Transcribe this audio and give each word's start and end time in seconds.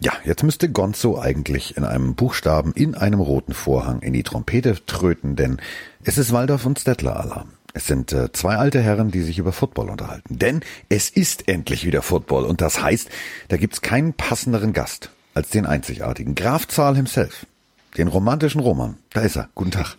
Ja, 0.00 0.12
jetzt 0.24 0.44
müsste 0.44 0.70
Gonzo 0.70 1.18
eigentlich 1.18 1.76
in 1.76 1.84
einem 1.84 2.14
Buchstaben 2.14 2.72
in 2.72 2.94
einem 2.94 3.18
roten 3.18 3.52
Vorhang 3.52 4.00
in 4.00 4.12
die 4.12 4.22
Trompete 4.22 4.76
tröten, 4.86 5.34
denn 5.34 5.60
es 6.04 6.18
ist 6.18 6.32
Waldorf 6.32 6.66
und 6.66 6.78
Stettler 6.78 7.18
Alarm. 7.18 7.50
Es 7.74 7.86
sind 7.86 8.12
äh, 8.12 8.30
zwei 8.32 8.56
alte 8.56 8.80
Herren, 8.80 9.10
die 9.10 9.22
sich 9.22 9.38
über 9.38 9.52
Football 9.52 9.90
unterhalten. 9.90 10.38
Denn 10.38 10.60
es 10.88 11.10
ist 11.10 11.48
endlich 11.48 11.84
wieder 11.84 12.02
Football 12.02 12.44
und 12.44 12.60
das 12.60 12.80
heißt, 12.80 13.08
da 13.48 13.56
gibt's 13.56 13.82
keinen 13.82 14.14
passenderen 14.14 14.72
Gast 14.72 15.10
als 15.34 15.50
den 15.50 15.66
einzigartigen 15.66 16.36
Graf 16.36 16.68
Zahl 16.68 16.94
himself. 16.94 17.46
Den 17.96 18.06
romantischen 18.06 18.60
Roman. 18.60 18.98
Da 19.12 19.22
ist 19.22 19.36
er. 19.36 19.48
Guten 19.56 19.72
Tag. 19.72 19.96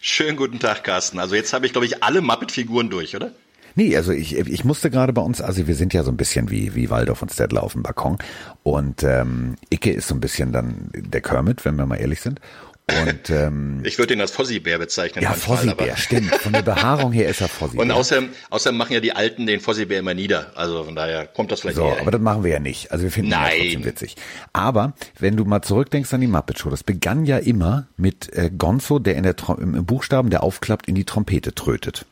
Schönen 0.00 0.36
guten 0.36 0.58
Tag, 0.58 0.82
Carsten. 0.82 1.20
Also 1.20 1.36
jetzt 1.36 1.52
habe 1.52 1.66
ich, 1.66 1.72
glaube 1.72 1.86
ich, 1.86 2.02
alle 2.02 2.20
Muppet-Figuren 2.20 2.90
durch, 2.90 3.14
oder? 3.14 3.32
Nee, 3.76 3.94
also 3.94 4.10
ich, 4.10 4.36
ich 4.36 4.64
musste 4.64 4.90
gerade 4.90 5.12
bei 5.12 5.20
uns, 5.20 5.42
also 5.42 5.66
wir 5.66 5.74
sind 5.74 5.92
ja 5.92 6.02
so 6.02 6.10
ein 6.10 6.16
bisschen 6.16 6.50
wie, 6.50 6.74
wie 6.74 6.88
Waldorf 6.88 7.20
und 7.20 7.30
Stedler 7.30 7.62
auf 7.62 7.74
dem 7.74 7.82
Balkon. 7.82 8.16
Und 8.62 9.02
ähm, 9.04 9.56
Icke 9.70 9.92
ist 9.92 10.08
so 10.08 10.14
ein 10.14 10.20
bisschen 10.20 10.50
dann 10.50 10.90
der 10.92 11.20
Kermit, 11.20 11.64
wenn 11.66 11.76
wir 11.76 11.84
mal 11.84 11.96
ehrlich 11.96 12.22
sind. 12.22 12.40
Und, 12.88 13.28
ähm, 13.28 13.80
ich 13.84 13.98
würde 13.98 14.14
ihn 14.14 14.20
als 14.22 14.30
Fossibär 14.30 14.78
bezeichnen. 14.78 15.22
Ja, 15.22 15.32
Fossibär, 15.32 15.94
stimmt. 15.98 16.34
Von 16.36 16.54
der 16.54 16.62
Behaarung 16.62 17.12
her 17.12 17.28
ist 17.28 17.42
er 17.42 17.48
Fossibär. 17.48 17.82
Und 17.82 17.90
außerdem, 17.90 18.30
außerdem 18.48 18.78
machen 18.78 18.94
ja 18.94 19.00
die 19.00 19.12
Alten 19.12 19.46
den 19.46 19.60
Fossibär 19.60 19.98
immer 19.98 20.14
nieder. 20.14 20.52
Also 20.54 20.84
von 20.84 20.94
daher 20.94 21.26
kommt 21.26 21.52
das 21.52 21.60
vielleicht 21.60 21.76
So, 21.76 21.94
aber 22.00 22.10
das 22.10 22.20
machen 22.20 22.44
wir 22.44 22.52
ja 22.52 22.60
nicht. 22.60 22.92
Also 22.92 23.04
wir 23.04 23.10
finden 23.10 23.32
ihn 23.32 23.32
ja 23.32 23.48
trotzdem 23.48 23.84
witzig. 23.84 24.16
Aber 24.54 24.94
wenn 25.18 25.36
du 25.36 25.44
mal 25.44 25.60
zurückdenkst 25.60 26.14
an 26.14 26.22
die 26.22 26.28
Muppet 26.28 26.60
Show, 26.60 26.70
das 26.70 26.82
begann 26.82 27.26
ja 27.26 27.36
immer 27.36 27.88
mit 27.98 28.32
äh, 28.32 28.50
Gonzo, 28.56 29.00
der 29.00 29.16
in 29.16 29.24
der 29.24 29.36
Trom 29.36 29.60
im 29.60 29.84
Buchstaben, 29.84 30.30
der 30.30 30.42
aufklappt, 30.42 30.88
in 30.88 30.94
die 30.94 31.04
Trompete 31.04 31.54
trötet. 31.54 32.06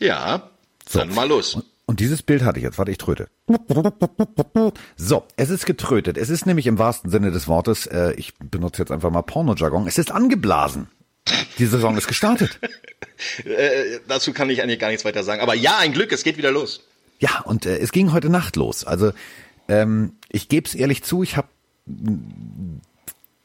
Ja, 0.00 0.50
so. 0.88 0.98
dann 0.98 1.14
mal 1.14 1.28
los. 1.28 1.54
Und, 1.54 1.64
und 1.86 2.00
dieses 2.00 2.22
Bild 2.22 2.42
hatte 2.42 2.58
ich 2.58 2.64
jetzt. 2.64 2.78
Warte, 2.78 2.90
ich 2.90 2.98
tröte. 2.98 3.28
So, 4.96 5.24
es 5.36 5.50
ist 5.50 5.66
getrötet. 5.66 6.16
Es 6.16 6.30
ist 6.30 6.46
nämlich 6.46 6.66
im 6.66 6.78
wahrsten 6.78 7.10
Sinne 7.10 7.30
des 7.30 7.46
Wortes, 7.48 7.86
äh, 7.86 8.12
ich 8.16 8.34
benutze 8.38 8.82
jetzt 8.82 8.90
einfach 8.90 9.10
mal 9.10 9.22
Pornojargon, 9.22 9.86
es 9.86 9.98
ist 9.98 10.10
angeblasen. 10.10 10.88
Die 11.58 11.66
Saison 11.66 11.96
ist 11.96 12.06
gestartet. 12.06 12.58
äh, 13.44 13.98
dazu 14.08 14.32
kann 14.32 14.50
ich 14.50 14.62
eigentlich 14.62 14.78
gar 14.78 14.88
nichts 14.88 15.04
weiter 15.04 15.22
sagen. 15.22 15.40
Aber 15.40 15.54
ja, 15.54 15.78
ein 15.78 15.92
Glück, 15.92 16.12
es 16.12 16.22
geht 16.22 16.36
wieder 16.36 16.50
los. 16.50 16.82
Ja, 17.18 17.40
und 17.44 17.66
äh, 17.66 17.78
es 17.78 17.92
ging 17.92 18.12
heute 18.12 18.28
Nacht 18.28 18.56
los. 18.56 18.84
Also 18.84 19.12
ähm, 19.68 20.14
ich 20.28 20.48
gebe 20.48 20.66
es 20.66 20.74
ehrlich 20.74 21.02
zu, 21.02 21.22
ich 21.22 21.36
habe 21.36 21.48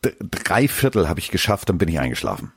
drei 0.01 0.67
Viertel 0.67 1.09
habe 1.09 1.19
ich 1.19 1.31
geschafft, 1.31 1.69
dann 1.69 1.77
bin 1.77 1.89
ich 1.89 1.99
eingeschlafen. 1.99 2.51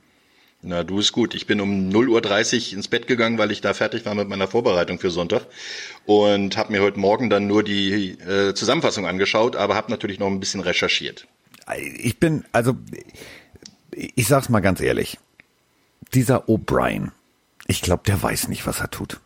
Na, 0.65 0.83
du 0.83 0.99
ist 0.99 1.11
gut. 1.11 1.35
Ich 1.35 1.45
bin 1.45 1.59
um 1.59 1.89
0.30 1.89 2.71
Uhr 2.71 2.77
ins 2.77 2.87
Bett 2.87 3.05
gegangen, 3.05 3.37
weil 3.37 3.51
ich 3.51 3.59
da 3.59 3.73
fertig 3.73 4.05
war 4.05 4.15
mit 4.15 4.29
meiner 4.29 4.47
Vorbereitung 4.47 4.97
für 4.97 5.11
Sonntag 5.11 5.45
und 6.05 6.55
habe 6.55 6.71
mir 6.71 6.81
heute 6.81 6.99
Morgen 6.99 7.29
dann 7.29 7.47
nur 7.47 7.63
die 7.63 8.11
äh, 8.11 8.53
Zusammenfassung 8.53 9.05
angeschaut, 9.05 9.57
aber 9.57 9.75
habe 9.75 9.91
natürlich 9.91 10.19
noch 10.19 10.27
ein 10.27 10.39
bisschen 10.39 10.61
recherchiert. 10.61 11.27
Ich 11.97 12.17
bin, 12.17 12.45
also 12.53 12.77
ich 13.91 14.27
sag's 14.27 14.47
mal 14.47 14.61
ganz 14.61 14.79
ehrlich, 14.79 15.19
dieser 16.13 16.47
O'Brien, 16.47 17.11
ich 17.67 17.81
glaube, 17.81 18.03
der 18.07 18.21
weiß 18.21 18.47
nicht, 18.47 18.65
was 18.65 18.79
er 18.79 18.89
tut. 18.89 19.19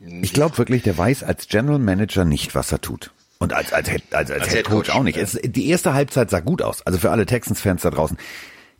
Ich 0.00 0.32
glaube 0.32 0.58
wirklich, 0.58 0.82
der 0.82 0.96
weiß 0.96 1.22
als 1.22 1.48
General 1.48 1.78
Manager 1.78 2.24
nicht, 2.24 2.54
was 2.54 2.72
er 2.72 2.80
tut. 2.80 3.12
Und 3.38 3.52
als, 3.52 3.72
als, 3.72 3.88
als, 3.88 4.30
als, 4.30 4.30
als 4.30 4.52
Head 4.52 4.66
Coach 4.66 4.90
auch 4.90 5.02
nicht. 5.02 5.18
Die 5.42 5.68
erste 5.68 5.94
Halbzeit 5.94 6.30
sah 6.30 6.40
gut 6.40 6.62
aus. 6.62 6.82
Also 6.82 6.98
für 6.98 7.10
alle 7.10 7.26
Texans-Fans 7.26 7.82
da 7.82 7.90
draußen. 7.90 8.16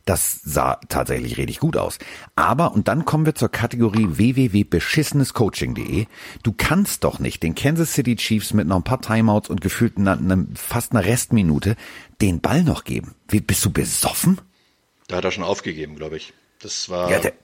Das 0.05 0.41
sah 0.43 0.81
tatsächlich 0.89 1.37
richtig 1.39 1.61
gut 1.61 1.77
aus. 1.77 1.99
Aber, 2.35 2.73
und 2.73 2.89
dann 2.89 3.05
kommen 3.05 3.25
wir 3.25 3.37
zur 3.37 3.51
Kategorie 3.51 4.07
www.beschissenescoaching.de. 4.09 6.07
Du 6.43 6.53
kannst 6.57 7.05
doch 7.05 7.21
nicht 7.21 7.43
den 7.43 7.55
Kansas 7.55 7.93
City 7.93 8.17
Chiefs 8.17 8.53
mit 8.53 8.67
noch 8.67 8.77
ein 8.77 8.83
paar 8.85 9.01
Timeouts 9.01 9.49
und 9.49 9.61
gefühlt 9.61 9.99
einer, 9.99 10.19
einer, 10.19 10.45
fast 10.55 10.93
einer 10.93 11.05
Restminute 11.05 11.77
den 12.21 12.41
Ball 12.41 12.65
noch 12.65 12.83
geben. 12.83 13.15
Wie, 13.29 13.41
bist 13.41 13.65
du 13.65 13.71
besoffen? 13.71 14.41
Da 15.07 15.17
hat 15.19 15.25
er 15.25 15.31
schon 15.31 15.45
aufgegeben, 15.45 15.95
glaube 15.97 16.17
ich. 16.17 16.33
Das 16.61 16.89
war. 16.89 17.11
Ja, 17.11 17.21
der, 17.21 17.35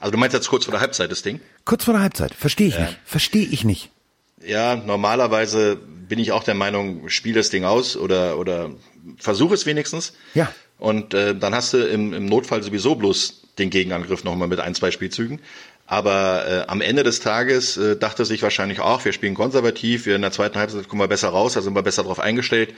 also 0.00 0.10
du 0.12 0.18
meinst 0.18 0.34
jetzt 0.34 0.48
kurz 0.48 0.64
vor 0.64 0.72
der 0.72 0.80
Halbzeit 0.80 1.10
das 1.10 1.22
Ding? 1.22 1.40
Kurz 1.64 1.84
vor 1.84 1.94
der 1.94 2.02
Halbzeit. 2.02 2.34
Verstehe 2.34 2.68
ich 2.68 2.74
ja. 2.74 2.86
nicht. 2.86 2.98
Verstehe 3.04 3.46
ich 3.46 3.64
nicht. 3.64 3.90
Ja, 4.44 4.76
normalerweise 4.76 5.76
bin 5.76 6.18
ich 6.18 6.32
auch 6.32 6.44
der 6.44 6.54
Meinung, 6.54 7.08
spiel 7.08 7.34
das 7.34 7.50
Ding 7.50 7.64
aus 7.64 7.96
oder, 7.96 8.38
oder 8.38 8.70
versuch 9.16 9.52
es 9.52 9.64
wenigstens. 9.64 10.14
Ja. 10.34 10.52
Und 10.84 11.14
äh, 11.14 11.34
dann 11.34 11.54
hast 11.54 11.72
du 11.72 11.78
im, 11.78 12.12
im 12.12 12.26
Notfall 12.26 12.62
sowieso 12.62 12.94
bloß 12.94 13.40
den 13.58 13.70
Gegenangriff 13.70 14.22
nochmal 14.22 14.48
mit 14.48 14.60
ein, 14.60 14.74
zwei 14.74 14.90
Spielzügen. 14.90 15.40
Aber 15.86 16.44
äh, 16.46 16.70
am 16.70 16.82
Ende 16.82 17.04
des 17.04 17.20
Tages 17.20 17.78
äh, 17.78 17.96
dachte 17.96 18.26
sich 18.26 18.42
wahrscheinlich 18.42 18.80
auch, 18.80 19.02
wir 19.02 19.14
spielen 19.14 19.34
konservativ, 19.34 20.04
wir 20.04 20.14
in 20.14 20.20
der 20.20 20.30
zweiten 20.30 20.58
Halbzeit 20.58 20.86
kommen 20.86 21.00
wir 21.00 21.08
besser 21.08 21.30
raus, 21.30 21.54
da 21.54 21.62
sind 21.62 21.74
wir 21.74 21.82
besser 21.82 22.04
drauf 22.04 22.20
eingestellt. 22.20 22.74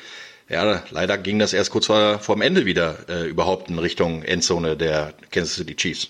Ja, 0.48 0.84
leider 0.90 1.18
ging 1.18 1.40
das 1.40 1.52
erst 1.52 1.70
kurz 1.70 1.86
vor, 1.86 2.20
vor 2.20 2.36
dem 2.36 2.42
Ende 2.42 2.64
wieder 2.64 3.08
äh, 3.08 3.28
überhaupt 3.28 3.70
in 3.70 3.78
Richtung 3.80 4.22
Endzone 4.22 4.76
der 4.76 5.12
Kansas 5.32 5.56
City 5.56 5.74
Chiefs. 5.74 6.08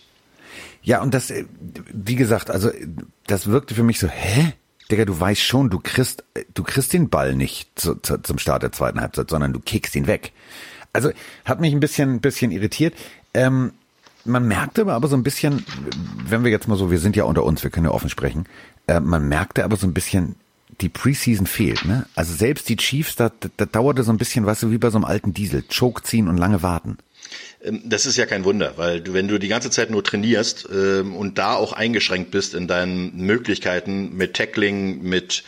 Ja, 0.83 1.01
und 1.01 1.15
das, 1.15 1.31
äh, 1.31 1.47
wie 1.95 2.17
gesagt, 2.17 2.51
also 2.51 2.71
das 3.27 3.47
wirkte 3.47 3.75
für 3.75 3.85
mich 3.85 3.99
so, 3.99 4.09
hä? 4.09 4.53
Digga, 4.91 5.07
du 5.07 5.19
weißt 5.19 5.41
schon, 5.41 5.71
du 5.71 5.81
kriegst, 5.81 6.25
du 6.53 6.63
kriegst 6.63 6.93
den 6.93 7.09
Ball 7.09 7.35
nicht 7.35 7.71
zu, 7.75 7.95
zu, 7.97 8.19
zum 8.19 8.39
Start 8.39 8.63
der 8.63 8.73
zweiten 8.73 9.01
Halbzeit, 9.01 9.31
sondern 9.31 9.55
du 9.55 9.61
kickst 9.61 9.97
ihn 9.97 10.07
weg. 10.07 10.33
Also 10.97 11.11
hat 11.45 11.61
mich 11.61 11.73
ein 11.73 11.81
bisschen, 11.81 12.21
bisschen 12.21 12.51
irritiert. 12.51 12.95
Ähm, 13.35 13.73
man 14.25 14.49
merkte 14.49 14.81
aber, 14.81 14.95
aber 14.95 15.09
so 15.09 15.17
ein 15.17 15.23
bisschen, 15.23 15.65
wenn 16.27 16.43
wir 16.43 16.51
jetzt 16.51 16.67
mal 16.67 16.77
so, 16.77 16.91
wir 16.91 16.99
sind 16.99 17.15
ja 17.15 17.25
unter 17.25 17.45
uns, 17.45 17.63
wir 17.63 17.71
können 17.71 17.87
ja 17.87 17.93
offen 17.93 18.11
sprechen, 18.11 18.47
äh, 18.87 18.99
man 18.99 19.29
merkte 19.29 19.63
aber 19.65 19.77
so 19.77 19.87
ein 19.87 19.95
bisschen, 19.95 20.37
die 20.81 20.89
Preseason 20.89 21.47
fehlt, 21.47 21.85
ne? 21.85 22.07
Also 22.15 22.35
selbst 22.35 22.69
die 22.69 22.77
Chiefs, 22.77 23.17
da, 23.17 23.31
da 23.57 23.67
dauerte 23.67 24.03
so 24.03 24.13
ein 24.13 24.19
bisschen, 24.19 24.45
weißt 24.45 24.65
du, 24.65 24.71
wie 24.71 24.79
bei 24.79 24.91
so 24.91 24.99
einem 24.99 25.05
alten 25.05 25.33
Diesel, 25.33 25.63
Choke 25.63 26.03
ziehen 26.03 26.29
und 26.29 26.37
lange 26.37 26.63
warten. 26.63 26.99
Ähm, 27.63 27.83
das 27.85 28.07
ist 28.07 28.17
ja 28.17 28.27
kein 28.27 28.45
Wunder, 28.45 28.75
weil 28.77 29.01
du, 29.01 29.13
wenn 29.15 29.29
du 29.29 29.39
die 29.39 29.49
ganze 29.49 29.71
Zeit 29.71 29.91
nur 29.91 30.03
trainierst 30.05 30.69
ähm, 30.73 31.17
und 31.17 31.39
da 31.39 31.55
auch 31.55 31.73
eingeschränkt 31.73 32.31
bist 32.31 32.55
in 32.55 32.67
deinen 32.67 33.17
Möglichkeiten 33.17 34.17
mit 34.17 34.35
Tackling, 34.35 35.03
mit 35.03 35.45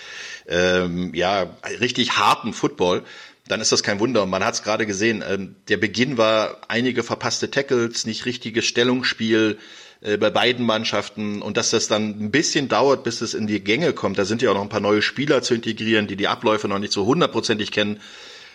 ähm, 0.48 1.14
ja 1.14 1.56
richtig 1.80 2.16
harten 2.16 2.52
Football, 2.52 3.02
dann 3.48 3.60
ist 3.60 3.72
das 3.72 3.82
kein 3.82 3.98
Wunder. 4.00 4.22
Und 4.22 4.30
man 4.30 4.44
hat 4.44 4.54
es 4.54 4.62
gerade 4.62 4.86
gesehen, 4.86 5.24
ähm, 5.28 5.56
der 5.68 5.78
Beginn 5.78 6.18
war 6.18 6.58
einige 6.68 7.02
verpasste 7.02 7.50
Tackles, 7.50 8.06
nicht 8.06 8.26
richtiges 8.26 8.66
Stellungsspiel 8.66 9.58
äh, 10.00 10.16
bei 10.16 10.30
beiden 10.30 10.64
Mannschaften 10.64 11.42
und 11.42 11.56
dass 11.56 11.70
das 11.70 11.88
dann 11.88 12.10
ein 12.20 12.30
bisschen 12.30 12.68
dauert, 12.68 13.02
bis 13.02 13.20
es 13.20 13.34
in 13.34 13.46
die 13.46 13.60
Gänge 13.60 13.92
kommt. 13.92 14.18
Da 14.18 14.24
sind 14.24 14.42
ja 14.42 14.50
auch 14.50 14.54
noch 14.54 14.62
ein 14.62 14.68
paar 14.68 14.80
neue 14.80 15.02
Spieler 15.02 15.42
zu 15.42 15.54
integrieren, 15.54 16.06
die 16.06 16.16
die 16.16 16.28
Abläufe 16.28 16.68
noch 16.68 16.78
nicht 16.78 16.92
so 16.92 17.06
hundertprozentig 17.06 17.72
kennen. 17.72 18.00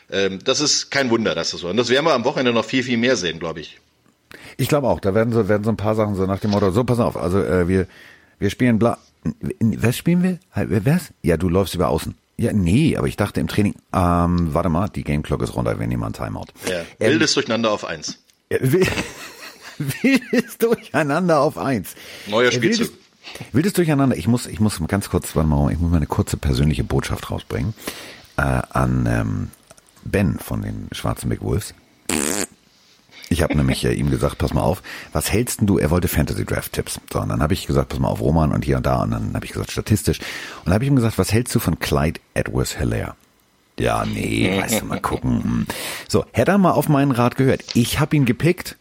Ähm, 0.09 0.39
das 0.43 0.61
ist 0.61 0.91
kein 0.91 1.09
Wunder, 1.09 1.35
dass 1.35 1.51
das 1.51 1.61
so. 1.61 1.69
Und 1.69 1.77
das 1.77 1.89
werden 1.89 2.05
wir 2.05 2.13
am 2.13 2.23
Wochenende 2.25 2.53
noch 2.53 2.65
viel, 2.65 2.83
viel 2.83 2.97
mehr 2.97 3.15
sehen, 3.15 3.39
glaube 3.39 3.59
ich. 3.59 3.79
Ich 4.57 4.67
glaube 4.67 4.87
auch. 4.87 4.99
Da 4.99 5.15
werden 5.15 5.33
so, 5.33 5.49
werden 5.49 5.63
so 5.63 5.69
ein 5.69 5.77
paar 5.77 5.95
Sachen 5.95 6.15
so 6.15 6.25
nach 6.25 6.39
dem 6.39 6.51
Motto, 6.51 6.71
so 6.71 6.83
pass 6.83 6.99
auf, 6.99 7.17
also 7.17 7.43
äh, 7.43 7.67
wir, 7.67 7.87
wir 8.39 8.49
spielen 8.49 8.79
bla. 8.79 8.97
Was 9.59 9.97
spielen 9.97 10.21
wir? 10.21 10.39
Was? 10.53 11.13
Ja, 11.21 11.37
du 11.37 11.47
läufst 11.47 11.75
über 11.75 11.87
außen. 11.87 12.15
Ja, 12.37 12.51
nee, 12.51 12.97
aber 12.97 13.07
ich 13.07 13.15
dachte 13.15 13.39
im 13.39 13.47
Training, 13.47 13.75
ähm, 13.93 14.53
warte 14.53 14.69
mal, 14.69 14.89
die 14.89 15.03
Game 15.03 15.23
Clock 15.23 15.41
ist 15.43 15.55
runter, 15.55 15.79
wir 15.79 15.87
nehmen 15.87 16.03
einen 16.03 16.13
Timeout. 16.13 16.47
Ja, 16.67 16.81
wildes 16.99 17.31
ähm, 17.31 17.35
Durcheinander 17.35 17.71
auf 17.71 17.85
eins. 17.85 18.19
Wildes 19.79 20.57
Durcheinander 20.59 21.39
auf 21.39 21.57
eins. 21.57 21.95
Neuer 22.27 22.51
Spielzug. 22.51 22.89
Wildes, 22.89 23.53
wildes 23.53 23.73
Durcheinander. 23.73 24.15
Ich 24.15 24.27
muss, 24.27 24.45
ich 24.45 24.59
muss 24.59 24.79
ganz 24.87 25.09
kurz, 25.09 25.35
warte 25.35 25.49
mal, 25.49 25.71
ich 25.71 25.79
muss 25.79 25.91
mal 25.91 25.97
eine 25.97 26.05
kurze 26.05 26.37
persönliche 26.37 26.83
Botschaft 26.83 27.31
rausbringen 27.31 27.73
äh, 28.37 28.41
an 28.41 29.07
ähm, 29.07 29.51
Ben 30.03 30.37
von 30.39 30.61
den 30.61 30.87
Schwarzen 30.91 31.29
Big 31.29 31.41
Wolves. 31.41 31.73
Ich 33.33 33.41
habe 33.41 33.57
nämlich 33.57 33.83
äh, 33.83 33.93
ihm 33.93 34.11
gesagt, 34.11 34.37
pass 34.37 34.53
mal 34.53 34.61
auf, 34.61 34.83
was 35.11 35.31
hältst 35.31 35.59
denn 35.59 35.67
du? 35.67 35.79
Er 35.79 35.89
wollte 35.89 36.07
Fantasy 36.07 36.45
Draft 36.45 36.71
Tipps. 36.71 36.99
So, 37.11 37.19
und 37.19 37.29
dann 37.29 37.41
habe 37.41 37.55
ich 37.55 37.65
gesagt, 37.65 37.89
pass 37.89 37.99
mal 37.99 38.09
auf, 38.09 38.21
Roman 38.21 38.51
und 38.51 38.63
hier 38.63 38.77
und 38.77 38.85
da. 38.85 39.01
Und 39.01 39.09
dann 39.09 39.33
habe 39.33 39.43
ich 39.43 39.53
gesagt, 39.53 39.71
statistisch. 39.71 40.19
Und 40.19 40.67
dann 40.67 40.75
habe 40.75 40.83
ich 40.83 40.89
ihm 40.91 40.95
gesagt, 40.95 41.17
was 41.17 41.33
hältst 41.33 41.53
du 41.55 41.59
von 41.59 41.79
Clyde 41.79 42.19
Edwards 42.35 42.77
Hilaire? 42.77 43.15
Ja, 43.79 44.05
nee, 44.05 44.61
weißt 44.61 44.81
du, 44.81 44.85
mal 44.85 45.01
gucken. 45.01 45.43
Hm. 45.43 45.65
So, 46.07 46.25
hätte 46.31 46.51
er 46.51 46.59
mal 46.59 46.71
auf 46.71 46.89
meinen 46.89 47.09
Rat 47.09 47.35
gehört. 47.35 47.63
Ich 47.73 47.99
habe 47.99 48.15
ihn 48.15 48.25
gepickt. 48.25 48.77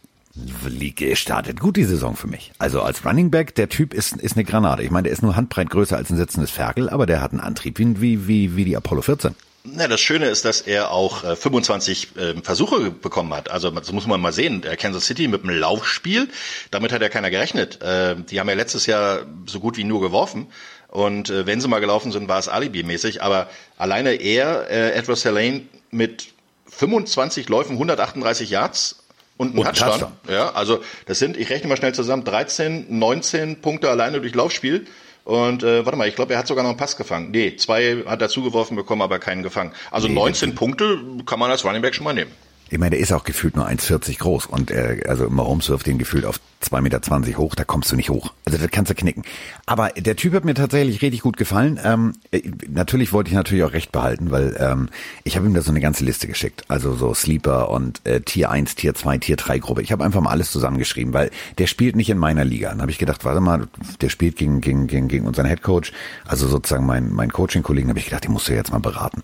Liga 0.67 1.15
startet 1.15 1.59
gut 1.59 1.75
die 1.75 1.83
Saison 1.83 2.15
für 2.15 2.27
mich. 2.27 2.51
Also 2.59 2.81
als 2.83 3.03
Running 3.05 3.31
Back, 3.31 3.55
der 3.55 3.69
Typ 3.69 3.91
ist, 3.93 4.17
ist 4.17 4.35
eine 4.35 4.43
Granate. 4.43 4.83
Ich 4.83 4.91
meine, 4.91 5.03
der 5.03 5.13
ist 5.13 5.23
nur 5.23 5.35
handbreit 5.35 5.71
größer 5.71 5.97
als 5.97 6.11
ein 6.11 6.17
sitzendes 6.17 6.51
Ferkel, 6.51 6.89
aber 6.89 7.07
der 7.07 7.21
hat 7.21 7.31
einen 7.31 7.39
Antrieb 7.39 7.79
wie, 7.79 8.27
wie, 8.27 8.55
wie 8.55 8.65
die 8.65 8.77
Apollo 8.77 9.01
14. 9.01 9.35
Na, 9.65 9.87
das 9.87 10.01
Schöne 10.01 10.25
ist, 10.25 10.43
dass 10.43 10.59
er 10.59 10.91
auch 10.91 11.23
äh, 11.23 11.35
25 11.37 12.17
äh, 12.17 12.33
Versuche 12.43 12.91
bekommen 12.91 13.33
hat. 13.33 13.49
Also 13.49 13.71
das 13.71 13.93
muss 13.93 14.05
man 14.07 14.19
mal 14.19 14.33
sehen. 14.33 14.61
Der 14.61 14.75
Kansas 14.75 15.05
City 15.05 15.29
mit 15.29 15.43
einem 15.43 15.57
Laufspiel, 15.57 16.27
damit 16.69 16.91
hat 16.91 17.01
ja 17.01 17.07
keiner 17.07 17.29
gerechnet. 17.29 17.81
Äh, 17.81 18.17
die 18.17 18.41
haben 18.41 18.49
ja 18.49 18.55
letztes 18.55 18.87
Jahr 18.87 19.25
so 19.45 19.61
gut 19.61 19.77
wie 19.77 19.85
nur 19.85 20.01
geworfen. 20.01 20.47
Und 20.89 21.29
äh, 21.29 21.45
wenn 21.45 21.61
sie 21.61 21.69
mal 21.69 21.79
gelaufen 21.79 22.11
sind, 22.11 22.27
war 22.27 22.39
es 22.39 22.49
Alibi-mäßig. 22.49 23.23
Aber 23.23 23.49
alleine 23.77 24.15
er, 24.15 24.69
äh, 24.69 24.91
Edward 24.91 25.17
Selene, 25.17 25.61
mit 25.91 26.33
25 26.69 27.47
Läufen, 27.47 27.73
138 27.73 28.49
Yards 28.49 29.03
und 29.37 29.55
ein 29.55 29.59
und 29.59 29.65
Touchdown. 29.65 29.91
Touchdown. 29.91 30.11
Ja, 30.27 30.51
also 30.51 30.83
das 31.05 31.19
sind, 31.19 31.37
ich 31.37 31.49
rechne 31.49 31.69
mal 31.69 31.77
schnell 31.77 31.93
zusammen, 31.93 32.25
13, 32.25 32.97
19 32.99 33.61
Punkte 33.61 33.89
alleine 33.89 34.19
durch 34.19 34.35
Laufspiel. 34.35 34.87
Und 35.25 35.63
äh, 35.63 35.85
warte 35.85 35.97
mal, 35.97 36.07
ich 36.07 36.15
glaube, 36.15 36.33
er 36.33 36.39
hat 36.39 36.47
sogar 36.47 36.63
noch 36.63 36.71
einen 36.71 36.77
Pass 36.77 36.97
gefangen. 36.97 37.31
Nee, 37.31 37.55
zwei 37.55 38.03
hat 38.05 38.21
er 38.21 38.29
zugeworfen 38.29 38.75
bekommen, 38.75 39.01
aber 39.01 39.19
keinen 39.19 39.41
gefangen. 39.41 39.71
Also 39.89 40.07
nee, 40.07 40.15
19 40.15 40.55
Punkte 40.55 40.99
kann 41.25 41.39
man 41.39 41.49
als 41.49 41.63
Running 41.63 41.81
Back 41.81 41.95
schon 41.95 42.03
mal 42.03 42.13
nehmen. 42.13 42.31
Ich 42.73 42.79
meine, 42.79 42.89
der 42.89 42.99
ist 43.01 43.13
auch 43.13 43.23
gefühlt 43.23 43.55
nur 43.55 43.67
1,40 43.67 44.17
groß 44.17 44.47
und 44.47 44.71
äh, 44.71 45.03
also 45.07 45.29
Mahomes 45.29 45.69
wirft 45.69 45.85
den 45.85 45.99
gefühlt 45.99 46.25
auf 46.25 46.39
2,20 46.63 46.81
Meter 46.81 47.37
hoch, 47.37 47.53
da 47.53 47.63
kommst 47.63 47.91
du 47.91 47.95
nicht 47.95 48.09
hoch. 48.09 48.33
Also 48.45 48.57
das 48.57 48.71
kannst 48.71 48.89
du 48.89 48.95
knicken. 48.95 49.23
Aber 49.67 49.89
der 49.89 50.15
Typ 50.15 50.33
hat 50.33 50.43
mir 50.43 50.55
tatsächlich 50.55 51.01
richtig 51.03 51.21
gut 51.21 51.37
gefallen. 51.37 51.79
Ähm, 51.83 52.13
äh, 52.31 52.41
natürlich 52.67 53.13
wollte 53.13 53.29
ich 53.29 53.35
natürlich 53.35 53.63
auch 53.63 53.73
recht 53.73 53.91
behalten, 53.91 54.31
weil 54.31 54.55
ähm, 54.59 54.89
ich 55.23 55.35
habe 55.35 55.45
ihm 55.45 55.53
da 55.53 55.61
so 55.61 55.69
eine 55.69 55.81
ganze 55.81 56.03
Liste 56.03 56.27
geschickt. 56.27 56.63
Also 56.67 56.95
so 56.95 57.13
Sleeper 57.13 57.69
und 57.69 58.01
äh, 58.05 58.21
Tier 58.21 58.49
1, 58.49 58.73
Tier 58.73 58.95
2, 58.95 59.19
Tier 59.19 59.35
3 59.35 59.59
Gruppe. 59.59 59.83
Ich 59.83 59.91
habe 59.91 60.03
einfach 60.03 60.21
mal 60.21 60.31
alles 60.31 60.51
zusammengeschrieben, 60.51 61.13
weil 61.13 61.29
der 61.59 61.67
spielt 61.67 61.95
nicht 61.95 62.09
in 62.09 62.17
meiner 62.17 62.43
Liga. 62.43 62.69
Dann 62.69 62.81
habe 62.81 62.89
ich 62.89 62.97
gedacht, 62.97 63.23
warte 63.23 63.39
mal, 63.39 63.67
der 64.01 64.09
spielt 64.09 64.37
gegen, 64.37 64.61
gegen, 64.61 64.87
gegen, 64.87 65.07
gegen 65.09 65.27
unseren 65.27 65.45
Headcoach, 65.45 65.91
also 66.25 66.47
sozusagen 66.47 66.87
mein, 66.87 67.11
mein 67.13 67.31
Coaching-Kollegen, 67.31 67.89
habe 67.89 67.99
ich 67.99 68.05
gedacht, 68.05 68.23
den 68.23 68.31
musst 68.31 68.47
du 68.47 68.53
jetzt 68.53 68.71
mal 68.71 68.79
beraten. 68.79 69.21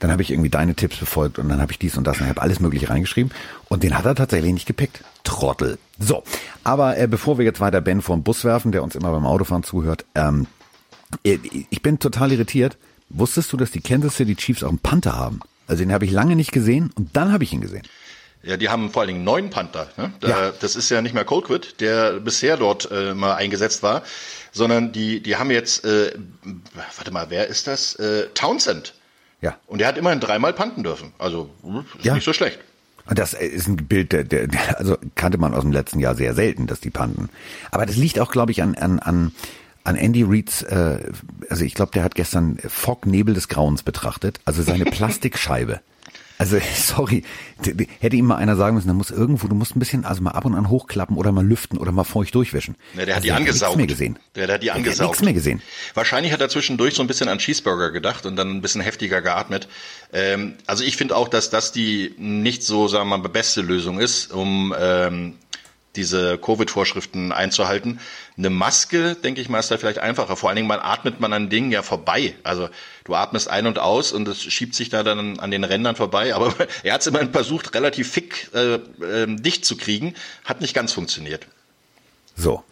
Dann 0.00 0.10
habe 0.10 0.22
ich 0.22 0.30
irgendwie 0.30 0.50
deine 0.50 0.74
Tipps 0.74 0.98
befolgt 0.98 1.38
und 1.38 1.48
dann 1.48 1.62
habe 1.62 1.72
ich 1.72 1.78
dies 1.78 1.96
und 1.96 2.06
das 2.06 2.20
und 2.20 2.28
habe 2.28 2.42
alles 2.42 2.60
mögliche 2.60 2.89
reingeschrieben. 2.90 3.32
Und 3.68 3.82
den 3.82 3.96
hat 3.96 4.04
er 4.04 4.14
tatsächlich 4.14 4.52
nicht 4.52 4.66
gepickt. 4.66 5.02
Trottel. 5.24 5.78
So, 5.98 6.22
aber 6.64 6.98
äh, 6.98 7.06
bevor 7.06 7.38
wir 7.38 7.44
jetzt 7.44 7.60
weiter 7.60 7.80
Ben 7.80 8.02
vom 8.02 8.22
Bus 8.22 8.44
werfen, 8.44 8.72
der 8.72 8.82
uns 8.82 8.94
immer 8.94 9.10
beim 9.10 9.26
Autofahren 9.26 9.62
zuhört, 9.62 10.04
ähm, 10.14 10.46
äh, 11.24 11.38
ich 11.70 11.82
bin 11.82 11.98
total 11.98 12.32
irritiert. 12.32 12.76
Wusstest 13.08 13.52
du, 13.52 13.56
dass 13.56 13.70
die 13.70 13.80
Kansas 13.80 14.16
City 14.16 14.36
Chiefs 14.36 14.62
auch 14.62 14.68
einen 14.68 14.78
Panther 14.78 15.16
haben? 15.16 15.40
Also 15.66 15.82
den 15.82 15.92
habe 15.92 16.04
ich 16.04 16.10
lange 16.10 16.36
nicht 16.36 16.52
gesehen 16.52 16.90
und 16.96 17.16
dann 17.16 17.32
habe 17.32 17.44
ich 17.44 17.52
ihn 17.52 17.60
gesehen. 17.60 17.82
Ja, 18.42 18.56
die 18.56 18.70
haben 18.70 18.90
vor 18.90 19.02
allen 19.02 19.08
Dingen 19.08 19.24
neun 19.24 19.50
Panther. 19.50 19.88
Ne? 19.96 20.12
Ja. 20.22 20.52
Das 20.58 20.74
ist 20.74 20.88
ja 20.90 21.02
nicht 21.02 21.14
mehr 21.14 21.24
Colquitt, 21.24 21.80
der 21.80 22.20
bisher 22.20 22.56
dort 22.56 22.90
äh, 22.90 23.14
mal 23.14 23.34
eingesetzt 23.34 23.82
war, 23.82 24.02
sondern 24.50 24.92
die, 24.92 25.22
die 25.22 25.36
haben 25.36 25.50
jetzt, 25.50 25.84
äh, 25.84 26.12
warte 26.96 27.10
mal, 27.10 27.26
wer 27.28 27.48
ist 27.48 27.66
das? 27.66 27.94
Äh, 27.96 28.28
Townsend. 28.34 28.94
Ja. 29.42 29.58
Und 29.66 29.78
der 29.78 29.88
hat 29.88 29.98
immerhin 29.98 30.20
dreimal 30.20 30.52
panten 30.52 30.82
dürfen. 30.82 31.12
Also 31.18 31.50
ist 31.98 32.04
ja. 32.04 32.14
nicht 32.14 32.24
so 32.24 32.32
schlecht. 32.32 32.60
Das 33.12 33.34
ist 33.34 33.66
ein 33.66 33.76
Bild, 33.76 34.12
der, 34.12 34.24
der, 34.24 34.48
also 34.78 34.96
kannte 35.16 35.38
man 35.38 35.52
aus 35.52 35.62
dem 35.62 35.72
letzten 35.72 35.98
Jahr 35.98 36.14
sehr 36.14 36.34
selten, 36.34 36.66
dass 36.66 36.80
die 36.80 36.90
Panten. 36.90 37.28
Aber 37.70 37.84
das 37.84 37.96
liegt 37.96 38.20
auch, 38.20 38.30
glaube 38.30 38.52
ich, 38.52 38.62
an, 38.62 38.76
an, 38.76 39.00
an, 39.00 39.32
an 39.84 39.96
Andy 39.96 40.22
Reeds, 40.22 40.62
äh, 40.62 40.98
also 41.48 41.64
ich 41.64 41.74
glaube, 41.74 41.92
der 41.92 42.04
hat 42.04 42.14
gestern 42.14 42.58
Fog 42.68 43.06
Nebel 43.06 43.34
des 43.34 43.48
Grauens 43.48 43.82
betrachtet, 43.82 44.40
also 44.44 44.62
seine 44.62 44.84
Plastikscheibe. 44.90 45.80
Also, 46.40 46.58
sorry, 46.74 47.22
hätte 48.00 48.16
ihm 48.16 48.24
mal 48.24 48.36
einer 48.36 48.56
sagen 48.56 48.74
müssen, 48.74 48.88
da 48.88 48.94
muss 48.94 49.10
irgendwo, 49.10 49.46
du 49.46 49.54
musst 49.54 49.76
ein 49.76 49.78
bisschen, 49.78 50.06
also 50.06 50.22
mal 50.22 50.30
ab 50.30 50.46
und 50.46 50.54
an 50.54 50.70
hochklappen 50.70 51.18
oder 51.18 51.32
mal 51.32 51.46
lüften 51.46 51.76
oder 51.76 51.92
mal 51.92 52.04
feucht 52.04 52.34
durchwischen. 52.34 52.76
Ja, 52.94 53.04
der 53.04 53.14
hat 53.14 53.16
also, 53.16 53.24
die 53.26 53.32
angesaugt. 53.32 53.76
Mehr 53.76 53.86
gesehen. 53.86 54.18
Der, 54.34 54.46
der 54.46 54.54
hat 54.54 54.62
die 54.62 54.70
angesaugt. 54.70 54.98
Der 54.98 55.04
hat 55.04 55.10
nichts 55.10 55.22
mehr 55.22 55.34
gesehen. 55.34 55.62
Wahrscheinlich 55.92 56.32
hat 56.32 56.40
er 56.40 56.48
zwischendurch 56.48 56.94
so 56.94 57.02
ein 57.02 57.08
bisschen 57.08 57.28
an 57.28 57.36
Cheeseburger 57.36 57.90
gedacht 57.90 58.24
und 58.24 58.36
dann 58.36 58.56
ein 58.56 58.62
bisschen 58.62 58.80
heftiger 58.80 59.20
geatmet. 59.20 59.68
Ähm, 60.14 60.54
also 60.64 60.82
ich 60.82 60.96
finde 60.96 61.14
auch, 61.14 61.28
dass 61.28 61.50
das 61.50 61.72
die 61.72 62.14
nicht 62.16 62.62
so, 62.62 62.88
sagen 62.88 63.10
wir 63.10 63.18
mal, 63.18 63.28
beste 63.28 63.60
Lösung 63.60 64.00
ist, 64.00 64.32
um 64.32 64.74
ähm, 64.80 65.34
diese 65.96 66.38
Covid-Vorschriften 66.38 67.32
einzuhalten. 67.32 68.00
Eine 68.38 68.50
Maske, 68.50 69.16
denke 69.16 69.40
ich 69.40 69.48
mal, 69.48 69.58
ist 69.58 69.70
da 69.70 69.78
vielleicht 69.78 69.98
einfacher. 69.98 70.36
Vor 70.36 70.48
allen 70.48 70.56
Dingen, 70.56 70.68
man 70.68 70.80
atmet 70.80 71.20
man 71.20 71.32
an 71.32 71.50
Dingen 71.50 71.72
ja 71.72 71.82
vorbei. 71.82 72.34
Also 72.44 72.68
du 73.04 73.14
atmest 73.14 73.48
ein 73.48 73.66
und 73.66 73.78
aus 73.78 74.12
und 74.12 74.28
es 74.28 74.42
schiebt 74.42 74.74
sich 74.74 74.88
da 74.88 75.02
dann 75.02 75.40
an 75.40 75.50
den 75.50 75.64
Rändern 75.64 75.96
vorbei. 75.96 76.34
Aber 76.34 76.54
er 76.82 76.94
hat 76.94 77.00
es 77.00 77.06
immerhin 77.08 77.32
versucht, 77.32 77.74
relativ 77.74 78.10
fick 78.10 78.50
äh, 78.54 78.74
äh, 78.74 79.26
dicht 79.26 79.64
zu 79.64 79.76
kriegen. 79.76 80.14
Hat 80.44 80.60
nicht 80.60 80.74
ganz 80.74 80.92
funktioniert. 80.92 81.46
So. 82.36 82.62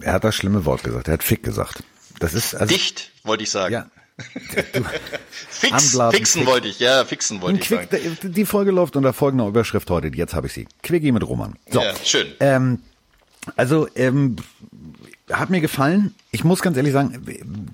Er 0.00 0.12
hat 0.14 0.24
das 0.24 0.34
schlimme 0.34 0.64
Wort 0.64 0.82
gesagt. 0.82 1.08
Er 1.08 1.14
hat 1.14 1.24
fick 1.24 1.42
gesagt. 1.42 1.82
Das 2.18 2.34
ist 2.34 2.54
also, 2.54 2.72
dicht, 2.72 3.10
wollte 3.24 3.42
ich 3.42 3.50
sagen. 3.50 3.72
Ja, 3.72 3.86
Fix, 5.50 5.96
fixen 6.10 6.46
wollte 6.46 6.68
ich, 6.68 6.78
ja, 6.80 7.04
fixen 7.04 7.40
wollte 7.40 7.60
ich 7.60 7.66
Quick, 7.66 7.90
sagen. 7.90 8.32
Die 8.32 8.44
Folge 8.44 8.70
läuft 8.70 8.96
unter 8.96 9.12
folgender 9.12 9.46
Überschrift 9.46 9.90
heute, 9.90 10.08
jetzt 10.08 10.34
habe 10.34 10.46
ich 10.46 10.52
sie. 10.52 10.66
Quickie 10.82 11.12
mit 11.12 11.26
Roman. 11.26 11.56
So, 11.68 11.80
ja, 11.80 11.92
schön. 12.04 12.28
Ähm, 12.40 12.80
also, 13.56 13.88
ähm, 13.94 14.36
hat 15.30 15.50
mir 15.50 15.60
gefallen. 15.60 16.14
Ich 16.30 16.44
muss 16.44 16.62
ganz 16.62 16.76
ehrlich 16.76 16.92
sagen, 16.92 17.24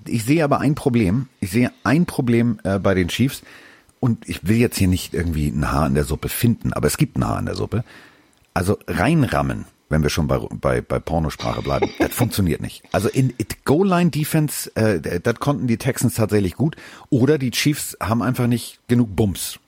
ich 0.06 0.24
sehe 0.24 0.44
aber 0.44 0.60
ein 0.60 0.74
Problem. 0.74 1.28
Ich 1.40 1.50
sehe 1.50 1.72
ein 1.84 2.06
Problem 2.06 2.58
äh, 2.64 2.78
bei 2.78 2.94
den 2.94 3.08
Chiefs. 3.08 3.42
Und 3.98 4.28
ich 4.28 4.46
will 4.46 4.56
jetzt 4.56 4.76
hier 4.76 4.88
nicht 4.88 5.14
irgendwie 5.14 5.48
ein 5.48 5.72
Haar 5.72 5.86
in 5.86 5.94
der 5.94 6.04
Suppe 6.04 6.28
finden, 6.28 6.72
aber 6.72 6.86
es 6.86 6.98
gibt 6.98 7.16
ein 7.16 7.26
Haar 7.26 7.38
in 7.38 7.46
der 7.46 7.54
Suppe. 7.54 7.82
Also 8.52 8.78
reinrammen 8.86 9.64
wenn 9.88 10.02
wir 10.02 10.10
schon 10.10 10.26
bei, 10.26 10.38
bei, 10.38 10.80
bei 10.80 10.98
Pornosprache 10.98 11.62
bleiben, 11.62 11.90
das 11.98 12.12
funktioniert 12.12 12.60
nicht. 12.60 12.82
Also 12.92 13.08
in 13.08 13.34
Goal-Line-Defense, 13.64 14.74
äh, 14.74 15.20
das 15.20 15.36
konnten 15.36 15.66
die 15.66 15.76
Texans 15.76 16.14
tatsächlich 16.14 16.54
gut. 16.54 16.76
Oder 17.10 17.38
die 17.38 17.50
Chiefs 17.50 17.96
haben 18.00 18.22
einfach 18.22 18.46
nicht 18.46 18.78
genug 18.88 19.14
Bums. 19.14 19.58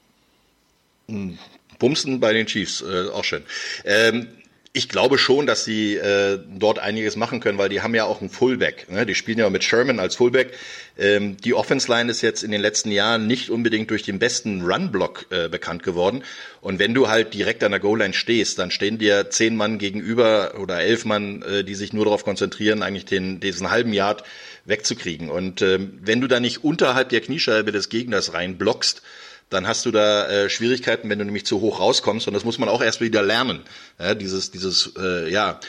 Hm, 1.09 1.39
Bumsen 1.79 2.21
bei 2.21 2.33
den 2.33 2.47
Chiefs, 2.47 2.83
äh, 2.83 3.09
auch 3.11 3.25
schön. 3.25 3.43
Ähm, 3.85 4.29
ich 4.73 4.89
glaube 4.89 5.19
schon, 5.19 5.47
dass 5.47 5.65
sie 5.65 5.97
äh, 5.97 6.39
dort 6.57 6.79
einiges 6.79 7.17
machen 7.17 7.41
können, 7.41 7.59
weil 7.59 7.69
die 7.69 7.81
haben 7.81 7.95
ja 7.95 8.05
auch 8.05 8.21
einen 8.21 8.31
Fullback. 8.31 8.91
Ne? 8.91 9.07
Die 9.07 9.15
spielen 9.15 9.39
ja 9.39 9.49
mit 9.51 9.65
Sherman 9.65 9.99
als 9.99 10.17
Fullback. 10.17 10.53
Ähm, 10.99 11.37
die 11.39 11.55
Offense 11.55 11.91
Line 11.91 12.11
ist 12.11 12.23
jetzt 12.23 12.43
in 12.43 12.51
den 12.51 12.61
letzten 12.61 12.91
Jahren 12.91 13.27
nicht 13.27 13.51
unbedingt 13.51 13.91
durch 13.91 14.03
den 14.03 14.19
besten 14.19 14.63
Run-Block 14.63 15.27
äh, 15.31 15.49
bekannt 15.49 15.83
geworden. 15.83 16.23
Und 16.61 16.79
wenn 16.79 16.95
du 16.95 17.09
halt 17.09 17.35
direkt 17.35 17.65
an 17.65 17.71
der 17.71 17.81
Goal-Line 17.81 18.15
stehst, 18.15 18.59
dann 18.59 18.71
stehen 18.71 18.99
dir 18.99 19.31
zehn 19.31 19.57
Mann 19.57 19.79
gegenüber 19.79 20.55
oder 20.61 20.81
elf 20.81 21.05
Mann, 21.05 21.43
äh, 21.43 21.65
die 21.65 21.75
sich 21.75 21.93
nur 21.93 22.05
darauf 22.05 22.25
konzentrieren, 22.25 22.83
eigentlich 22.83 23.07
den, 23.07 23.41
diesen 23.41 23.71
halben 23.71 23.93
Yard 23.93 24.23
wegzukriegen. 24.67 25.31
Und 25.31 25.63
ähm, 25.63 25.99
wenn 26.03 26.21
du 26.21 26.27
da 26.27 26.41
nicht 26.41 26.63
unterhalb 26.63 27.09
der 27.09 27.21
Kniescheibe 27.23 27.73
des 27.73 27.89
Gegners 27.89 28.35
reinblockst, 28.35 29.03
dann 29.51 29.67
hast 29.67 29.87
du 29.87 29.91
da 29.91 30.29
äh, 30.29 30.51
Schwierigkeiten, 30.51 31.09
wenn 31.09 31.19
du 31.19 31.25
nämlich 31.25 31.47
zu 31.47 31.61
hoch 31.61 31.81
rauskommst. 31.81 32.27
Und 32.27 32.35
das 32.35 32.45
muss 32.45 32.59
man 32.59 32.69
auch 32.69 32.83
erst 32.83 33.01
wieder 33.01 33.23
lernen. 33.23 33.61
Ja, 33.99 34.15
dieses, 34.15 34.51
dieses, 34.51 34.93
äh, 34.99 35.31
ja, 35.31 35.61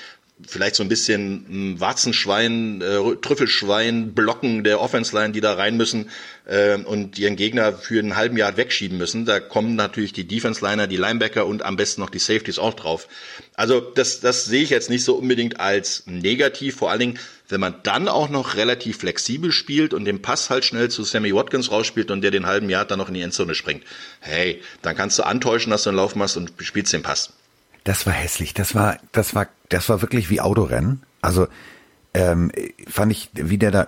vielleicht 0.47 0.75
so 0.75 0.83
ein 0.83 0.89
bisschen 0.89 1.45
ein 1.49 1.79
Warzenschwein, 1.79 2.81
äh, 2.81 3.15
Trüffelschwein, 3.21 4.13
Blocken 4.13 4.63
der 4.63 4.79
Offense-Line, 4.79 5.33
die 5.33 5.41
da 5.41 5.53
rein 5.53 5.75
müssen 5.75 6.09
äh, 6.45 6.75
und 6.77 7.19
ihren 7.19 7.35
Gegner 7.35 7.73
für 7.73 7.99
einen 7.99 8.15
halben 8.15 8.37
Jahr 8.37 8.55
wegschieben 8.55 8.97
müssen. 8.97 9.25
Da 9.25 9.39
kommen 9.39 9.75
natürlich 9.75 10.13
die 10.13 10.27
Defense-Liner, 10.27 10.87
die 10.87 10.97
Linebacker 10.97 11.45
und 11.45 11.63
am 11.63 11.75
besten 11.75 12.01
noch 12.01 12.09
die 12.09 12.19
Safeties 12.19 12.59
auch 12.59 12.73
drauf. 12.73 13.07
Also 13.55 13.81
das, 13.81 14.21
das 14.21 14.45
sehe 14.45 14.63
ich 14.63 14.69
jetzt 14.69 14.89
nicht 14.89 15.03
so 15.03 15.15
unbedingt 15.15 15.59
als 15.59 16.03
negativ. 16.05 16.77
Vor 16.77 16.89
allen 16.91 16.99
Dingen, 16.99 17.19
wenn 17.49 17.59
man 17.59 17.75
dann 17.83 18.07
auch 18.07 18.29
noch 18.29 18.55
relativ 18.55 18.99
flexibel 18.99 19.51
spielt 19.51 19.93
und 19.93 20.05
den 20.05 20.21
Pass 20.21 20.49
halt 20.49 20.63
schnell 20.63 20.89
zu 20.89 21.03
Sammy 21.03 21.33
Watkins 21.33 21.71
rausspielt 21.71 22.11
und 22.11 22.21
der 22.21 22.31
den 22.31 22.45
halben 22.45 22.69
Jahr 22.69 22.85
dann 22.85 22.99
noch 22.99 23.07
in 23.07 23.15
die 23.15 23.21
Endzone 23.21 23.55
springt. 23.55 23.83
Hey, 24.19 24.61
dann 24.81 24.95
kannst 24.95 25.17
du 25.19 25.23
antäuschen, 25.23 25.71
dass 25.71 25.83
du 25.83 25.89
einen 25.89 25.97
Lauf 25.97 26.15
machst 26.15 26.37
und 26.37 26.53
spielst 26.59 26.93
den 26.93 27.01
Pass. 27.01 27.33
Das 27.83 28.05
war 28.05 28.13
hässlich. 28.13 28.53
Das 28.53 28.75
war, 28.75 28.99
das 29.11 29.33
war, 29.33 29.47
das 29.69 29.89
war 29.89 30.01
wirklich 30.01 30.29
wie 30.29 30.41
Autorennen. 30.41 31.01
Also 31.21 31.47
ähm, 32.13 32.51
fand 32.87 33.11
ich, 33.11 33.29
wie 33.33 33.57
der 33.57 33.71
da. 33.71 33.87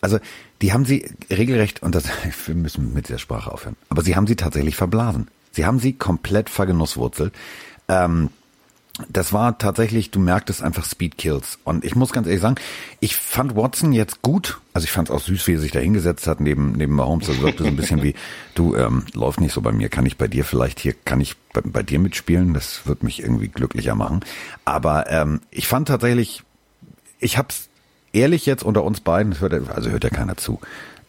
Also 0.00 0.18
die 0.62 0.72
haben 0.72 0.84
sie 0.84 1.10
regelrecht 1.30 1.82
und 1.82 1.94
das. 1.94 2.04
Wir 2.46 2.54
müssen 2.54 2.94
mit 2.94 3.08
der 3.08 3.18
Sprache 3.18 3.52
aufhören. 3.52 3.76
Aber 3.88 4.02
sie 4.02 4.16
haben 4.16 4.26
sie 4.26 4.36
tatsächlich 4.36 4.76
verblasen. 4.76 5.28
Sie 5.50 5.66
haben 5.66 5.78
sie 5.78 5.92
komplett 5.92 6.48
vergenusswurzelt. 6.48 7.34
Ähm, 7.88 8.30
das 9.08 9.32
war 9.32 9.56
tatsächlich, 9.56 10.10
du 10.10 10.20
merktest 10.20 10.62
einfach 10.62 10.84
Speed 10.84 11.16
Kills. 11.16 11.58
Und 11.64 11.84
ich 11.84 11.94
muss 11.94 12.12
ganz 12.12 12.26
ehrlich 12.26 12.42
sagen, 12.42 12.56
ich 13.00 13.16
fand 13.16 13.56
Watson 13.56 13.92
jetzt 13.92 14.20
gut. 14.20 14.60
Also 14.74 14.84
ich 14.84 14.90
fand 14.90 15.08
es 15.08 15.14
auch 15.14 15.20
süß, 15.20 15.46
wie 15.46 15.54
er 15.54 15.60
sich 15.60 15.72
da 15.72 15.78
hingesetzt 15.78 16.26
hat 16.26 16.40
neben, 16.40 16.72
neben 16.72 16.94
Mahomes. 16.94 17.26
Das 17.26 17.40
wirkte 17.40 17.62
so 17.62 17.70
ein 17.70 17.76
bisschen 17.76 18.02
wie, 18.02 18.14
du, 18.54 18.76
ähm, 18.76 19.06
läuft 19.14 19.40
nicht 19.40 19.52
so 19.52 19.62
bei 19.62 19.72
mir. 19.72 19.88
Kann 19.88 20.04
ich 20.04 20.18
bei 20.18 20.28
dir 20.28 20.44
vielleicht 20.44 20.78
hier, 20.78 20.94
kann 21.06 21.22
ich 21.22 21.36
bei, 21.54 21.62
bei 21.64 21.82
dir 21.82 21.98
mitspielen? 21.98 22.52
Das 22.52 22.86
wird 22.86 23.02
mich 23.02 23.22
irgendwie 23.22 23.48
glücklicher 23.48 23.94
machen. 23.94 24.20
Aber 24.66 25.10
ähm, 25.10 25.40
ich 25.50 25.68
fand 25.68 25.88
tatsächlich, 25.88 26.42
ich 27.18 27.38
hab's 27.38 27.70
ehrlich 28.12 28.44
jetzt 28.44 28.62
unter 28.62 28.84
uns 28.84 29.00
beiden, 29.00 29.40
hört, 29.40 29.54
also 29.70 29.88
hört 29.88 30.04
ja 30.04 30.10
keiner 30.10 30.36
zu. 30.36 30.60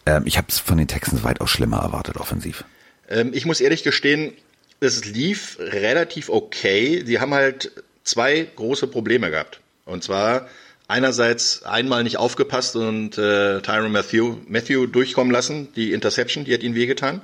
Ähm, 0.06 0.24
ich 0.26 0.38
hab's 0.38 0.58
von 0.60 0.78
den 0.78 0.88
Texans 0.88 1.24
weitaus 1.24 1.50
schlimmer 1.50 1.80
erwartet, 1.80 2.16
offensiv. 2.16 2.64
Ähm, 3.10 3.32
ich 3.34 3.46
muss 3.46 3.60
ehrlich 3.60 3.84
gestehen, 3.84 4.32
es 4.80 5.06
lief 5.06 5.58
relativ 5.60 6.30
okay. 6.30 7.04
Sie 7.06 7.20
haben 7.20 7.34
halt 7.34 7.72
zwei 8.04 8.48
große 8.56 8.88
Probleme 8.88 9.32
gehabt. 9.32 9.60
Und 9.86 10.04
zwar 10.04 10.48
einerseits 10.88 11.64
einmal 11.64 12.04
nicht 12.04 12.18
aufgepasst 12.18 12.76
und 12.76 13.18
äh, 13.18 13.62
Tyron 13.62 13.92
Matthew, 13.92 14.38
Matthew 14.48 14.88
durchkommen 14.88 15.32
lassen, 15.32 15.70
die 15.76 15.92
Interception, 15.94 16.46
die 16.46 16.54
hat 16.54 16.64
ihn 16.64 16.76
wehgetan, 16.76 17.22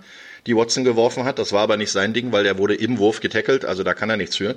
die 0.48 0.56
Watson 0.56 0.84
geworfen 0.84 1.26
hat. 1.26 1.40
Das 1.40 1.52
war 1.52 1.62
aber 1.62 1.78
nicht 1.78 1.92
sein 1.92 2.14
Ding, 2.14 2.32
weil 2.32 2.46
er 2.46 2.58
wurde 2.58 2.76
im 2.76 2.98
Wurf 2.98 3.20
getackelt, 3.20 3.66
also 3.66 3.84
da 3.84 3.94
kann 3.94 4.10
er 4.10 4.18
nichts 4.18 4.38
für. 4.38 4.56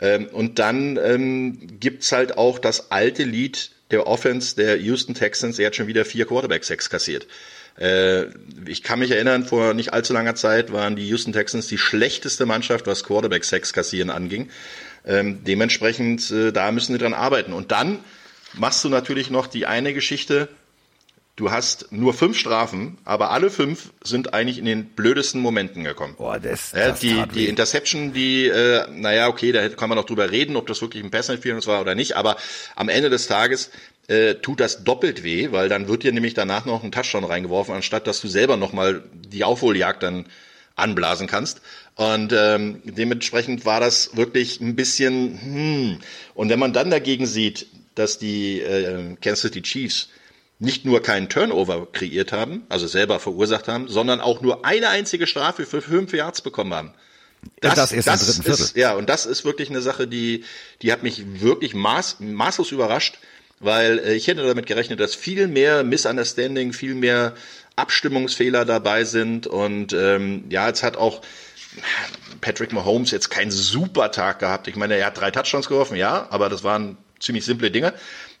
Ähm, 0.00 0.26
und 0.26 0.58
dann 0.58 0.98
ähm, 1.02 1.78
gibt's 1.80 2.12
halt 2.12 2.36
auch 2.36 2.58
das 2.58 2.90
alte 2.90 3.24
Lied 3.24 3.70
der 3.90 4.06
Offense 4.06 4.56
der 4.56 4.78
Houston 4.78 5.14
Texans. 5.14 5.58
Er 5.58 5.66
hat 5.66 5.76
schon 5.76 5.86
wieder 5.86 6.04
vier 6.04 6.26
Quarterback-Sacks 6.26 6.90
kassiert. 6.90 7.26
Äh, 7.78 8.26
ich 8.66 8.82
kann 8.82 8.98
mich 8.98 9.10
erinnern, 9.10 9.44
vor 9.44 9.74
nicht 9.74 9.92
allzu 9.92 10.12
langer 10.12 10.34
Zeit 10.34 10.72
waren 10.72 10.96
die 10.96 11.06
Houston 11.08 11.32
Texans 11.32 11.66
die 11.66 11.78
schlechteste 11.78 12.46
Mannschaft, 12.46 12.86
was 12.86 13.04
Quarterback-Sex 13.04 13.72
kassieren 13.72 14.10
anging. 14.10 14.50
Ähm, 15.06 15.44
dementsprechend, 15.44 16.30
äh, 16.30 16.52
da 16.52 16.70
müssen 16.72 16.92
sie 16.92 16.98
dran 16.98 17.14
arbeiten. 17.14 17.52
Und 17.52 17.72
dann 17.72 17.98
machst 18.54 18.84
du 18.84 18.88
natürlich 18.88 19.30
noch 19.30 19.46
die 19.46 19.66
eine 19.66 19.94
Geschichte, 19.94 20.48
Du 21.34 21.50
hast 21.50 21.90
nur 21.90 22.12
fünf 22.12 22.36
Strafen, 22.36 22.98
aber 23.06 23.30
alle 23.30 23.48
fünf 23.48 23.90
sind 24.04 24.34
eigentlich 24.34 24.58
in 24.58 24.66
den 24.66 24.84
blödesten 24.84 25.40
Momenten 25.40 25.82
gekommen. 25.82 26.14
Boah, 26.18 26.38
das, 26.38 26.72
das 26.72 27.00
die, 27.00 27.24
die. 27.34 27.48
Interception, 27.48 28.12
die, 28.12 28.48
äh, 28.48 28.86
naja, 28.90 29.28
okay, 29.28 29.50
da 29.50 29.66
kann 29.70 29.88
man 29.88 29.96
noch 29.96 30.04
drüber 30.04 30.30
reden, 30.30 30.56
ob 30.56 30.66
das 30.66 30.82
wirklich 30.82 31.02
ein 31.02 31.10
Pass 31.10 31.30
Interference 31.30 31.66
war 31.66 31.80
oder 31.80 31.94
nicht, 31.94 32.16
aber 32.16 32.36
am 32.76 32.90
Ende 32.90 33.08
des 33.08 33.28
Tages 33.28 33.70
äh, 34.08 34.34
tut 34.34 34.60
das 34.60 34.84
doppelt 34.84 35.22
weh, 35.22 35.52
weil 35.52 35.68
dann 35.68 35.88
wird 35.88 36.02
dir 36.02 36.12
nämlich 36.12 36.34
danach 36.34 36.64
noch 36.64 36.82
ein 36.82 36.92
Touchdown 36.92 37.24
reingeworfen, 37.24 37.74
anstatt 37.74 38.06
dass 38.06 38.20
du 38.20 38.28
selber 38.28 38.56
nochmal 38.56 39.02
die 39.14 39.44
Aufholjagd 39.44 40.02
dann 40.02 40.26
anblasen 40.74 41.26
kannst. 41.26 41.60
Und 41.94 42.32
ähm, 42.32 42.80
dementsprechend 42.84 43.64
war 43.64 43.80
das 43.80 44.16
wirklich 44.16 44.60
ein 44.60 44.74
bisschen, 44.74 45.40
hm. 45.40 45.98
Und 46.34 46.48
wenn 46.48 46.58
man 46.58 46.72
dann 46.72 46.90
dagegen 46.90 47.26
sieht, 47.26 47.66
dass 47.94 48.18
die 48.18 48.60
äh, 48.60 49.16
Kansas 49.20 49.42
City 49.42 49.62
Chiefs 49.62 50.08
nicht 50.58 50.84
nur 50.84 51.02
keinen 51.02 51.28
Turnover 51.28 51.88
kreiert 51.90 52.32
haben, 52.32 52.62
also 52.68 52.86
selber 52.86 53.18
verursacht 53.20 53.68
haben, 53.68 53.88
sondern 53.88 54.20
auch 54.20 54.40
nur 54.40 54.64
eine 54.64 54.88
einzige 54.88 55.26
Strafe 55.26 55.66
für 55.66 55.82
fünf 55.82 56.12
Yards 56.12 56.40
bekommen 56.40 56.72
haben. 56.72 56.94
Das 57.60 57.90
im 57.92 58.00
dritten 58.00 58.42
Viertel. 58.42 58.64
Ist, 58.64 58.76
ja, 58.76 58.94
und 58.94 59.08
das 59.08 59.26
ist 59.26 59.44
wirklich 59.44 59.68
eine 59.70 59.82
Sache, 59.82 60.06
die, 60.06 60.44
die 60.80 60.92
hat 60.92 61.02
mich 61.02 61.40
wirklich 61.40 61.74
maß, 61.74 62.20
maßlos 62.20 62.70
überrascht, 62.70 63.18
weil 63.62 63.98
äh, 64.00 64.14
ich 64.14 64.26
hätte 64.26 64.46
damit 64.46 64.66
gerechnet, 64.66 65.00
dass 65.00 65.14
viel 65.14 65.48
mehr 65.48 65.82
Misunderstanding, 65.84 66.72
viel 66.72 66.94
mehr 66.94 67.34
Abstimmungsfehler 67.76 68.64
dabei 68.66 69.04
sind 69.04 69.46
und 69.46 69.94
ähm, 69.94 70.44
ja, 70.50 70.68
jetzt 70.68 70.82
hat 70.82 70.96
auch 70.98 71.22
Patrick 72.42 72.72
Mahomes 72.72 73.10
jetzt 73.12 73.30
keinen 73.30 73.50
super 73.50 74.10
Tag 74.10 74.40
gehabt. 74.40 74.68
Ich 74.68 74.76
meine, 74.76 74.96
er 74.96 75.06
hat 75.06 75.18
drei 75.18 75.30
Touchdowns 75.30 75.68
geworfen, 75.68 75.96
ja, 75.96 76.26
aber 76.30 76.50
das 76.50 76.64
waren 76.64 76.98
ziemlich 77.18 77.44
simple 77.46 77.70
Dinge. 77.70 77.94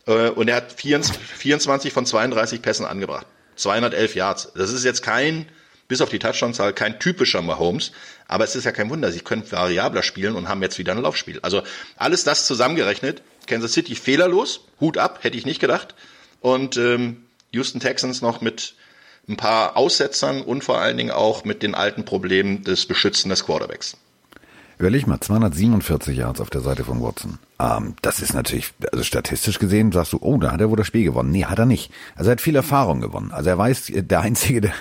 Äh, 0.06 0.28
Und 0.30 0.48
er 0.48 0.56
hat 0.56 0.72
24 0.72 1.16
24 1.22 1.92
von 1.92 2.04
32 2.04 2.60
Pässen 2.60 2.84
angebracht. 2.84 3.26
211 3.56 4.14
Yards. 4.14 4.52
Das 4.54 4.72
ist 4.72 4.84
jetzt 4.84 5.02
kein, 5.02 5.46
bis 5.92 6.00
auf 6.00 6.08
die 6.08 6.18
Touchdown-Zahl, 6.18 6.72
kein 6.72 6.98
typischer 6.98 7.42
Mahomes. 7.42 7.92
Aber 8.26 8.44
es 8.44 8.56
ist 8.56 8.64
ja 8.64 8.72
kein 8.72 8.88
Wunder. 8.88 9.12
Sie 9.12 9.20
können 9.20 9.44
variabler 9.52 10.02
spielen 10.02 10.36
und 10.36 10.48
haben 10.48 10.62
jetzt 10.62 10.78
wieder 10.78 10.92
ein 10.92 11.02
Laufspiel. 11.02 11.38
Also 11.42 11.62
alles 11.96 12.24
das 12.24 12.46
zusammengerechnet. 12.46 13.20
Kansas 13.46 13.74
City 13.74 13.94
fehlerlos. 13.94 14.60
Hut 14.80 14.96
ab, 14.96 15.18
hätte 15.20 15.36
ich 15.36 15.44
nicht 15.44 15.60
gedacht. 15.60 15.94
Und 16.40 16.78
ähm, 16.78 17.24
Houston 17.50 17.78
Texans 17.78 18.22
noch 18.22 18.40
mit 18.40 18.72
ein 19.28 19.36
paar 19.36 19.76
Aussetzern 19.76 20.40
und 20.40 20.64
vor 20.64 20.78
allen 20.78 20.96
Dingen 20.96 21.10
auch 21.10 21.44
mit 21.44 21.62
den 21.62 21.74
alten 21.74 22.06
Problemen 22.06 22.64
des 22.64 22.86
Beschützen 22.86 23.28
des 23.28 23.44
Quarterbacks. 23.44 23.98
Überleg 24.78 25.06
mal, 25.06 25.20
247 25.20 26.16
Yards 26.16 26.40
auf 26.40 26.50
der 26.50 26.60
Seite 26.60 26.84
von 26.84 27.02
Watson. 27.02 27.38
Ähm, 27.58 27.94
das 28.02 28.20
ist 28.20 28.34
natürlich, 28.34 28.72
also 28.90 29.04
statistisch 29.04 29.58
gesehen 29.58 29.92
sagst 29.92 30.12
du, 30.12 30.18
oh, 30.20 30.38
da 30.38 30.52
hat 30.52 30.60
er 30.60 30.70
wohl 30.70 30.76
das 30.76 30.86
Spiel 30.86 31.04
gewonnen. 31.04 31.30
Nee, 31.30 31.44
hat 31.44 31.58
er 31.58 31.66
nicht. 31.66 31.92
Also 32.16 32.30
er 32.30 32.32
hat 32.32 32.40
viel 32.40 32.56
Erfahrung 32.56 33.00
gewonnen. 33.00 33.30
Also 33.32 33.50
er 33.50 33.58
weiß, 33.58 33.92
der 33.94 34.20
Einzige, 34.20 34.60
der, 34.60 34.72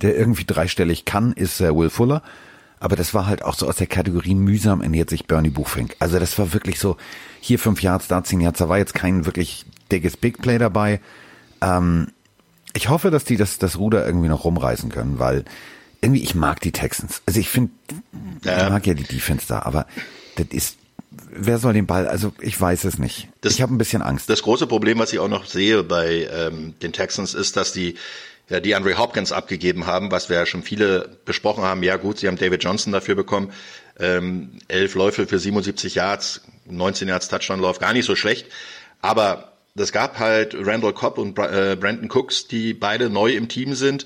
der 0.00 0.16
irgendwie 0.16 0.44
dreistellig 0.44 1.04
kann, 1.04 1.32
ist 1.32 1.60
äh, 1.60 1.74
Will 1.74 1.90
Fuller. 1.90 2.22
Aber 2.78 2.96
das 2.96 3.12
war 3.12 3.26
halt 3.26 3.44
auch 3.44 3.54
so 3.54 3.68
aus 3.68 3.76
der 3.76 3.86
Kategorie 3.86 4.34
mühsam 4.34 4.80
ernährt 4.80 5.10
sich 5.10 5.26
Bernie 5.26 5.50
Buchfink. 5.50 5.96
Also 5.98 6.18
das 6.18 6.38
war 6.38 6.54
wirklich 6.54 6.80
so, 6.80 6.96
hier 7.40 7.58
fünf 7.58 7.82
Yards, 7.82 8.08
da 8.08 8.24
zehn 8.24 8.40
Yards, 8.40 8.58
da 8.58 8.70
war 8.70 8.78
jetzt 8.78 8.94
kein 8.94 9.26
wirklich 9.26 9.66
dickes 9.92 10.16
Big 10.16 10.40
Play 10.40 10.56
dabei. 10.56 11.00
Ähm, 11.60 12.08
ich 12.72 12.88
hoffe, 12.88 13.10
dass 13.10 13.24
die 13.24 13.36
das, 13.36 13.58
das 13.58 13.78
Ruder 13.78 14.06
irgendwie 14.06 14.28
noch 14.28 14.44
rumreißen 14.44 14.90
können, 14.90 15.18
weil 15.18 15.44
irgendwie, 16.00 16.22
ich 16.22 16.34
mag 16.34 16.60
die 16.60 16.72
Texans. 16.72 17.22
Also 17.26 17.40
ich 17.40 17.48
finde, 17.48 17.72
Ja. 18.44 18.64
ich 18.64 18.70
mag 18.70 18.86
ja 18.86 18.94
die 18.94 19.04
Defense 19.04 19.46
da, 19.48 19.60
aber 19.62 19.86
das 20.36 20.46
ist, 20.50 20.76
wer 21.30 21.58
soll 21.58 21.72
den 21.74 21.86
Ball, 21.86 22.06
also 22.08 22.32
ich 22.40 22.58
weiß 22.60 22.84
es 22.84 22.98
nicht. 22.98 23.28
Das- 23.40 23.54
ich 23.54 23.62
habe 23.62 23.74
ein 23.74 23.78
bisschen 23.78 24.02
Angst. 24.02 24.28
Das 24.30 24.42
große 24.42 24.66
Problem, 24.66 24.98
was 24.98 25.12
ich 25.12 25.18
auch 25.18 25.28
noch 25.28 25.44
sehe 25.46 25.82
bei 25.82 26.28
ähm, 26.32 26.74
den 26.82 26.92
Texans, 26.92 27.34
ist, 27.34 27.56
dass 27.56 27.72
die 27.72 27.96
ja, 28.48 28.58
die 28.58 28.74
Andre 28.74 28.98
Hopkins 28.98 29.30
abgegeben 29.30 29.86
haben, 29.86 30.10
was 30.10 30.28
wir 30.28 30.36
ja 30.36 30.44
schon 30.46 30.64
viele 30.64 31.18
besprochen 31.24 31.62
haben. 31.62 31.84
Ja 31.84 31.96
gut, 31.96 32.18
sie 32.18 32.26
haben 32.26 32.36
David 32.36 32.64
Johnson 32.64 32.92
dafür 32.92 33.14
bekommen. 33.14 33.52
Ähm, 34.00 34.58
elf 34.66 34.94
Läufe 34.96 35.28
für 35.28 35.38
77 35.38 35.94
Yards, 35.94 36.40
19 36.68 37.06
Yards 37.06 37.28
Touchdown-Lauf, 37.28 37.78
gar 37.78 37.92
nicht 37.92 38.06
so 38.06 38.16
schlecht. 38.16 38.46
Aber 39.02 39.52
das 39.76 39.92
gab 39.92 40.18
halt 40.18 40.56
Randall 40.58 40.92
Cobb 40.92 41.18
und 41.18 41.38
äh, 41.38 41.76
Brandon 41.78 42.10
Cooks, 42.10 42.48
die 42.48 42.74
beide 42.74 43.08
neu 43.08 43.30
im 43.34 43.48
Team 43.48 43.74
sind. 43.76 44.04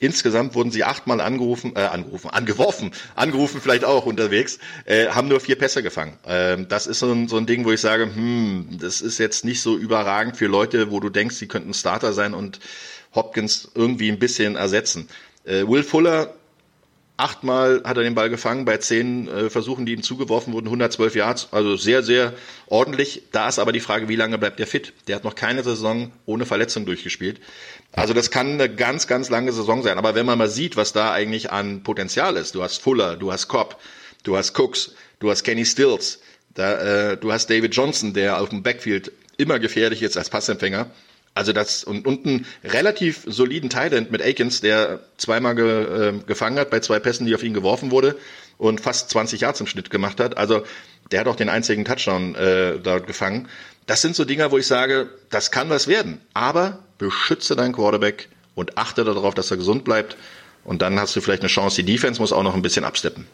Insgesamt 0.00 0.54
wurden 0.54 0.70
sie 0.72 0.82
achtmal 0.82 1.20
angerufen, 1.20 1.76
äh, 1.76 1.80
angerufen, 1.80 2.30
angeworfen, 2.30 2.90
angerufen 3.14 3.60
vielleicht 3.60 3.84
auch 3.84 4.06
unterwegs, 4.06 4.58
äh, 4.86 5.08
haben 5.08 5.28
nur 5.28 5.40
vier 5.40 5.56
Pässe 5.56 5.82
gefangen. 5.82 6.16
Ähm, 6.26 6.68
das 6.68 6.86
ist 6.86 7.00
so 7.00 7.12
ein, 7.12 7.28
so 7.28 7.36
ein 7.36 7.44
Ding, 7.44 7.66
wo 7.66 7.70
ich 7.70 7.82
sage, 7.82 8.04
hm, 8.04 8.78
das 8.80 9.02
ist 9.02 9.18
jetzt 9.18 9.44
nicht 9.44 9.60
so 9.60 9.76
überragend 9.76 10.38
für 10.38 10.46
Leute, 10.46 10.90
wo 10.90 11.00
du 11.00 11.10
denkst, 11.10 11.36
sie 11.36 11.48
könnten 11.48 11.74
Starter 11.74 12.14
sein 12.14 12.32
und 12.32 12.60
Hopkins 13.14 13.70
irgendwie 13.74 14.10
ein 14.10 14.18
bisschen 14.18 14.56
ersetzen. 14.56 15.08
Äh, 15.44 15.68
Will 15.68 15.82
Fuller, 15.82 16.34
achtmal 17.20 17.82
hat 17.84 17.96
er 17.96 18.02
den 18.02 18.14
Ball 18.14 18.30
gefangen, 18.30 18.64
bei 18.64 18.78
zehn 18.78 19.28
äh, 19.28 19.50
Versuchen, 19.50 19.86
die 19.86 19.92
ihm 19.92 20.02
zugeworfen 20.02 20.52
wurden, 20.52 20.66
112 20.66 21.14
Yards, 21.14 21.48
also 21.52 21.76
sehr, 21.76 22.02
sehr 22.02 22.32
ordentlich. 22.66 23.22
Da 23.32 23.48
ist 23.48 23.58
aber 23.58 23.72
die 23.72 23.80
Frage, 23.80 24.08
wie 24.08 24.16
lange 24.16 24.38
bleibt 24.38 24.58
der 24.58 24.66
fit? 24.66 24.92
Der 25.06 25.16
hat 25.16 25.24
noch 25.24 25.34
keine 25.34 25.62
Saison 25.62 26.12
ohne 26.26 26.46
Verletzung 26.46 26.86
durchgespielt. 26.86 27.40
Also 27.92 28.14
das 28.14 28.30
kann 28.30 28.52
eine 28.52 28.74
ganz, 28.74 29.06
ganz 29.06 29.30
lange 29.30 29.52
Saison 29.52 29.82
sein. 29.82 29.98
Aber 29.98 30.14
wenn 30.14 30.26
man 30.26 30.38
mal 30.38 30.48
sieht, 30.48 30.76
was 30.76 30.92
da 30.92 31.12
eigentlich 31.12 31.52
an 31.52 31.82
Potenzial 31.82 32.36
ist, 32.36 32.54
du 32.54 32.62
hast 32.62 32.78
Fuller, 32.80 33.16
du 33.16 33.32
hast 33.32 33.48
Cobb, 33.48 33.78
du 34.24 34.36
hast 34.36 34.58
Cooks, 34.58 34.94
du 35.18 35.30
hast 35.30 35.42
Kenny 35.44 35.66
Stills, 35.66 36.20
da, 36.54 37.10
äh, 37.12 37.16
du 37.16 37.32
hast 37.32 37.50
David 37.50 37.74
Johnson, 37.74 38.14
der 38.14 38.40
auf 38.40 38.48
dem 38.48 38.62
Backfield 38.62 39.12
immer 39.36 39.58
gefährlich 39.58 40.02
ist 40.02 40.16
als 40.16 40.30
Passempfänger. 40.30 40.90
Also 41.34 41.52
das 41.52 41.84
und, 41.84 42.06
einen 42.06 42.46
relativ 42.64 43.22
soliden 43.26 43.70
Tight 43.70 44.10
mit 44.10 44.22
Akins, 44.22 44.60
der 44.60 45.00
zweimal 45.16 45.54
ge, 45.54 46.08
äh, 46.08 46.12
gefangen 46.26 46.58
hat 46.58 46.70
bei 46.70 46.80
zwei 46.80 46.98
Pässen, 46.98 47.26
die 47.26 47.34
auf 47.34 47.42
ihn 47.42 47.54
geworfen 47.54 47.90
wurde 47.90 48.16
und 48.58 48.80
fast 48.80 49.10
20 49.10 49.40
Yards 49.40 49.60
im 49.60 49.66
Schnitt 49.66 49.90
gemacht 49.90 50.20
hat. 50.20 50.36
Also 50.36 50.64
der 51.12 51.20
hat 51.20 51.28
auch 51.28 51.36
den 51.36 51.48
einzigen 51.48 51.84
Touchdown 51.84 52.34
äh, 52.34 52.78
dort 52.78 53.06
gefangen. 53.06 53.48
Das 53.86 54.02
sind 54.02 54.14
so 54.14 54.24
Dinger, 54.24 54.50
wo 54.50 54.58
ich 54.58 54.66
sage, 54.66 55.08
das 55.30 55.50
kann 55.50 55.70
was 55.70 55.88
werden. 55.88 56.20
Aber 56.34 56.80
beschütze 56.98 57.56
deinen 57.56 57.72
Quarterback 57.72 58.28
und 58.54 58.76
achte 58.76 59.04
darauf, 59.04 59.34
dass 59.34 59.50
er 59.50 59.56
gesund 59.56 59.84
bleibt. 59.84 60.16
Und 60.64 60.82
dann 60.82 61.00
hast 61.00 61.16
du 61.16 61.20
vielleicht 61.20 61.42
eine 61.42 61.48
Chance. 61.48 61.82
Die 61.82 61.92
Defense 61.92 62.20
muss 62.20 62.32
auch 62.32 62.42
noch 62.42 62.54
ein 62.54 62.62
bisschen 62.62 62.84
absteppen. 62.84 63.26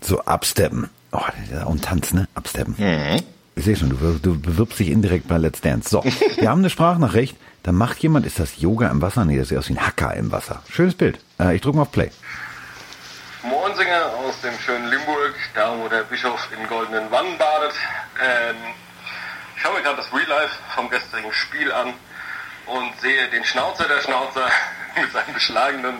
So 0.00 0.20
absteppen. 0.20 0.90
Oh, 1.12 1.20
der- 1.50 1.66
und 1.68 1.84
Tanz, 1.84 2.12
ne? 2.12 2.26
Absteppen. 2.34 2.74
Mhm. 2.78 3.22
Ich 3.58 3.64
sehe 3.64 3.74
schon, 3.74 3.88
du, 3.90 3.96
du 4.22 4.40
bewirbst 4.40 4.78
dich 4.78 4.88
indirekt 4.88 5.26
bei 5.26 5.36
Let's 5.36 5.60
Dance. 5.60 5.88
So, 5.88 6.04
wir 6.36 6.48
haben 6.48 6.60
eine 6.60 6.70
Sprachnachricht. 6.70 7.36
Da 7.64 7.72
macht 7.72 7.98
jemand, 7.98 8.24
ist 8.24 8.38
das 8.38 8.60
Yoga 8.60 8.88
im 8.88 9.02
Wasser? 9.02 9.24
Nee, 9.24 9.36
das 9.36 9.48
sieht 9.48 9.58
aus 9.58 9.68
wie 9.68 9.72
ein 9.72 9.84
Hacker 9.84 10.14
im 10.14 10.30
Wasser. 10.30 10.62
Schönes 10.70 10.94
Bild. 10.94 11.18
Äh, 11.40 11.56
ich 11.56 11.60
drücke 11.60 11.76
mal 11.76 11.82
auf 11.82 11.90
Play. 11.90 12.12
Mohnsinger 13.42 14.12
aus 14.24 14.40
dem 14.42 14.56
schönen 14.60 14.86
Limburg, 14.86 15.34
da 15.56 15.76
wo 15.76 15.88
der 15.88 16.04
Bischof 16.04 16.48
in 16.56 16.68
goldenen 16.68 17.10
Wannen 17.10 17.36
badet. 17.36 17.74
Ähm, 18.24 18.56
ich 19.56 19.62
schaue 19.62 19.74
mir 19.74 19.82
gerade 19.82 19.96
das 19.96 20.12
Real 20.12 20.28
Life 20.28 20.54
vom 20.76 20.88
gestrigen 20.88 21.32
Spiel 21.32 21.72
an 21.72 21.94
und 22.66 23.00
sehe 23.00 23.28
den 23.30 23.44
Schnauzer 23.44 23.88
der 23.88 24.00
Schnauzer 24.02 24.48
mit 25.02 25.10
seinem 25.10 25.34
beschlagenen 25.34 25.96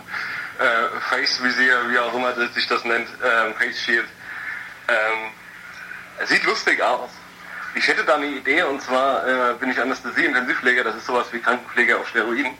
äh, 0.61 1.01
Face-Visier, 1.11 1.91
wie 1.91 1.99
auch 1.99 2.15
immer 2.15 2.37
sich 2.53 2.69
das 2.69 2.85
nennt, 2.85 3.09
ähm, 3.09 3.53
Face 3.59 3.81
Shield. 3.81 4.07
Ähm, 4.87 5.33
sieht 6.25 6.45
lustig 6.45 6.81
aus. 6.81 7.11
Ich 7.79 7.87
hätte 7.87 8.03
da 8.03 8.17
eine 8.17 8.27
Idee 8.27 8.65
und 8.65 8.83
zwar 8.83 9.25
äh, 9.25 9.55
bin 9.55 9.71
ich 9.71 9.81
Anästhesie-Intensivpfleger, 9.81 10.83
das 10.83 10.97
ist 10.97 11.07
sowas 11.07 11.29
wie 11.31 11.39
Krankenpfleger 11.39 12.01
auf 12.01 12.09
Steroiden. 12.09 12.53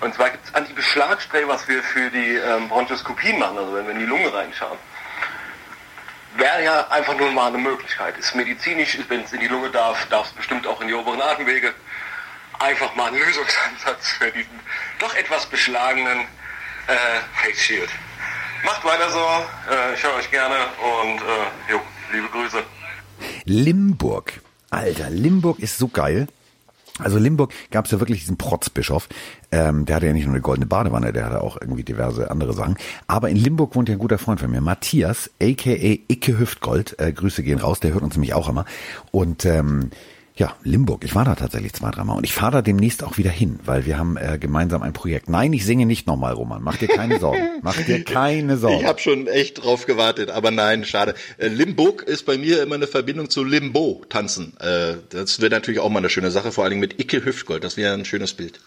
Und 0.00 0.14
zwar 0.14 0.30
gibt 0.30 0.46
es 0.46 0.54
Antibeschlagspray, 0.54 1.48
was 1.48 1.66
wir 1.66 1.82
für 1.82 2.08
die 2.10 2.36
ähm, 2.36 2.68
Bronchoskopien 2.68 3.40
machen, 3.40 3.58
also 3.58 3.74
wenn 3.74 3.86
wir 3.86 3.94
in 3.94 3.98
die 3.98 4.06
Lunge 4.06 4.32
reinschauen. 4.32 4.78
Wäre 6.36 6.62
ja 6.62 6.86
einfach 6.90 7.16
nur 7.16 7.32
mal 7.32 7.48
eine 7.48 7.58
Möglichkeit. 7.58 8.16
Ist 8.18 8.36
medizinisch, 8.36 8.96
wenn 9.08 9.22
es 9.22 9.32
in 9.32 9.40
die 9.40 9.48
Lunge 9.48 9.70
darf, 9.70 10.06
darf 10.10 10.28
es 10.28 10.32
bestimmt 10.32 10.64
auch 10.68 10.80
in 10.80 10.86
die 10.86 10.94
oberen 10.94 11.20
Atemwege. 11.20 11.74
Einfach 12.60 12.94
mal 12.94 13.08
ein 13.08 13.18
Lösungsansatz 13.18 14.10
für 14.10 14.30
diesen 14.30 14.60
doch 15.00 15.14
etwas 15.16 15.44
beschlagenen 15.46 16.20
äh, 16.86 16.94
Face 17.42 17.58
Shield. 17.58 17.90
Macht 18.62 18.84
weiter 18.84 19.10
so, 19.10 19.46
äh, 19.72 19.94
ich 19.94 20.02
höre 20.04 20.14
euch 20.14 20.30
gerne 20.30 20.54
und 20.78 21.20
äh, 21.20 21.72
jo, 21.72 21.82
liebe 22.12 22.28
Grüße. 22.28 22.62
Limburg. 23.46 24.42
Alter, 24.70 25.10
Limburg 25.10 25.60
ist 25.60 25.78
so 25.78 25.88
geil. 25.88 26.26
Also 26.98 27.18
Limburg 27.18 27.52
gab 27.70 27.84
es 27.84 27.90
ja 27.90 28.00
wirklich 28.00 28.20
diesen 28.20 28.38
Protzbischof. 28.38 29.08
Ähm, 29.52 29.84
der 29.84 29.96
hatte 29.96 30.06
ja 30.06 30.12
nicht 30.12 30.24
nur 30.24 30.34
eine 30.34 30.40
goldene 30.40 30.66
Badewanne, 30.66 31.12
der 31.12 31.26
hatte 31.26 31.42
auch 31.42 31.58
irgendwie 31.60 31.84
diverse 31.84 32.30
andere 32.30 32.54
Sachen. 32.54 32.76
Aber 33.06 33.28
in 33.28 33.36
Limburg 33.36 33.74
wohnt 33.74 33.88
ja 33.88 33.94
ein 33.94 33.98
guter 33.98 34.18
Freund 34.18 34.40
von 34.40 34.50
mir, 34.50 34.60
Matthias, 34.60 35.30
aka 35.40 35.70
Icke 35.70 36.38
Hüftgold. 36.38 36.98
Äh, 36.98 37.12
Grüße 37.12 37.42
gehen 37.42 37.58
raus, 37.58 37.80
der 37.80 37.92
hört 37.92 38.02
uns 38.02 38.16
nämlich 38.16 38.34
auch 38.34 38.48
immer. 38.48 38.64
Und 39.10 39.44
ähm, 39.44 39.90
ja, 40.38 40.54
Limburg. 40.64 41.02
Ich 41.04 41.14
war 41.14 41.24
da 41.24 41.34
tatsächlich 41.34 41.72
zwei, 41.72 41.90
dreimal 41.90 42.18
und 42.18 42.24
ich 42.24 42.34
fahre 42.34 42.52
da 42.52 42.62
demnächst 42.62 43.02
auch 43.02 43.16
wieder 43.16 43.30
hin, 43.30 43.58
weil 43.64 43.86
wir 43.86 43.98
haben 43.98 44.18
äh, 44.18 44.38
gemeinsam 44.38 44.82
ein 44.82 44.92
Projekt. 44.92 45.30
Nein, 45.30 45.54
ich 45.54 45.64
singe 45.64 45.86
nicht 45.86 46.06
nochmal, 46.06 46.34
Roman. 46.34 46.62
Mach 46.62 46.76
dir 46.76 46.88
keine 46.88 47.18
Sorgen. 47.18 47.40
Mach 47.62 47.80
dir 47.80 48.04
keine 48.04 48.58
Sorgen. 48.58 48.80
Ich 48.80 48.86
habe 48.86 49.00
schon 49.00 49.28
echt 49.28 49.64
drauf 49.64 49.86
gewartet, 49.86 50.30
aber 50.30 50.50
nein, 50.50 50.84
schade. 50.84 51.14
Äh, 51.38 51.48
Limburg 51.48 52.02
ist 52.02 52.26
bei 52.26 52.36
mir 52.36 52.62
immer 52.62 52.74
eine 52.74 52.86
Verbindung 52.86 53.30
zu 53.30 53.44
Limbo 53.44 54.02
tanzen. 54.10 54.54
Äh, 54.60 54.96
das 55.08 55.40
wäre 55.40 55.50
natürlich 55.50 55.80
auch 55.80 55.88
mal 55.88 56.00
eine 56.00 56.10
schöne 56.10 56.30
Sache, 56.30 56.52
vor 56.52 56.64
allen 56.64 56.72
Dingen 56.72 56.82
mit 56.82 57.00
Icke 57.00 57.24
Hüftgold. 57.24 57.64
Das 57.64 57.78
wäre 57.78 57.94
ein 57.94 58.04
schönes 58.04 58.34
Bild. 58.34 58.60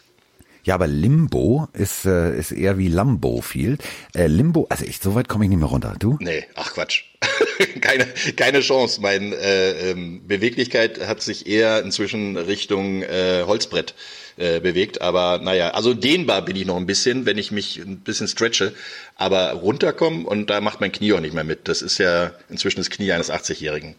Ja, 0.63 0.75
aber 0.75 0.88
Limbo 0.88 1.68
ist, 1.74 2.06
äh, 2.06 2.38
ist 2.38 2.51
eher 2.51 2.78
wie 2.78 2.89
Lambo 2.89 3.42
Field. 3.42 3.82
Äh, 4.13 4.28
Limbo, 4.28 4.68
also 4.70 4.86
ich, 4.86 5.00
so 5.00 5.16
weit 5.16 5.30
komme 5.30 5.46
ich 5.46 5.50
nicht 5.50 5.60
mehr 5.60 5.68
runter. 5.68 5.96
Du? 5.98 6.18
Nee, 6.20 6.46
ach 6.56 6.74
Quatsch. 6.74 7.06
keine, 7.82 8.06
keine 8.36 8.60
Chance. 8.62 9.01
Meine 9.01 9.36
äh, 9.36 9.92
ähm, 9.92 10.22
Beweglichkeit 10.28 11.08
hat 11.08 11.22
sich 11.22 11.48
eher 11.48 11.84
inzwischen 11.84 12.38
Richtung 12.38 13.04
äh, 13.04 13.44
Holzbrett 13.46 13.96
äh, 14.38 14.60
bewegt. 14.60 15.01
Aber 15.01 15.39
naja, 15.39 15.72
also 15.72 15.94
dehnbar 15.94 16.44
bin 16.44 16.56
ich 16.56 16.66
noch 16.66 16.78
ein 16.78 16.86
bisschen, 16.86 17.25
wenn 17.25 17.38
ich 17.38 17.51
mich 17.51 17.78
ein 17.78 18.00
bisschen 18.00 18.28
stretche. 18.28 18.74
Aber 19.16 19.51
runterkommen 19.54 20.25
und 20.25 20.50
da 20.50 20.62
macht 20.62 20.82
mein 20.82 20.92
Knie 20.92 21.13
auch 21.13 21.20
nicht 21.20 21.34
mehr 21.34 21.44
mit. 21.44 21.68
Das 21.68 21.82
ist 21.82 21.98
ja 21.98 22.32
inzwischen 22.50 22.80
das 22.80 22.89
Knie 22.89 23.12
eines 23.12 23.32
80-Jährigen. 23.32 23.96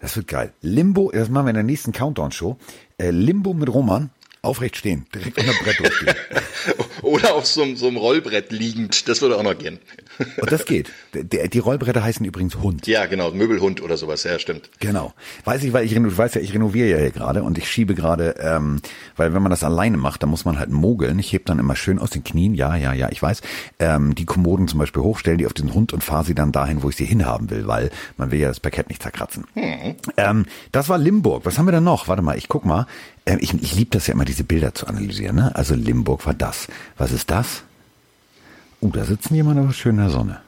Das 0.00 0.16
wird 0.16 0.26
geil. 0.26 0.52
Limbo, 0.62 1.12
das 1.12 1.28
machen 1.28 1.46
wir 1.46 1.50
in 1.50 1.54
der 1.54 1.62
nächsten 1.62 1.92
Countdown-Show. 1.92 2.56
Äh, 2.98 3.10
Limbo 3.10 3.54
mit 3.54 3.72
Roman 3.72 4.10
Aufrecht 4.44 4.76
stehen, 4.76 5.06
direkt 5.14 5.38
unter 5.38 5.52
Brett 5.62 5.78
durchgehen. 5.78 6.16
Oder 7.02 7.34
auf 7.34 7.46
so, 7.46 7.74
so, 7.76 7.86
einem 7.86 7.96
Rollbrett 7.96 8.50
liegend, 8.50 9.08
das 9.08 9.22
würde 9.22 9.36
auch 9.36 9.42
noch 9.44 9.56
gehen. 9.56 9.78
Und 10.40 10.50
das 10.50 10.64
geht. 10.64 10.90
Die, 11.14 11.48
die 11.48 11.58
Rollbretter 11.60 12.02
heißen 12.02 12.26
übrigens 12.26 12.56
Hund. 12.56 12.88
Ja, 12.88 13.06
genau, 13.06 13.30
Möbelhund 13.30 13.80
oder 13.82 13.96
sowas, 13.96 14.24
ja, 14.24 14.38
stimmt. 14.40 14.68
Genau. 14.80 15.14
Weiß 15.44 15.62
ich, 15.62 15.72
weil 15.72 15.84
ich, 15.84 15.94
du 15.94 16.16
weißt 16.16 16.34
ja, 16.34 16.40
ich 16.40 16.52
renoviere 16.52 16.88
ja 16.88 16.96
hier 16.98 17.12
gerade 17.12 17.44
und 17.44 17.56
ich 17.56 17.70
schiebe 17.70 17.94
gerade, 17.94 18.34
ähm, 18.40 18.80
weil 19.16 19.32
wenn 19.32 19.42
man 19.42 19.50
das 19.50 19.62
alleine 19.62 19.96
macht, 19.96 20.24
dann 20.24 20.30
muss 20.30 20.44
man 20.44 20.58
halt 20.58 20.70
mogeln. 20.70 21.20
Ich 21.20 21.32
heb 21.32 21.46
dann 21.46 21.60
immer 21.60 21.76
schön 21.76 22.00
aus 22.00 22.10
den 22.10 22.24
Knien, 22.24 22.54
ja, 22.54 22.74
ja, 22.74 22.92
ja, 22.92 23.10
ich 23.10 23.22
weiß, 23.22 23.42
ähm, 23.78 24.16
die 24.16 24.24
Kommoden 24.24 24.66
zum 24.66 24.80
Beispiel 24.80 25.02
hochstellen, 25.02 25.38
die 25.38 25.46
auf 25.46 25.54
den 25.54 25.72
Hund 25.72 25.92
und 25.92 26.02
fahre 26.02 26.24
sie 26.24 26.34
dann 26.34 26.50
dahin, 26.50 26.82
wo 26.82 26.88
ich 26.88 26.96
sie 26.96 27.04
hinhaben 27.04 27.48
will, 27.50 27.68
weil 27.68 27.90
man 28.16 28.32
will 28.32 28.40
ja 28.40 28.48
das 28.48 28.58
Parkett 28.58 28.88
nicht 28.88 29.02
zerkratzen. 29.02 29.44
Hm. 29.54 29.94
Ähm, 30.16 30.46
das 30.72 30.88
war 30.88 30.98
Limburg. 30.98 31.44
Was 31.46 31.58
haben 31.58 31.66
wir 31.66 31.72
denn 31.72 31.84
noch? 31.84 32.08
Warte 32.08 32.22
mal, 32.22 32.36
ich 32.36 32.48
guck 32.48 32.64
mal. 32.64 32.86
Ähm, 33.26 33.38
ich 33.40 33.54
ich 33.54 33.74
liebe 33.74 33.90
das 33.90 34.06
ja 34.06 34.14
immer, 34.14 34.24
diese 34.24 34.44
Bilder 34.44 34.74
zu 34.74 34.86
analysieren. 34.86 35.36
Ne? 35.36 35.54
Also 35.54 35.74
Limburg 35.74 36.26
war 36.26 36.34
das. 36.34 36.68
Was 36.96 37.12
ist 37.12 37.30
das? 37.30 37.62
Uh, 38.80 38.90
da 38.90 39.04
sitzen 39.04 39.34
jemand 39.34 39.60
aber 39.60 39.72
schön 39.72 39.96
in 39.96 40.02
der 40.02 40.10
Sonne. 40.10 40.42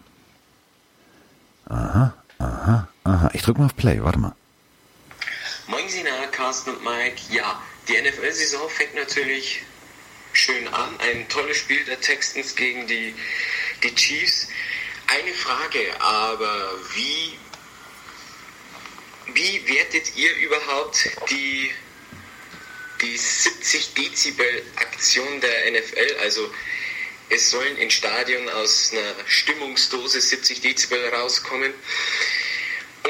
Aha, 1.66 2.14
aha, 2.38 2.88
aha. 3.04 3.31
Ich 3.33 3.43
drück 3.43 3.59
mal 3.59 3.66
auf 3.66 3.76
Play, 3.76 4.02
warte 4.02 4.19
mal. 4.19 4.35
Moin 5.69 5.88
Sina, 5.88 6.26
Carsten 6.33 6.71
und 6.71 6.85
Mike. 6.85 7.16
Ja, 7.31 7.62
die 7.88 7.93
NFL-Saison 7.93 8.69
fängt 8.69 8.95
natürlich 8.97 9.62
schön 10.33 10.66
an. 10.69 10.90
Ein 10.99 11.28
tolles 11.28 11.59
Spiel 11.59 11.85
der 11.85 12.00
Texans 12.00 12.54
gegen 12.57 12.87
die, 12.87 13.14
die 13.83 13.95
Chiefs. 13.95 14.49
Eine 15.07 15.33
Frage, 15.33 15.78
aber 16.00 16.71
wie, 16.95 17.38
wie 19.33 19.69
wertet 19.69 20.16
ihr 20.16 20.37
überhaupt 20.38 21.09
die 21.31 21.71
die 23.04 23.16
70 23.16 23.94
Dezibel 23.94 24.62
Aktion 24.76 25.40
der 25.40 25.70
NFL, 25.73 26.16
also 26.23 26.50
es 27.28 27.50
sollen 27.50 27.76
in 27.76 27.90
Stadion 27.90 28.49
aus 28.50 28.92
einer 28.92 29.14
Stimmungsdose 29.26 30.20
70 30.20 30.61
Dezibel 30.61 31.08
rauskommen. 31.08 31.73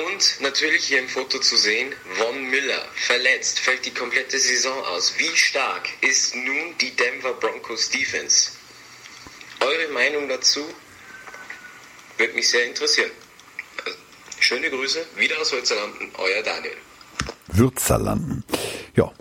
Und 0.06 0.40
natürlich 0.40 0.86
hier 0.86 0.98
im 0.98 1.08
Foto 1.08 1.38
zu 1.38 1.56
sehen, 1.56 1.94
Von 2.16 2.50
Miller 2.50 2.88
verletzt, 2.96 3.60
fällt 3.60 3.84
die 3.84 3.94
komplette 3.94 4.38
Saison 4.38 4.76
aus. 4.86 5.14
Wie 5.18 5.36
stark 5.36 5.88
ist 6.00 6.34
nun 6.34 6.76
die 6.80 6.90
Denver 6.96 7.34
Broncos 7.34 7.90
Defense? 7.90 8.52
Eure 9.60 9.88
Meinung 9.92 10.28
dazu 10.28 10.64
würde 12.18 12.34
mich 12.34 12.48
sehr 12.48 12.64
interessieren. 12.64 13.10
Schöne 14.40 14.68
Grüße, 14.68 15.06
wieder 15.16 15.40
aus 15.40 15.52
Würzerlanden, 15.52 16.10
euer 16.18 16.42
Daniel. 16.42 16.76
Würzerlanden. 17.48 18.44
Ja, 18.96 19.12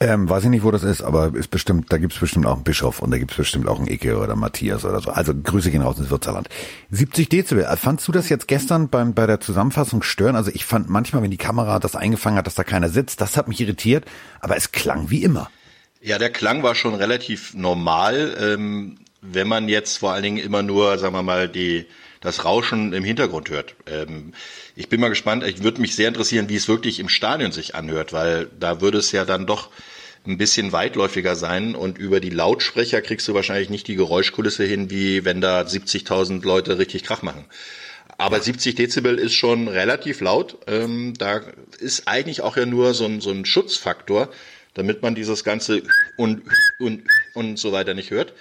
ähm, 0.00 0.28
weiß 0.28 0.44
ich 0.44 0.50
nicht, 0.50 0.62
wo 0.62 0.70
das 0.70 0.84
ist, 0.84 1.02
aber 1.02 1.34
ist 1.34 1.50
bestimmt, 1.50 1.92
da 1.92 1.98
gibt's 1.98 2.18
bestimmt 2.18 2.46
auch 2.46 2.54
einen 2.54 2.64
Bischof 2.64 3.00
und 3.00 3.10
da 3.10 3.18
gibt's 3.18 3.36
bestimmt 3.36 3.68
auch 3.68 3.78
einen 3.78 3.88
Icke 3.88 4.18
oder 4.18 4.36
Matthias 4.36 4.84
oder 4.84 5.00
so. 5.00 5.10
Also 5.10 5.34
Grüße 5.34 5.70
gehen 5.70 5.82
raus 5.82 5.98
ins 5.98 6.10
Würzerland. 6.10 6.48
70 6.90 7.28
Dezibel. 7.28 7.64
Äh, 7.64 7.76
fandst 7.76 8.06
du 8.06 8.12
das 8.12 8.28
jetzt 8.28 8.46
gestern 8.48 8.88
beim, 8.88 9.14
bei 9.14 9.26
der 9.26 9.40
Zusammenfassung 9.40 10.02
stören? 10.02 10.36
Also 10.36 10.50
ich 10.54 10.64
fand 10.64 10.88
manchmal, 10.88 11.22
wenn 11.22 11.30
die 11.30 11.36
Kamera 11.36 11.78
das 11.80 11.96
eingefangen 11.96 12.38
hat, 12.38 12.46
dass 12.46 12.54
da 12.54 12.64
keiner 12.64 12.88
sitzt, 12.88 13.20
das 13.20 13.36
hat 13.36 13.48
mich 13.48 13.60
irritiert, 13.60 14.04
aber 14.40 14.56
es 14.56 14.72
klang 14.72 15.10
wie 15.10 15.22
immer. 15.22 15.50
Ja, 16.00 16.18
der 16.18 16.30
Klang 16.30 16.62
war 16.62 16.76
schon 16.76 16.94
relativ 16.94 17.54
normal, 17.54 18.36
ähm, 18.40 18.98
wenn 19.20 19.48
man 19.48 19.68
jetzt 19.68 19.98
vor 19.98 20.12
allen 20.12 20.22
Dingen 20.22 20.38
immer 20.38 20.62
nur, 20.62 20.96
sagen 20.98 21.14
wir 21.14 21.24
mal, 21.24 21.48
die 21.48 21.86
das 22.20 22.44
Rauschen 22.44 22.92
im 22.92 23.04
Hintergrund 23.04 23.50
hört. 23.50 23.74
Ähm, 23.86 24.32
ich 24.76 24.88
bin 24.88 25.00
mal 25.00 25.08
gespannt, 25.08 25.44
ich 25.44 25.62
würde 25.62 25.80
mich 25.80 25.94
sehr 25.94 26.08
interessieren, 26.08 26.48
wie 26.48 26.56
es 26.56 26.68
wirklich 26.68 27.00
im 27.00 27.08
Stadion 27.08 27.52
sich 27.52 27.74
anhört, 27.74 28.12
weil 28.12 28.48
da 28.58 28.80
würde 28.80 28.98
es 28.98 29.12
ja 29.12 29.24
dann 29.24 29.46
doch 29.46 29.70
ein 30.26 30.38
bisschen 30.38 30.72
weitläufiger 30.72 31.36
sein 31.36 31.74
und 31.74 31.96
über 31.96 32.20
die 32.20 32.30
Lautsprecher 32.30 33.00
kriegst 33.00 33.26
du 33.28 33.34
wahrscheinlich 33.34 33.70
nicht 33.70 33.88
die 33.88 33.94
Geräuschkulisse 33.94 34.64
hin, 34.64 34.90
wie 34.90 35.24
wenn 35.24 35.40
da 35.40 35.62
70.000 35.62 36.44
Leute 36.44 36.78
richtig 36.78 37.04
Krach 37.04 37.22
machen. 37.22 37.46
Aber 38.18 38.40
70 38.40 38.74
Dezibel 38.74 39.16
ist 39.16 39.34
schon 39.34 39.68
relativ 39.68 40.20
laut. 40.20 40.58
Ähm, 40.66 41.14
da 41.16 41.40
ist 41.78 42.08
eigentlich 42.08 42.40
auch 42.42 42.56
ja 42.56 42.66
nur 42.66 42.92
so 42.94 43.04
ein, 43.04 43.20
so 43.20 43.30
ein 43.30 43.44
Schutzfaktor, 43.44 44.28
damit 44.74 45.02
man 45.02 45.14
dieses 45.14 45.44
ganze 45.44 45.82
und 46.16 46.42
und 46.80 47.04
und 47.34 47.58
so 47.58 47.72
weiter 47.72 47.94
nicht 47.94 48.10
hört. 48.10 48.34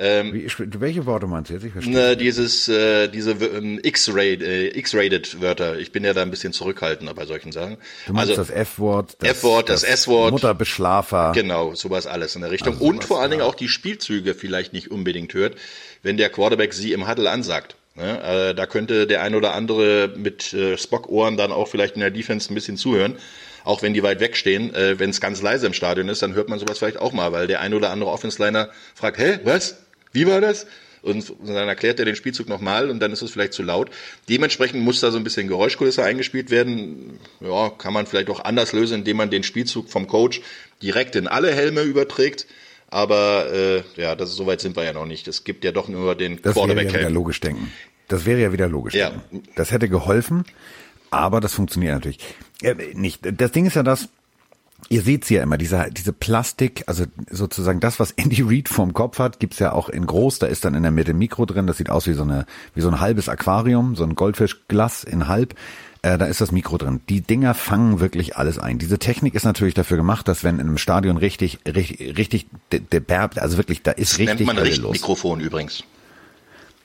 Ähm, 0.00 0.32
Wie, 0.32 0.48
welche 0.80 1.06
Worte 1.06 1.26
meinst 1.26 1.50
du 1.50 1.54
jetzt? 1.54 1.64
Ich 1.64 1.72
verstehe. 1.72 1.92
Ne, 1.92 2.16
dieses, 2.16 2.68
äh, 2.68 3.08
diese 3.08 3.32
ähm, 3.32 3.80
X-rated 3.82 4.42
äh, 4.42 4.78
X 4.78 4.94
Wörter. 5.40 5.76
Ich 5.78 5.90
bin 5.90 6.04
ja 6.04 6.14
da 6.14 6.22
ein 6.22 6.30
bisschen 6.30 6.52
zurückhaltender 6.52 7.14
bei 7.14 7.26
solchen 7.26 7.50
Sachen. 7.50 7.78
Du 8.06 8.12
meinst 8.12 8.30
also, 8.30 8.42
das 8.42 8.50
F-Wort, 8.50 9.16
das 9.18 9.30
F-Wort, 9.30 9.68
das, 9.68 9.80
das 9.80 9.90
S-Wort, 9.90 10.30
Mutterbeschlafer. 10.30 11.32
Genau, 11.34 11.74
sowas 11.74 12.06
alles 12.06 12.36
in 12.36 12.42
der 12.42 12.52
Richtung. 12.52 12.74
Also 12.74 12.84
Und 12.84 13.04
vor 13.04 13.20
allen 13.20 13.32
Dingen 13.32 13.42
auch 13.42 13.56
die 13.56 13.68
Spielzüge 13.68 14.34
vielleicht 14.34 14.72
nicht 14.72 14.92
unbedingt 14.92 15.34
hört, 15.34 15.56
wenn 16.04 16.16
der 16.16 16.30
Quarterback 16.30 16.74
sie 16.74 16.92
im 16.92 17.08
Huddle 17.08 17.28
ansagt. 17.28 17.74
Ne? 17.96 18.22
Äh, 18.22 18.54
da 18.54 18.66
könnte 18.66 19.08
der 19.08 19.22
ein 19.22 19.34
oder 19.34 19.52
andere 19.54 20.14
mit 20.16 20.52
äh, 20.52 20.78
Spock-Ohren 20.78 21.36
dann 21.36 21.50
auch 21.50 21.66
vielleicht 21.66 21.96
in 21.96 22.00
der 22.00 22.12
Defense 22.12 22.52
ein 22.52 22.54
bisschen 22.54 22.76
zuhören 22.76 23.16
auch 23.64 23.82
wenn 23.82 23.92
die 23.92 24.02
weit 24.02 24.20
wegstehen, 24.20 24.74
äh, 24.74 24.98
wenn 24.98 25.10
es 25.10 25.20
ganz 25.20 25.42
leise 25.42 25.66
im 25.66 25.74
Stadion 25.74 26.08
ist, 26.08 26.22
dann 26.22 26.32
hört 26.32 26.48
man 26.48 26.58
sowas 26.58 26.78
vielleicht 26.78 26.96
auch 26.96 27.12
mal, 27.12 27.32
weil 27.32 27.46
der 27.46 27.60
ein 27.60 27.74
oder 27.74 27.90
andere 27.90 28.10
Offense-Liner 28.10 28.70
fragt, 28.94 29.18
hä, 29.18 29.40
was? 29.44 29.76
Wie 30.12 30.26
war 30.26 30.40
das? 30.40 30.66
Und 31.02 31.32
dann 31.46 31.68
erklärt 31.68 31.98
er 32.00 32.04
den 32.04 32.16
Spielzug 32.16 32.48
nochmal 32.48 32.90
und 32.90 33.00
dann 33.00 33.12
ist 33.12 33.22
es 33.22 33.30
vielleicht 33.30 33.52
zu 33.52 33.62
laut. 33.62 33.90
Dementsprechend 34.28 34.82
muss 34.82 35.00
da 35.00 35.10
so 35.10 35.16
ein 35.16 35.24
bisschen 35.24 35.48
Geräuschkulisse 35.48 36.02
eingespielt 36.02 36.50
werden. 36.50 37.18
Ja, 37.40 37.70
kann 37.70 37.92
man 37.92 38.06
vielleicht 38.06 38.30
auch 38.30 38.40
anders 38.40 38.72
lösen, 38.72 38.98
indem 38.98 39.18
man 39.18 39.30
den 39.30 39.42
Spielzug 39.42 39.88
vom 39.90 40.06
Coach 40.06 40.40
direkt 40.82 41.16
in 41.16 41.28
alle 41.28 41.54
Helme 41.54 41.82
überträgt. 41.82 42.46
Aber 42.90 43.52
äh, 43.52 43.82
ja, 43.96 44.16
das 44.16 44.30
ist, 44.30 44.36
soweit 44.36 44.60
sind 44.60 44.76
wir 44.76 44.84
ja 44.84 44.92
noch 44.92 45.06
nicht. 45.06 45.28
Es 45.28 45.44
gibt 45.44 45.62
ja 45.64 45.72
doch 45.72 45.88
nur 45.88 46.14
den 46.14 46.40
das 46.42 46.54
Quarterback. 46.54 46.86
Das 46.86 46.94
wäre 46.94 47.02
ja 47.02 47.08
wieder 47.08 47.14
logisch 47.14 47.40
denken. 47.40 47.72
Das 48.08 48.26
wäre 48.26 48.40
ja 48.40 48.52
wieder 48.52 48.68
logisch 48.68 48.94
ja. 48.94 49.10
denken. 49.10 49.42
Das 49.54 49.70
hätte 49.70 49.88
geholfen, 49.88 50.44
aber 51.10 51.40
das 51.40 51.52
funktioniert 51.52 51.94
natürlich 51.94 52.18
äh, 52.62 52.74
nicht. 52.94 53.20
Das 53.22 53.52
Ding 53.52 53.66
ist 53.66 53.76
ja 53.76 53.82
das, 53.82 54.08
Ihr 54.90 55.02
seht's 55.02 55.28
ja 55.28 55.42
immer, 55.42 55.58
diese, 55.58 55.88
diese 55.90 56.12
Plastik, 56.12 56.84
also 56.86 57.04
sozusagen 57.30 57.80
das, 57.80 58.00
was 58.00 58.12
Andy 58.12 58.42
Reid 58.42 58.68
vorm 58.68 58.94
Kopf 58.94 59.18
hat, 59.18 59.38
gibt's 59.38 59.58
ja 59.58 59.72
auch 59.72 59.88
in 59.88 60.06
groß, 60.06 60.38
da 60.38 60.46
ist 60.46 60.64
dann 60.64 60.74
in 60.74 60.82
der 60.82 60.92
Mitte 60.92 61.12
Mikro 61.12 61.44
drin, 61.44 61.66
das 61.66 61.76
sieht 61.76 61.90
aus 61.90 62.06
wie 62.06 62.14
so 62.14 62.22
eine, 62.22 62.46
wie 62.74 62.80
so 62.80 62.88
ein 62.88 63.00
halbes 63.00 63.28
Aquarium, 63.28 63.96
so 63.96 64.04
ein 64.04 64.14
Goldfischglas 64.14 65.04
in 65.04 65.28
halb, 65.28 65.54
äh, 66.02 66.16
da 66.16 66.26
ist 66.26 66.40
das 66.40 66.52
Mikro 66.52 66.78
drin. 66.78 67.00
Die 67.08 67.20
Dinger 67.20 67.54
fangen 67.54 68.00
wirklich 68.00 68.36
alles 68.36 68.58
ein. 68.58 68.78
Diese 68.78 68.98
Technik 68.98 69.34
ist 69.34 69.44
natürlich 69.44 69.74
dafür 69.74 69.96
gemacht, 69.96 70.28
dass 70.28 70.44
wenn 70.44 70.54
in 70.54 70.68
einem 70.68 70.78
Stadion 70.78 71.16
richtig, 71.16 71.58
richtig, 71.66 72.16
richtig, 72.16 72.46
der, 72.72 72.80
der 72.80 73.42
also 73.42 73.56
wirklich, 73.58 73.82
da 73.82 73.90
ist 73.90 74.12
das 74.12 74.18
richtig 74.20 74.46
nennt 74.46 74.46
man 74.46 74.58
Richtmikrofon 74.58 75.40
übrigens. 75.40 75.84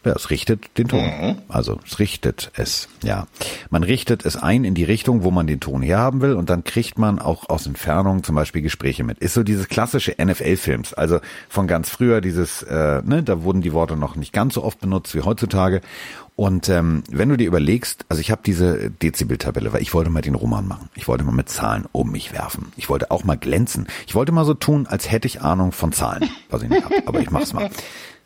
Ja, 0.05 0.13
es 0.13 0.29
richtet 0.29 0.77
den 0.77 0.89
Ton. 0.89 1.03
Mhm. 1.03 1.35
Also 1.47 1.79
es 1.85 1.99
richtet 1.99 2.51
es, 2.55 2.89
ja. 3.03 3.27
Man 3.69 3.83
richtet 3.83 4.25
es 4.25 4.35
ein 4.35 4.65
in 4.65 4.75
die 4.75 4.83
Richtung, 4.83 5.23
wo 5.23 5.31
man 5.31 5.47
den 5.47 5.61
Ton 5.61 5.81
herhaben 5.81 6.21
will 6.21 6.33
und 6.33 6.49
dann 6.49 6.63
kriegt 6.63 6.97
man 6.97 7.19
auch 7.19 7.49
aus 7.49 7.65
Entfernung 7.65 8.23
zum 8.23 8.35
Beispiel 8.35 8.61
Gespräche 8.61 9.03
mit. 9.03 9.19
Ist 9.19 9.33
so 9.33 9.43
dieses 9.43 9.69
klassische 9.69 10.15
NFL-Films, 10.21 10.93
also 10.93 11.19
von 11.47 11.67
ganz 11.67 11.89
früher 11.89 12.19
dieses, 12.19 12.63
äh, 12.63 13.01
ne, 13.03 13.23
da 13.23 13.43
wurden 13.43 13.61
die 13.61 13.71
Worte 13.71 13.95
noch 13.95 14.15
nicht 14.15 14.33
ganz 14.33 14.55
so 14.55 14.63
oft 14.63 14.81
benutzt 14.81 15.15
wie 15.15 15.21
heutzutage. 15.21 15.81
Und 16.35 16.67
ähm, 16.67 17.03
wenn 17.09 17.29
du 17.29 17.37
dir 17.37 17.47
überlegst, 17.47 18.05
also 18.09 18.19
ich 18.19 18.31
habe 18.31 18.41
diese 18.43 18.89
Dezibel-Tabelle, 18.89 19.71
weil 19.71 19.83
ich 19.83 19.93
wollte 19.93 20.09
mal 20.09 20.21
den 20.21 20.35
Roman 20.35 20.67
machen. 20.67 20.89
Ich 20.95 21.07
wollte 21.07 21.23
mal 21.23 21.31
mit 21.31 21.47
Zahlen 21.47 21.85
um 21.91 22.11
mich 22.11 22.33
werfen. 22.33 22.71
Ich 22.75 22.89
wollte 22.89 23.11
auch 23.11 23.23
mal 23.23 23.37
glänzen. 23.37 23.87
Ich 24.07 24.15
wollte 24.15 24.31
mal 24.31 24.43
so 24.43 24.55
tun, 24.55 24.87
als 24.87 25.11
hätte 25.11 25.27
ich 25.27 25.41
Ahnung 25.41 25.71
von 25.71 25.91
Zahlen, 25.91 26.27
was 26.49 26.63
ich 26.63 26.69
nicht 26.69 26.83
habe. 26.83 27.03
Aber 27.05 27.19
ich 27.19 27.29
mach's 27.29 27.53
mal. 27.53 27.69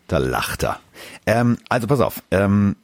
Da 0.08 0.18
lacht 0.18 0.64
er. 0.64 0.80
Ähm, 1.26 1.58
also 1.70 1.88
pass 1.88 2.00
auf. 2.00 2.24
Ähm, 2.32 2.76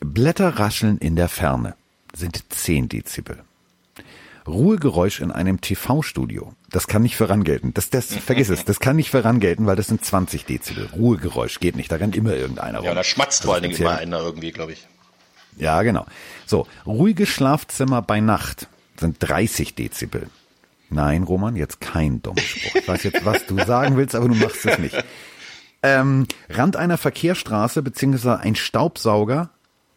Blätter 0.00 0.58
rascheln 0.58 0.98
in 0.98 1.16
der 1.16 1.28
Ferne 1.28 1.74
sind 2.14 2.42
10 2.52 2.88
Dezibel. 2.88 3.38
Ruhegeräusch 4.46 5.20
in 5.20 5.30
einem 5.30 5.60
TV-Studio. 5.60 6.54
Das 6.70 6.86
kann 6.86 7.02
nicht 7.02 7.16
vorangelten. 7.16 7.74
Das, 7.74 7.90
das, 7.90 8.14
vergiss 8.26 8.48
es. 8.48 8.64
Das 8.64 8.80
kann 8.80 8.96
nicht 8.96 9.10
vorangelten, 9.10 9.66
weil 9.66 9.76
das 9.76 9.88
sind 9.88 10.04
20 10.04 10.44
Dezibel. 10.44 10.88
Ruhegeräusch 10.94 11.60
geht 11.60 11.76
nicht. 11.76 11.90
Da 11.92 11.96
rennt 11.96 12.16
immer 12.16 12.34
irgendeiner 12.34 12.78
rum. 12.78 12.86
Ja, 12.86 12.94
da 12.94 13.04
schmatzt 13.04 13.44
vor 13.44 13.54
allen 13.54 13.62
Dingen 13.62 13.76
immer 13.76 13.98
einer 13.98 14.20
irgendwie, 14.20 14.52
glaube 14.52 14.72
ich. 14.72 14.86
Ja, 15.56 15.82
genau. 15.82 16.06
So. 16.46 16.66
Ruhige 16.86 17.26
Schlafzimmer 17.26 18.02
bei 18.02 18.20
Nacht 18.20 18.68
sind 18.98 19.16
30 19.20 19.74
Dezibel. 19.74 20.28
Nein, 20.88 21.22
Roman, 21.22 21.54
jetzt 21.54 21.80
kein 21.80 22.20
dummer 22.20 22.40
Spruch. 22.40 22.74
Ich 22.74 22.88
weiß 22.88 23.04
jetzt, 23.04 23.24
was 23.24 23.46
du 23.46 23.56
sagen 23.64 23.96
willst, 23.96 24.16
aber 24.16 24.28
du 24.28 24.34
machst 24.34 24.66
es 24.66 24.78
nicht. 24.78 25.04
Ähm, 25.82 26.26
Rand 26.48 26.76
einer 26.76 26.98
Verkehrsstraße 26.98 27.82
beziehungsweise 27.82 28.40
ein 28.40 28.54
Staubsauger 28.54 29.50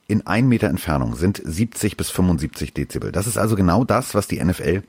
in 0.07 0.27
ein 0.27 0.47
Meter 0.47 0.67
Entfernung 0.67 1.15
sind 1.15 1.41
70 1.43 1.97
bis 1.97 2.09
75 2.09 2.73
Dezibel. 2.73 3.11
Das 3.11 3.27
ist 3.27 3.37
also 3.37 3.55
genau 3.55 3.83
das, 3.83 4.13
was 4.15 4.27
die 4.27 4.43
NFL 4.43 4.83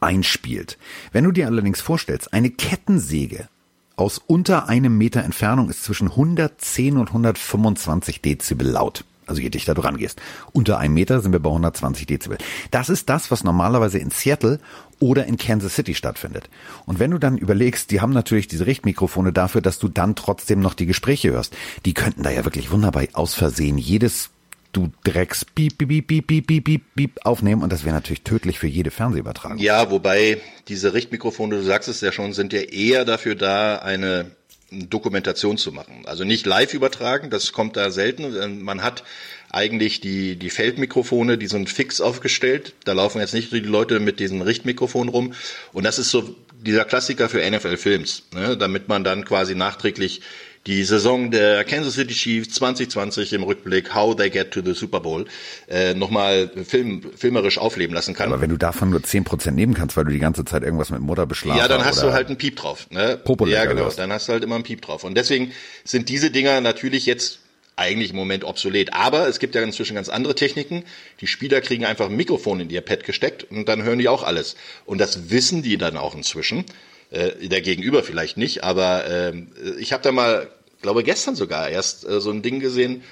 einspielt. 0.00 0.78
Wenn 1.12 1.24
du 1.24 1.32
dir 1.32 1.46
allerdings 1.46 1.80
vorstellst, 1.80 2.32
eine 2.32 2.50
Kettensäge 2.50 3.48
aus 3.96 4.18
unter 4.18 4.68
einem 4.68 4.96
Meter 4.96 5.24
Entfernung 5.24 5.68
ist 5.70 5.84
zwischen 5.84 6.08
110 6.08 6.96
und 6.96 7.08
125 7.08 8.22
Dezibel 8.22 8.68
laut. 8.68 9.04
Also 9.28 9.40
je 9.40 9.50
dichter 9.50 9.74
du 9.74 9.82
rangehst. 9.82 10.20
Unter 10.52 10.78
einem 10.78 10.94
Meter 10.94 11.20
sind 11.20 11.32
wir 11.32 11.40
bei 11.40 11.50
120 11.50 12.06
Dezibel. 12.06 12.38
Das 12.70 12.88
ist 12.88 13.08
das, 13.08 13.30
was 13.30 13.44
normalerweise 13.44 13.98
in 13.98 14.10
Seattle 14.10 14.60
oder 15.00 15.26
in 15.26 15.36
Kansas 15.36 15.74
City 15.74 15.94
stattfindet. 15.94 16.48
Und 16.86 16.98
wenn 16.98 17.10
du 17.10 17.18
dann 17.18 17.38
überlegst, 17.38 17.90
die 17.90 18.00
haben 18.00 18.12
natürlich 18.12 18.48
diese 18.48 18.66
Richtmikrofone 18.66 19.32
dafür, 19.32 19.60
dass 19.60 19.78
du 19.78 19.88
dann 19.88 20.16
trotzdem 20.16 20.60
noch 20.60 20.74
die 20.74 20.86
Gespräche 20.86 21.30
hörst. 21.30 21.56
Die 21.84 21.94
könnten 21.94 22.22
da 22.22 22.30
ja 22.30 22.44
wirklich 22.44 22.70
wunderbar 22.70 23.04
aus 23.12 23.34
Versehen 23.34 23.78
jedes 23.78 24.30
du 24.72 24.90
Drecks 25.04 25.44
Piep, 25.44 25.78
Piep, 25.78 25.88
Piep, 25.88 26.26
Piep, 26.26 26.46
Piep, 26.46 26.64
Piep, 26.64 26.82
Piep, 26.94 27.20
aufnehmen 27.24 27.62
und 27.62 27.72
das 27.72 27.84
wäre 27.84 27.94
natürlich 27.94 28.22
tödlich 28.22 28.58
für 28.58 28.66
jede 28.66 28.90
Fernsehübertragung. 28.90 29.58
Ja, 29.58 29.90
wobei 29.90 30.40
diese 30.68 30.94
Richtmikrofone, 30.94 31.56
du 31.56 31.62
sagst 31.62 31.88
es 31.88 32.00
ja 32.00 32.12
schon, 32.12 32.32
sind 32.32 32.52
ja 32.52 32.60
eher 32.60 33.04
dafür 33.04 33.34
da, 33.34 33.76
eine 33.76 34.30
Dokumentation 34.70 35.56
zu 35.56 35.72
machen. 35.72 36.02
Also 36.04 36.24
nicht 36.24 36.44
live 36.44 36.74
übertragen, 36.74 37.30
das 37.30 37.52
kommt 37.52 37.76
da 37.76 37.90
selten. 37.90 38.62
Man 38.62 38.82
hat 38.82 39.02
eigentlich 39.50 40.00
die, 40.00 40.36
die 40.36 40.50
Feldmikrofone, 40.50 41.38
die 41.38 41.46
sind 41.46 41.70
fix 41.70 42.00
aufgestellt. 42.00 42.74
Da 42.84 42.92
laufen 42.92 43.20
jetzt 43.20 43.32
nicht 43.32 43.50
die 43.52 43.60
Leute 43.60 43.98
mit 43.98 44.20
diesen 44.20 44.42
Richtmikrofonen 44.42 45.08
rum. 45.08 45.32
Und 45.72 45.84
das 45.84 45.98
ist 45.98 46.10
so 46.10 46.34
dieser 46.60 46.84
Klassiker 46.84 47.28
für 47.28 47.48
NFL-Films, 47.48 48.24
ne? 48.34 48.56
damit 48.56 48.88
man 48.88 49.04
dann 49.04 49.24
quasi 49.24 49.54
nachträglich 49.54 50.20
die 50.68 50.84
Saison 50.84 51.30
der 51.30 51.64
Kansas 51.64 51.94
City 51.94 52.12
Chiefs 52.12 52.50
2020 52.56 53.32
im 53.32 53.42
Rückblick 53.42 53.94
How 53.94 54.14
They 54.14 54.28
Get 54.28 54.50
to 54.50 54.60
the 54.62 54.74
Super 54.74 55.00
Bowl 55.00 55.24
äh, 55.66 55.94
nochmal 55.94 56.50
film, 56.66 57.10
filmerisch 57.16 57.56
aufleben 57.56 57.94
lassen 57.94 58.14
kann. 58.14 58.30
Aber 58.30 58.42
wenn 58.42 58.50
du 58.50 58.58
davon 58.58 58.90
nur 58.90 59.00
10% 59.00 59.52
nehmen 59.52 59.72
kannst, 59.72 59.96
weil 59.96 60.04
du 60.04 60.10
die 60.10 60.18
ganze 60.18 60.44
Zeit 60.44 60.62
irgendwas 60.62 60.90
mit 60.90 61.00
Mutter 61.00 61.24
beschlafen 61.24 61.58
Ja, 61.58 61.68
dann 61.68 61.86
hast 61.86 62.02
du 62.02 62.12
halt 62.12 62.28
einen 62.28 62.36
Piep 62.36 62.56
drauf. 62.56 62.86
Ne? 62.90 63.18
Ja, 63.46 63.64
genau, 63.64 63.88
dann 63.88 64.12
hast 64.12 64.28
du 64.28 64.32
halt 64.32 64.44
immer 64.44 64.56
einen 64.56 64.64
Piep 64.64 64.82
drauf. 64.82 65.04
Und 65.04 65.16
deswegen 65.16 65.52
sind 65.84 66.10
diese 66.10 66.30
Dinger 66.30 66.60
natürlich 66.60 67.06
jetzt 67.06 67.38
eigentlich 67.76 68.10
im 68.10 68.16
Moment 68.16 68.44
obsolet. 68.44 68.92
Aber 68.92 69.26
es 69.26 69.38
gibt 69.38 69.54
ja 69.54 69.62
inzwischen 69.62 69.94
ganz 69.94 70.10
andere 70.10 70.34
Techniken. 70.34 70.84
Die 71.22 71.26
Spieler 71.26 71.62
kriegen 71.62 71.86
einfach 71.86 72.10
ein 72.10 72.16
Mikrofon 72.16 72.60
in 72.60 72.68
ihr 72.68 72.82
Pad 72.82 73.04
gesteckt 73.04 73.44
und 73.50 73.70
dann 73.70 73.84
hören 73.84 73.98
die 73.98 74.08
auch 74.08 74.22
alles. 74.22 74.54
Und 74.84 74.98
das 74.98 75.30
wissen 75.30 75.62
die 75.62 75.78
dann 75.78 75.96
auch 75.96 76.14
inzwischen. 76.14 76.66
Äh, 77.10 77.48
der 77.48 77.62
Gegenüber 77.62 78.02
vielleicht 78.02 78.36
nicht, 78.36 78.64
aber 78.64 79.06
äh, 79.08 79.32
ich 79.78 79.94
habe 79.94 80.02
da 80.02 80.12
mal, 80.12 80.50
glaube 80.82 81.04
gestern 81.04 81.36
sogar 81.36 81.68
erst 81.68 82.06
äh, 82.06 82.20
so 82.20 82.30
ein 82.30 82.42
Ding 82.42 82.60
gesehen 82.60 83.02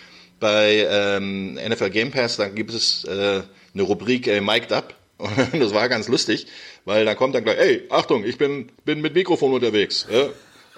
bei 0.40 0.86
ähm, 0.88 1.54
NFL 1.54 1.90
Game 1.90 2.10
Pass. 2.10 2.36
Da 2.36 2.48
gibt 2.48 2.72
es 2.72 3.04
äh, 3.04 3.42
eine 3.74 3.82
Rubrik 3.82 4.26
äh, 4.26 4.40
Mic'd 4.40 4.72
Up. 4.72 4.94
Und 5.18 5.30
das 5.60 5.72
war 5.72 5.88
ganz 5.88 6.08
lustig, 6.08 6.46
weil 6.84 7.04
dann 7.04 7.16
kommt 7.16 7.34
dann 7.34 7.44
gleich, 7.44 7.58
ey, 7.58 7.84
Achtung, 7.88 8.24
ich 8.24 8.36
bin, 8.38 8.70
bin 8.84 9.00
mit 9.00 9.14
Mikrofon 9.14 9.52
unterwegs. 9.52 10.06
Ja? 10.10 10.28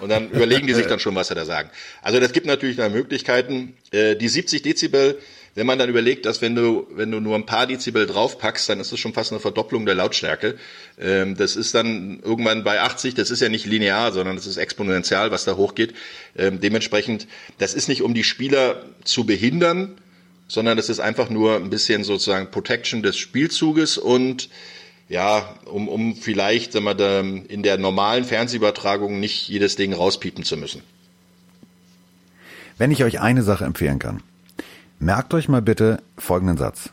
Und 0.01 0.11
dann 0.11 0.31
überlegen 0.31 0.67
die 0.67 0.75
sich 0.75 0.87
dann 0.87 1.01
schon, 1.01 1.15
was 1.17 1.29
sie 1.29 1.35
da 1.35 1.45
sagen. 1.45 1.71
Also 2.03 2.21
das 2.21 2.33
gibt 2.33 2.47
natürlich 2.47 2.77
dann 2.77 2.93
Möglichkeiten. 2.93 3.77
Äh, 3.91 4.15
die 4.15 4.29
70 4.29 4.63
Dezibel 4.63 5.19
wenn 5.59 5.67
man 5.67 5.77
dann 5.77 5.89
überlegt, 5.89 6.25
dass 6.25 6.41
wenn 6.41 6.55
du, 6.55 6.87
wenn 6.95 7.11
du 7.11 7.19
nur 7.19 7.35
ein 7.35 7.45
paar 7.45 7.67
Dezibel 7.67 8.07
draufpackst, 8.07 8.69
dann 8.69 8.79
ist 8.79 8.93
das 8.93 9.01
schon 9.01 9.13
fast 9.13 9.33
eine 9.33 9.41
Verdopplung 9.41 9.87
der 9.87 9.97
Lautstärke. 9.97 10.55
Ähm, 11.01 11.37
das 11.37 11.57
ist 11.57 11.75
dann 11.75 12.21
irgendwann 12.23 12.63
bei 12.63 12.81
80, 12.81 13.15
das 13.15 13.33
ist 13.33 13.43
ja 13.43 13.49
nicht 13.49 13.67
linear, 13.67 14.13
sondern 14.13 14.37
das 14.37 14.47
ist 14.47 14.57
exponentiell, 14.57 15.33
was 15.33 15.45
da 15.45 15.57
hochgeht. 15.57 15.95
Ähm, 16.37 16.61
dementsprechend, 16.61 17.27
das 17.59 17.75
ist 17.75 17.89
nicht 17.89 18.03
um 18.03 18.15
die 18.15 18.23
Spieler 18.23 18.85
zu 19.03 19.27
behindern, 19.27 19.97
sondern 20.47 20.77
das 20.77 20.89
ist 20.89 21.01
einfach 21.01 21.29
nur 21.29 21.57
ein 21.57 21.71
bisschen 21.71 22.05
sozusagen 22.05 22.53
Protection 22.53 23.03
des 23.03 23.17
Spielzuges 23.17 23.99
und 23.99 24.51
ja, 25.09 25.57
um, 25.65 25.89
um 25.89 26.15
vielleicht 26.15 26.73
sagen 26.73 26.85
wir, 26.85 27.45
in 27.49 27.65
der 27.65 27.79
normalen 27.79 28.23
Fernsehübertragung 28.23 29.19
nicht 29.19 29.49
jedes 29.49 29.75
Ding 29.75 29.93
rauspiepen 29.93 30.45
zu 30.45 30.57
müssen. 30.57 30.85
Wenn 32.77 32.93
ich 32.93 33.03
euch 33.03 33.19
eine 33.19 33.43
Sache 33.43 33.65
empfehlen 33.65 33.99
kann, 33.99 34.23
Merkt 34.99 35.33
euch 35.35 35.49
mal 35.49 35.63
bitte 35.63 36.03
folgenden 36.17 36.57
Satz. 36.57 36.91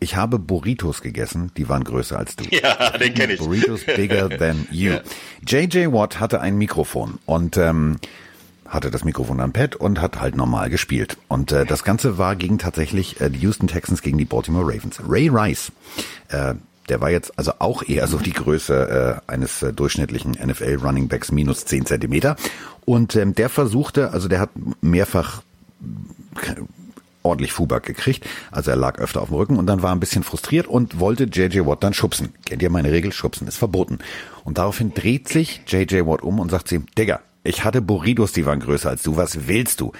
Ich 0.00 0.16
habe 0.16 0.38
Burritos 0.38 1.00
gegessen, 1.02 1.50
die 1.56 1.68
waren 1.68 1.84
größer 1.84 2.18
als 2.18 2.36
du. 2.36 2.44
Ja, 2.50 2.90
den 2.98 3.14
kenne 3.14 3.34
ich. 3.34 3.40
Burritos 3.40 3.84
bigger 3.84 4.28
than 4.28 4.66
you. 4.70 4.92
Ja. 4.92 5.00
JJ 5.46 5.92
Watt 5.92 6.20
hatte 6.20 6.40
ein 6.40 6.56
Mikrofon 6.56 7.18
und 7.26 7.56
ähm, 7.56 7.96
hatte 8.66 8.90
das 8.90 9.04
Mikrofon 9.04 9.40
am 9.40 9.52
Pad 9.52 9.76
und 9.76 10.00
hat 10.00 10.20
halt 10.20 10.36
normal 10.36 10.70
gespielt. 10.70 11.16
Und 11.28 11.52
äh, 11.52 11.64
das 11.64 11.84
Ganze 11.84 12.18
war 12.18 12.36
gegen 12.36 12.58
tatsächlich 12.58 13.20
äh, 13.20 13.30
die 13.30 13.40
Houston 13.40 13.66
Texans 13.66 14.02
gegen 14.02 14.18
die 14.18 14.24
Baltimore 14.24 14.66
Ravens. 14.66 15.00
Ray 15.06 15.28
Rice, 15.28 15.70
äh, 16.28 16.54
der 16.88 17.00
war 17.00 17.10
jetzt 17.10 17.38
also 17.38 17.52
auch 17.58 17.82
eher 17.82 18.06
so 18.06 18.18
die 18.18 18.32
Größe 18.32 19.20
äh, 19.26 19.30
eines 19.30 19.62
äh, 19.62 19.72
durchschnittlichen 19.72 20.32
NFL 20.32 20.78
Running 20.82 21.08
Backs 21.08 21.30
minus 21.30 21.64
zehn 21.64 21.86
Zentimeter. 21.86 22.36
Und 22.84 23.16
ähm, 23.16 23.34
der 23.34 23.48
versuchte, 23.48 24.12
also 24.12 24.28
der 24.28 24.40
hat 24.40 24.50
mehrfach 24.82 25.42
ordentlich 27.24 27.52
Fuback 27.52 27.82
gekriegt. 27.82 28.26
Also 28.52 28.70
er 28.70 28.76
lag 28.76 28.98
öfter 28.98 29.20
auf 29.20 29.28
dem 29.28 29.36
Rücken 29.36 29.56
und 29.56 29.66
dann 29.66 29.82
war 29.82 29.92
ein 29.92 30.00
bisschen 30.00 30.22
frustriert 30.22 30.68
und 30.68 31.00
wollte 31.00 31.24
JJ 31.24 31.66
Watt 31.66 31.82
dann 31.82 31.94
schubsen. 31.94 32.34
Kennt 32.44 32.62
ihr 32.62 32.70
meine 32.70 32.92
Regel? 32.92 33.12
Schubsen 33.12 33.48
ist 33.48 33.56
verboten. 33.56 33.98
Und 34.44 34.58
daraufhin 34.58 34.94
dreht 34.94 35.28
sich 35.28 35.62
JJ 35.66 36.06
Watt 36.06 36.22
um 36.22 36.38
und 36.38 36.50
sagt 36.50 36.68
zu 36.68 36.76
ihm, 36.76 36.86
Digga, 36.96 37.20
ich 37.42 37.64
hatte 37.64 37.82
Burritos, 37.82 38.32
die 38.32 38.46
waren 38.46 38.60
größer 38.60 38.90
als 38.90 39.02
du. 39.02 39.16
Was 39.16 39.48
willst 39.48 39.80
du? 39.80 39.92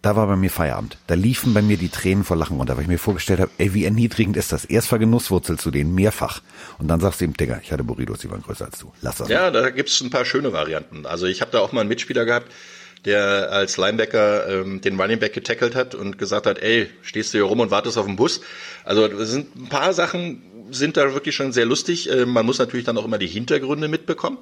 Da 0.00 0.14
war 0.14 0.28
bei 0.28 0.36
mir 0.36 0.50
Feierabend. 0.50 0.96
Da 1.08 1.14
liefen 1.14 1.54
bei 1.54 1.62
mir 1.62 1.76
die 1.76 1.88
Tränen 1.88 2.22
vor 2.22 2.36
Lachen 2.36 2.56
runter, 2.56 2.76
weil 2.76 2.84
ich 2.84 2.88
mir 2.88 2.98
vorgestellt 2.98 3.40
habe, 3.40 3.50
ey, 3.58 3.74
wie 3.74 3.84
erniedrigend 3.84 4.36
ist 4.36 4.52
das? 4.52 4.64
Erst 4.64 4.86
vergenusswurzel 4.86 5.58
zu 5.58 5.72
denen, 5.72 5.92
mehrfach. 5.92 6.40
Und 6.78 6.86
dann 6.86 7.00
sagst 7.00 7.20
du 7.20 7.24
ihm, 7.24 7.36
Digga, 7.36 7.60
ich 7.62 7.72
hatte 7.72 7.82
Burritos, 7.82 8.20
die 8.20 8.30
waren 8.30 8.42
größer 8.42 8.66
als 8.66 8.78
du. 8.78 8.92
Lass 9.00 9.16
das. 9.16 9.28
Ja, 9.28 9.50
da 9.50 9.70
gibt's 9.70 10.00
ein 10.00 10.10
paar 10.10 10.24
schöne 10.24 10.52
Varianten. 10.52 11.04
Also 11.04 11.26
ich 11.26 11.40
habe 11.40 11.50
da 11.50 11.58
auch 11.58 11.72
mal 11.72 11.80
einen 11.80 11.88
Mitspieler 11.88 12.24
gehabt, 12.24 12.52
der 13.04 13.52
als 13.52 13.76
Linebacker 13.76 14.48
ähm, 14.48 14.80
den 14.80 15.00
Running 15.00 15.18
Back 15.18 15.32
getackelt 15.32 15.74
hat 15.74 15.94
und 15.94 16.18
gesagt 16.18 16.46
hat, 16.46 16.58
ey, 16.58 16.88
stehst 17.02 17.32
du 17.32 17.38
hier 17.38 17.44
rum 17.44 17.60
und 17.60 17.70
wartest 17.70 17.98
auf 17.98 18.06
den 18.06 18.16
Bus. 18.16 18.40
Also 18.84 19.06
es 19.06 19.30
sind 19.30 19.54
ein 19.56 19.68
paar 19.68 19.92
Sachen 19.94 20.42
sind 20.70 20.96
da 20.96 21.14
wirklich 21.14 21.34
schon 21.34 21.52
sehr 21.52 21.64
lustig. 21.64 22.10
Äh, 22.10 22.26
man 22.26 22.44
muss 22.44 22.58
natürlich 22.58 22.84
dann 22.86 22.98
auch 22.98 23.04
immer 23.04 23.18
die 23.18 23.26
Hintergründe 23.26 23.88
mitbekommen. 23.88 24.38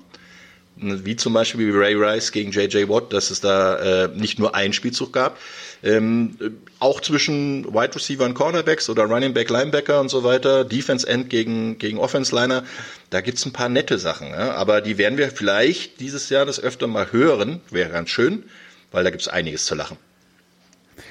Wie 0.76 1.16
zum 1.16 1.32
Beispiel 1.32 1.74
Ray 1.74 1.94
Rice 1.94 2.32
gegen 2.32 2.50
JJ 2.50 2.88
Watt, 2.88 3.12
dass 3.12 3.30
es 3.30 3.40
da 3.40 4.04
äh, 4.04 4.08
nicht 4.08 4.38
nur 4.38 4.54
einen 4.54 4.74
Spielzug 4.74 5.12
gab. 5.12 5.38
Ähm, 5.82 6.36
auch 6.78 7.00
zwischen 7.00 7.64
Wide 7.72 7.94
Receiver 7.94 8.24
und 8.24 8.34
Cornerbacks 8.34 8.90
oder 8.90 9.04
Running 9.04 9.32
Back, 9.32 9.48
Linebacker 9.48 10.00
und 10.00 10.10
so 10.10 10.24
weiter, 10.24 10.64
Defense 10.64 11.06
End 11.06 11.30
gegen, 11.30 11.78
gegen 11.78 11.98
Offense 11.98 12.34
Liner, 12.34 12.64
da 13.10 13.20
gibt's 13.20 13.46
ein 13.46 13.52
paar 13.52 13.68
nette 13.68 13.98
Sachen. 13.98 14.28
Ja? 14.28 14.52
Aber 14.54 14.80
die 14.80 14.98
werden 14.98 15.16
wir 15.16 15.30
vielleicht 15.30 16.00
dieses 16.00 16.28
Jahr 16.28 16.44
das 16.44 16.60
öfter 16.60 16.86
mal 16.86 17.12
hören, 17.12 17.60
wäre 17.70 17.90
ganz 17.90 18.10
schön, 18.10 18.44
weil 18.90 19.04
da 19.04 19.10
gibt's 19.10 19.28
einiges 19.28 19.64
zu 19.64 19.74
lachen. 19.74 19.96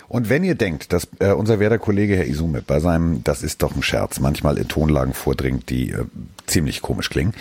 Und 0.07 0.29
wenn 0.29 0.43
ihr 0.43 0.55
denkt, 0.55 0.93
dass 0.93 1.07
äh, 1.19 1.31
unser 1.31 1.59
Werder-Kollege 1.59 2.15
Herr 2.15 2.27
Isume 2.27 2.61
bei 2.61 2.79
seinem, 2.79 3.23
das 3.23 3.41
ist 3.41 3.63
doch 3.63 3.75
ein 3.75 3.83
Scherz, 3.83 4.19
manchmal 4.19 4.57
in 4.57 4.67
Tonlagen 4.67 5.13
vordringt, 5.13 5.69
die 5.69 5.91
äh, 5.91 6.05
ziemlich 6.45 6.81
komisch 6.81 7.09
klingen, 7.09 7.33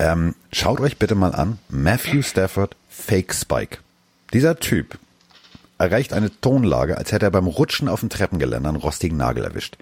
ähm, 0.00 0.34
schaut 0.50 0.80
euch 0.80 0.96
bitte 0.96 1.14
mal 1.14 1.34
an, 1.34 1.58
Matthew 1.68 2.22
Stafford 2.22 2.74
Fake 2.88 3.34
Spike. 3.34 3.78
Dieser 4.32 4.56
Typ 4.58 4.98
erreicht 5.76 6.14
eine 6.14 6.30
Tonlage, 6.40 6.96
als 6.96 7.12
hätte 7.12 7.26
er 7.26 7.30
beim 7.30 7.46
Rutschen 7.46 7.86
auf 7.88 8.00
dem 8.00 8.08
Treppengeländer 8.08 8.70
einen 8.70 8.78
rostigen 8.78 9.18
Nagel 9.18 9.44
erwischt. 9.44 9.76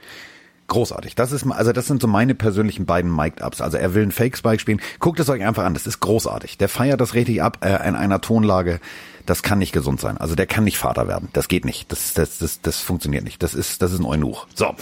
Großartig. 0.66 1.14
Das 1.14 1.32
ist, 1.32 1.46
also 1.50 1.72
das 1.72 1.86
sind 1.86 2.02
so 2.02 2.08
meine 2.08 2.34
persönlichen 2.34 2.84
beiden 2.84 3.10
Mic'd-Ups. 3.10 3.60
Also 3.60 3.78
er 3.78 3.94
will 3.94 4.02
einen 4.02 4.12
Fake-Spike 4.12 4.58
spielen. 4.58 4.82
Guckt 4.98 5.18
es 5.18 5.30
euch 5.30 5.42
einfach 5.42 5.64
an. 5.64 5.72
Das 5.72 5.86
ist 5.86 6.00
großartig. 6.00 6.58
Der 6.58 6.68
feiert 6.68 7.00
das 7.00 7.14
richtig 7.14 7.40
ab 7.42 7.64
äh, 7.64 7.88
in 7.88 7.96
einer 7.96 8.20
Tonlage. 8.20 8.80
Das 9.24 9.42
kann 9.42 9.60
nicht 9.60 9.72
gesund 9.72 10.00
sein. 10.00 10.18
Also 10.18 10.34
der 10.34 10.46
kann 10.46 10.64
nicht 10.64 10.76
Vater 10.76 11.08
werden. 11.08 11.28
Das 11.32 11.48
geht 11.48 11.64
nicht. 11.64 11.90
Das, 11.90 12.12
das, 12.12 12.38
das, 12.38 12.60
das 12.60 12.80
funktioniert 12.80 13.24
nicht. 13.24 13.42
Das 13.42 13.54
ist, 13.54 13.80
das 13.80 13.92
ist 13.92 14.00
ein 14.00 14.04
Eunuch. 14.04 14.46
So. 14.54 14.74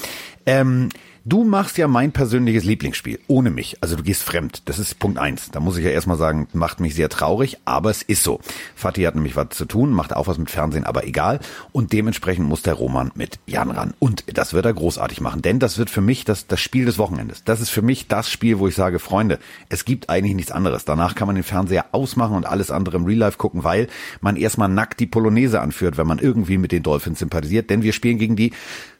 Ähm, 0.45 0.89
Du 1.29 1.43
machst 1.43 1.77
ja 1.77 1.89
mein 1.89 2.13
persönliches 2.13 2.63
Lieblingsspiel, 2.63 3.19
ohne 3.27 3.51
mich. 3.51 3.79
Also 3.81 3.97
du 3.97 4.05
gehst 4.05 4.23
fremd. 4.23 4.63
Das 4.67 4.79
ist 4.79 5.01
Punkt 5.01 5.19
eins. 5.19 5.51
Da 5.51 5.59
muss 5.59 5.77
ich 5.77 5.85
ja 5.85 5.91
erstmal 5.91 6.17
sagen, 6.17 6.47
macht 6.53 6.79
mich 6.79 6.95
sehr 6.95 7.09
traurig, 7.09 7.59
aber 7.65 7.91
es 7.91 8.03
ist 8.03 8.23
so. 8.23 8.39
Fatih 8.77 9.09
hat 9.09 9.17
nämlich 9.17 9.35
was 9.35 9.49
zu 9.49 9.65
tun, 9.65 9.91
macht 9.91 10.15
auch 10.15 10.29
was 10.29 10.39
mit 10.39 10.51
Fernsehen, 10.51 10.85
aber 10.85 11.05
egal. 11.05 11.41
Und 11.73 11.93
dementsprechend 11.93 12.47
muss 12.47 12.63
der 12.63 12.75
Roman 12.75 13.11
mit 13.17 13.41
Jan 13.45 13.73
ran. 13.73 13.93
Und 13.99 14.23
das 14.39 14.53
wird 14.53 14.67
er 14.67 14.75
großartig 14.75 15.21
machen, 15.21 15.43
denn 15.43 15.59
das 15.59 15.79
wird 15.79 15.91
für 15.91 16.01
mich 16.01 16.25
das, 16.25 16.47
das 16.47 16.61
Spiel 16.61 16.85
des 16.85 16.97
Wochenendes. 16.97 17.43
Das 17.43 17.61
ist 17.61 17.71
für 17.71 17.83
mich 17.83 18.07
das 18.07 18.31
Spiel, 18.31 18.61
wo 18.61 18.69
ich 18.69 18.77
sage, 18.77 19.01
Freunde, 19.01 19.41
es 19.69 19.85
gibt 19.85 20.09
eigentlich 20.09 20.37
nichts 20.37 20.53
anderes. 20.53 20.85
Danach 20.85 21.17
kann 21.17 21.27
man 21.27 21.35
den 21.35 21.43
Fernseher 21.43 21.87
ausmachen 21.91 22.37
und 22.37 22.47
alles 22.47 22.71
andere 22.71 22.99
im 22.99 23.05
Real 23.05 23.19
Life 23.19 23.37
gucken, 23.37 23.65
weil 23.65 23.89
man 24.21 24.37
erstmal 24.37 24.69
nackt 24.69 25.01
die 25.01 25.07
Polonaise 25.07 25.61
anführt, 25.61 25.97
wenn 25.97 26.07
man 26.07 26.21
irgendwie 26.21 26.57
mit 26.57 26.71
den 26.71 26.85
Dolphins 26.85 27.19
sympathisiert. 27.19 27.69
Denn 27.69 27.83
wir 27.83 27.93
spielen 27.93 28.19
gegen 28.19 28.37
die 28.37 28.53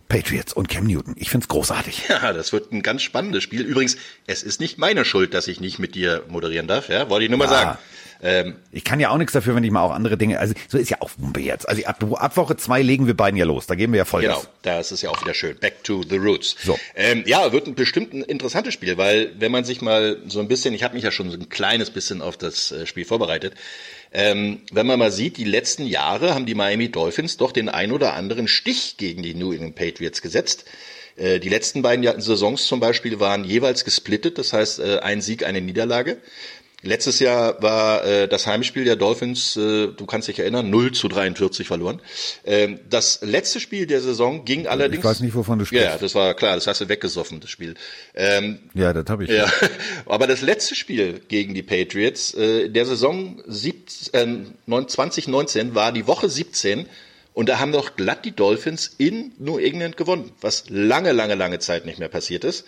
Patriots 0.09 0.53
und 0.53 0.69
Cam 0.69 0.87
Newton. 0.87 1.15
Ich 1.19 1.31
find's 1.31 1.49
großartig. 1.49 2.05
Ja, 2.09 2.33
das 2.33 2.53
wird 2.53 2.73
ein 2.73 2.83
ganz 2.83 3.03
spannendes 3.03 3.43
Spiel. 3.43 3.63
Übrigens, 3.63 3.97
es 4.27 4.43
ist 4.43 4.61
nicht 4.61 4.79
meine 4.79 5.05
Schuld, 5.05 5.35
dass 5.35 5.49
ich 5.49 5.61
nicht 5.61 5.79
mit 5.79 5.95
dir 5.95 6.25
moderieren 6.29 6.67
darf, 6.69 6.89
ja, 6.89 7.09
wollte 7.11 7.25
ich 7.25 7.31
nur 7.31 7.39
mal 7.39 7.47
Ja. 7.47 7.51
sagen. 7.51 7.79
Ähm, 8.23 8.57
Ich 8.73 8.85
kann 8.85 9.01
ja 9.01 9.11
auch 9.11 9.19
nichts 9.19 9.33
dafür, 9.33 9.55
wenn 9.55 9.65
ich 9.65 9.71
mal 9.71 9.83
auch 9.83 9.91
andere 9.93 10.17
Dinge, 10.17 10.39
also 10.39 10.55
so 10.69 10.79
ist 10.79 10.91
ja 10.91 10.99
auch 11.01 11.11
Wumpe 11.19 11.41
jetzt. 11.41 11.69
Also 11.69 11.85
ab, 11.85 12.05
ab 12.13 12.37
Woche 12.37 12.57
zwei 12.57 12.83
legen 12.83 13.07
wir 13.07 13.15
beiden 13.15 13.37
ja 13.39 13.45
los. 13.45 13.67
Da 13.67 13.75
gehen 13.75 13.93
wir 13.93 13.99
ja 13.99 14.05
voll 14.05 14.23
Genau, 14.23 14.43
das 14.63 14.93
ist 14.93 15.03
ja 15.03 15.11
auch 15.11 15.21
wieder 15.21 15.35
schön. 15.35 15.57
Back 15.59 15.85
to 15.85 16.03
the 16.09 16.17
roots. 16.17 16.57
So. 16.63 16.79
Ähm, 16.95 17.25
ja, 17.27 17.53
wird 17.53 17.67
ein 17.67 17.75
bestimmt 17.75 18.15
ein 18.15 18.23
interessantes 18.23 18.75
Spiel, 18.75 18.97
weil 18.97 19.33
wenn 19.39 19.53
man 19.53 19.65
sich 19.65 19.83
mal 19.83 20.19
so 20.27 20.41
ein 20.41 20.49
bisschen, 20.49 20.75
ich 20.75 20.83
habe 20.83 20.95
mich 20.95 21.05
ja 21.05 21.11
schon 21.11 21.31
so 21.31 21.37
ein 21.37 21.49
kleines 21.49 21.91
bisschen 21.91 22.23
auf 22.23 22.37
das 22.37 22.73
äh, 22.73 22.87
Spiel 22.87 23.05
vorbereitet, 23.05 23.55
ähm, 24.13 24.61
wenn 24.73 24.87
man 24.87 24.99
mal 24.99 25.13
sieht, 25.13 25.37
die 25.37 25.45
letzten 25.45 25.85
Jahre 25.85 26.35
haben 26.35 26.47
die 26.47 26.55
Miami 26.55 26.91
Dolphins 26.91 27.37
doch 27.37 27.53
den 27.53 27.69
ein 27.69 27.93
oder 27.93 28.15
anderen 28.15 28.49
Stich 28.49 28.97
gegen 28.97 29.23
die 29.23 29.35
New 29.35 29.53
England 29.53 29.75
Patriots 29.75 30.23
gesetzt. 30.23 30.65
Äh, 31.17 31.41
Die 31.41 31.49
letzten 31.49 31.83
beiden 31.83 32.21
Saisons 32.21 32.67
zum 32.67 32.81
Beispiel 32.81 33.21
waren 33.21 33.45
jeweils 33.45 33.85
gesplittet, 33.85 34.39
das 34.39 34.53
heißt 34.53 34.81
äh, 34.81 34.99
ein 35.01 35.21
Sieg, 35.21 35.45
eine 35.45 35.61
Niederlage. 35.61 36.19
Letztes 36.87 37.19
Jahr 37.19 37.61
war 37.61 38.05
äh, 38.05 38.29
das 38.29 38.47
Heimspiel 38.47 38.85
der 38.85 38.95
Dolphins, 38.95 39.57
äh, 39.57 39.89
du 39.89 40.07
kannst 40.07 40.29
dich 40.29 40.39
erinnern, 40.39 40.71
0 40.71 40.93
zu 40.93 41.09
43 41.09 41.67
verloren. 41.67 42.01
Ähm, 42.45 42.79
das 42.89 43.21
letzte 43.23 43.59
Spiel 43.59 43.87
der 43.87 44.01
Saison 44.01 44.45
ging 44.45 44.69
allerdings. 44.69 45.01
Ich 45.01 45.05
weiß 45.05 45.21
nicht, 45.21 45.35
wovon 45.35 45.59
du 45.59 45.65
sprichst. 45.65 45.85
Ja, 45.85 45.99
das 45.99 46.15
war 46.15 46.35
klar, 46.35 46.55
das 46.55 46.67
hast 46.69 46.81
du 46.81 46.89
weggesoffen, 46.89 47.41
das 47.41 47.51
Spiel. 47.51 47.75
Ähm, 48.15 48.61
Ja, 48.75 48.93
das 48.93 49.05
habe 49.09 49.25
ich. 49.25 49.31
ja, 49.31 49.51
aber 50.07 50.29
das 50.29 50.43
letzte 50.43 50.77
Spiel 50.77 51.21
gegen 51.27 51.55
die 51.55 51.65
Patriots 51.65 52.35
äh, 52.35 52.69
der 52.69 52.87
Saison 52.87 53.43
17, 53.47 54.55
äh, 54.67 54.87
2019 54.87 55.75
war 55.75 55.91
die 55.91 56.07
Woche 56.07 56.29
17 56.29 56.87
und 57.35 57.49
da 57.49 57.59
haben 57.59 57.73
doch 57.73 57.97
glatt 57.97 58.25
die 58.25 58.33
Dolphins 58.33 58.95
in 58.97 59.33
New 59.39 59.59
England 59.59 59.97
gewonnen, 59.97 60.31
was 60.41 60.71
lange, 60.71 61.13
lange, 61.13 61.35
lange 61.35 61.59
Zeit 61.59 61.85
nicht 61.85 61.99
mehr 61.99 62.09
passiert 62.09 62.45
ist. 62.45 62.65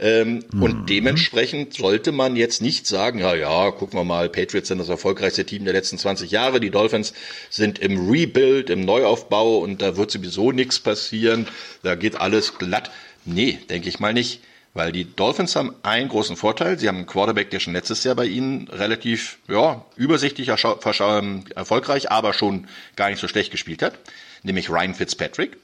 Ähm, 0.00 0.42
Und 0.58 0.88
dementsprechend 0.88 1.74
sollte 1.74 2.10
man 2.10 2.34
jetzt 2.34 2.62
nicht 2.62 2.86
sagen, 2.86 3.18
ja, 3.18 3.34
ja, 3.34 3.70
gucken 3.70 3.98
wir 3.98 4.04
mal, 4.04 4.30
Patriots 4.30 4.68
sind 4.68 4.78
das 4.78 4.88
erfolgreichste 4.88 5.44
Team 5.44 5.64
der 5.64 5.74
letzten 5.74 5.98
20 5.98 6.30
Jahre, 6.30 6.58
die 6.58 6.70
Dolphins 6.70 7.12
sind 7.50 7.78
im 7.78 8.08
Rebuild, 8.10 8.70
im 8.70 8.80
Neuaufbau 8.80 9.58
und 9.58 9.82
da 9.82 9.98
wird 9.98 10.10
sowieso 10.10 10.52
nichts 10.52 10.80
passieren, 10.80 11.46
da 11.82 11.96
geht 11.96 12.18
alles 12.18 12.56
glatt. 12.56 12.90
Nee, 13.26 13.58
denke 13.68 13.90
ich 13.90 14.00
mal 14.00 14.14
nicht. 14.14 14.40
Weil 14.72 14.92
die 14.92 15.04
Dolphins 15.04 15.56
haben 15.56 15.74
einen 15.82 16.08
großen 16.08 16.36
Vorteil. 16.36 16.78
Sie 16.78 16.86
haben 16.86 16.98
einen 16.98 17.06
Quarterback, 17.06 17.50
der 17.50 17.58
schon 17.58 17.72
letztes 17.72 18.04
Jahr 18.04 18.14
bei 18.14 18.26
ihnen 18.26 18.68
relativ 18.68 19.38
ja, 19.48 19.84
übersichtlich 19.96 20.52
ähm, 21.00 21.44
erfolgreich, 21.56 22.10
aber 22.12 22.32
schon 22.32 22.68
gar 22.94 23.10
nicht 23.10 23.18
so 23.18 23.26
schlecht 23.26 23.50
gespielt 23.50 23.82
hat, 23.82 23.98
nämlich 24.44 24.70
Ryan 24.70 24.94
Fitzpatrick. 24.94 25.56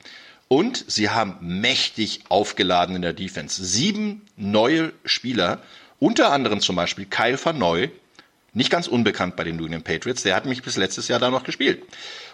Und 0.48 0.84
sie 0.86 1.10
haben 1.10 1.36
mächtig 1.40 2.20
aufgeladen 2.28 2.94
in 2.94 3.02
der 3.02 3.12
Defense. 3.12 3.64
Sieben 3.64 4.22
neue 4.36 4.92
Spieler, 5.04 5.60
unter 5.98 6.30
anderem 6.30 6.60
zum 6.60 6.76
Beispiel 6.76 7.06
Kyle 7.06 7.38
Van 7.42 7.58
Noy, 7.58 7.90
nicht 8.52 8.70
ganz 8.70 8.86
unbekannt 8.86 9.36
bei 9.36 9.44
den 9.44 9.56
New 9.56 9.64
England 9.64 9.84
Patriots. 9.84 10.22
Der 10.22 10.34
hat 10.34 10.46
mich 10.46 10.62
bis 10.62 10.76
letztes 10.76 11.08
Jahr 11.08 11.18
da 11.18 11.30
noch 11.30 11.44
gespielt. 11.44 11.82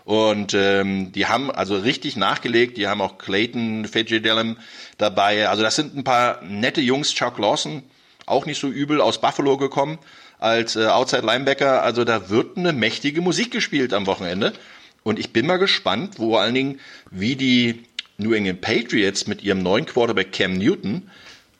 Und 0.04 0.54
ähm, 0.54 1.10
die 1.10 1.26
haben 1.26 1.50
also 1.50 1.76
richtig 1.76 2.16
nachgelegt. 2.16 2.76
Die 2.76 2.86
haben 2.86 3.00
auch 3.00 3.18
Clayton 3.18 3.86
Fitzgerald 3.86 4.56
dabei. 4.98 5.48
Also 5.48 5.64
das 5.64 5.74
sind 5.74 5.96
ein 5.96 6.04
paar 6.04 6.40
nette 6.42 6.80
Jungs. 6.80 7.12
Chuck 7.12 7.38
Lawson, 7.38 7.82
auch 8.26 8.46
nicht 8.46 8.60
so 8.60 8.68
übel, 8.68 9.00
aus 9.00 9.20
Buffalo 9.20 9.56
gekommen 9.56 9.98
als 10.38 10.76
äh, 10.76 10.86
Outside 10.86 11.26
Linebacker. 11.26 11.82
Also 11.82 12.04
da 12.04 12.28
wird 12.30 12.56
eine 12.56 12.72
mächtige 12.72 13.20
Musik 13.20 13.50
gespielt 13.50 13.92
am 13.92 14.06
Wochenende. 14.06 14.52
Und 15.02 15.18
ich 15.18 15.32
bin 15.32 15.46
mal 15.46 15.56
gespannt, 15.56 16.16
vor 16.16 16.40
allen 16.40 16.54
Dingen, 16.54 16.80
wie 17.10 17.34
die 17.34 17.82
New 18.22 18.32
England 18.32 18.60
Patriots 18.60 19.26
mit 19.26 19.42
ihrem 19.42 19.62
neuen 19.62 19.86
Quarterback 19.86 20.32
Cam 20.32 20.54
Newton 20.54 21.10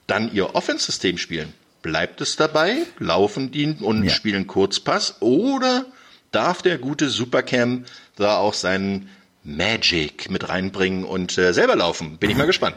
dann 0.07 0.33
ihr 0.33 0.55
Offense-System 0.55 1.19
spielen. 1.19 1.53
Bleibt 1.83 2.21
es 2.21 2.37
dabei? 2.37 2.79
Laufen 2.99 3.51
die 3.51 3.77
und 3.81 4.05
Ja. 4.05 4.11
spielen 4.11 4.47
Kurzpass? 4.47 5.17
Oder 5.21 5.87
darf 6.31 6.63
der 6.63 6.79
gute 6.79 7.09
Supercam 7.09 7.85
da 8.17 8.37
auch 8.39 8.55
seinen 8.55 9.09
Magic 9.45 10.31
mit 10.31 10.49
reinbringen 10.49 11.05
und 11.05 11.37
äh, 11.39 11.53
selber 11.53 11.75
laufen? 11.77 12.19
Bin 12.19 12.31
ich 12.31 12.37
mal 12.37 12.47
gespannt. 12.47 12.77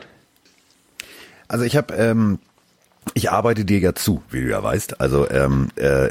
Also 1.48 1.64
ich 1.66 1.76
habe, 1.76 1.94
ähm, 1.94 2.40
ich 3.14 3.32
arbeite 3.32 3.66
dir 3.66 3.80
ja 3.80 3.94
zu, 3.94 4.22
wie 4.30 4.42
du 4.42 4.50
ja 4.50 4.62
weißt. 4.62 5.00
Also 5.00 5.30
ähm, 5.30 5.70
äh, 5.76 6.10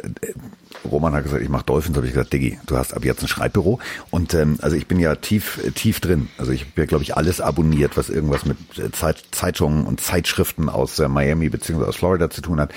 Roman 0.91 1.15
hat 1.15 1.25
gesagt, 1.25 1.43
ich 1.43 1.49
mache 1.49 1.65
Dolphins, 1.65 1.97
habe 1.97 2.07
ich 2.07 2.13
gesagt, 2.13 2.33
Diggi, 2.33 2.59
du 2.67 2.77
hast 2.77 2.95
ab 2.95 3.05
jetzt 3.05 3.23
ein 3.23 3.29
Schreibbüro. 3.29 3.79
Und 4.11 4.35
ähm, 4.35 4.59
also 4.63 4.77
ich 4.77 4.87
bin 4.87 4.99
ja 4.99 5.15
tief, 5.15 5.61
tief 5.75 6.01
drin. 6.01 6.29
Also 6.39 6.53
ich 6.53 6.63
habe 6.63 6.73
ja, 6.77 6.85
glaube 6.87 7.05
ich, 7.05 7.17
alles 7.17 7.41
abonniert, 7.41 7.97
was 7.97 8.09
irgendwas 8.09 8.45
mit 8.45 8.57
äh, 8.79 8.91
Zeit, 8.93 9.23
Zeitungen 9.33 9.87
und 9.87 10.01
Zeitschriften 10.01 10.69
aus 10.69 10.99
äh, 10.99 11.09
Miami 11.09 11.49
beziehungsweise 11.49 11.89
aus 11.89 11.97
Florida 11.97 12.31
zu 12.31 12.43
tun 12.43 12.61
hat. 12.61 12.73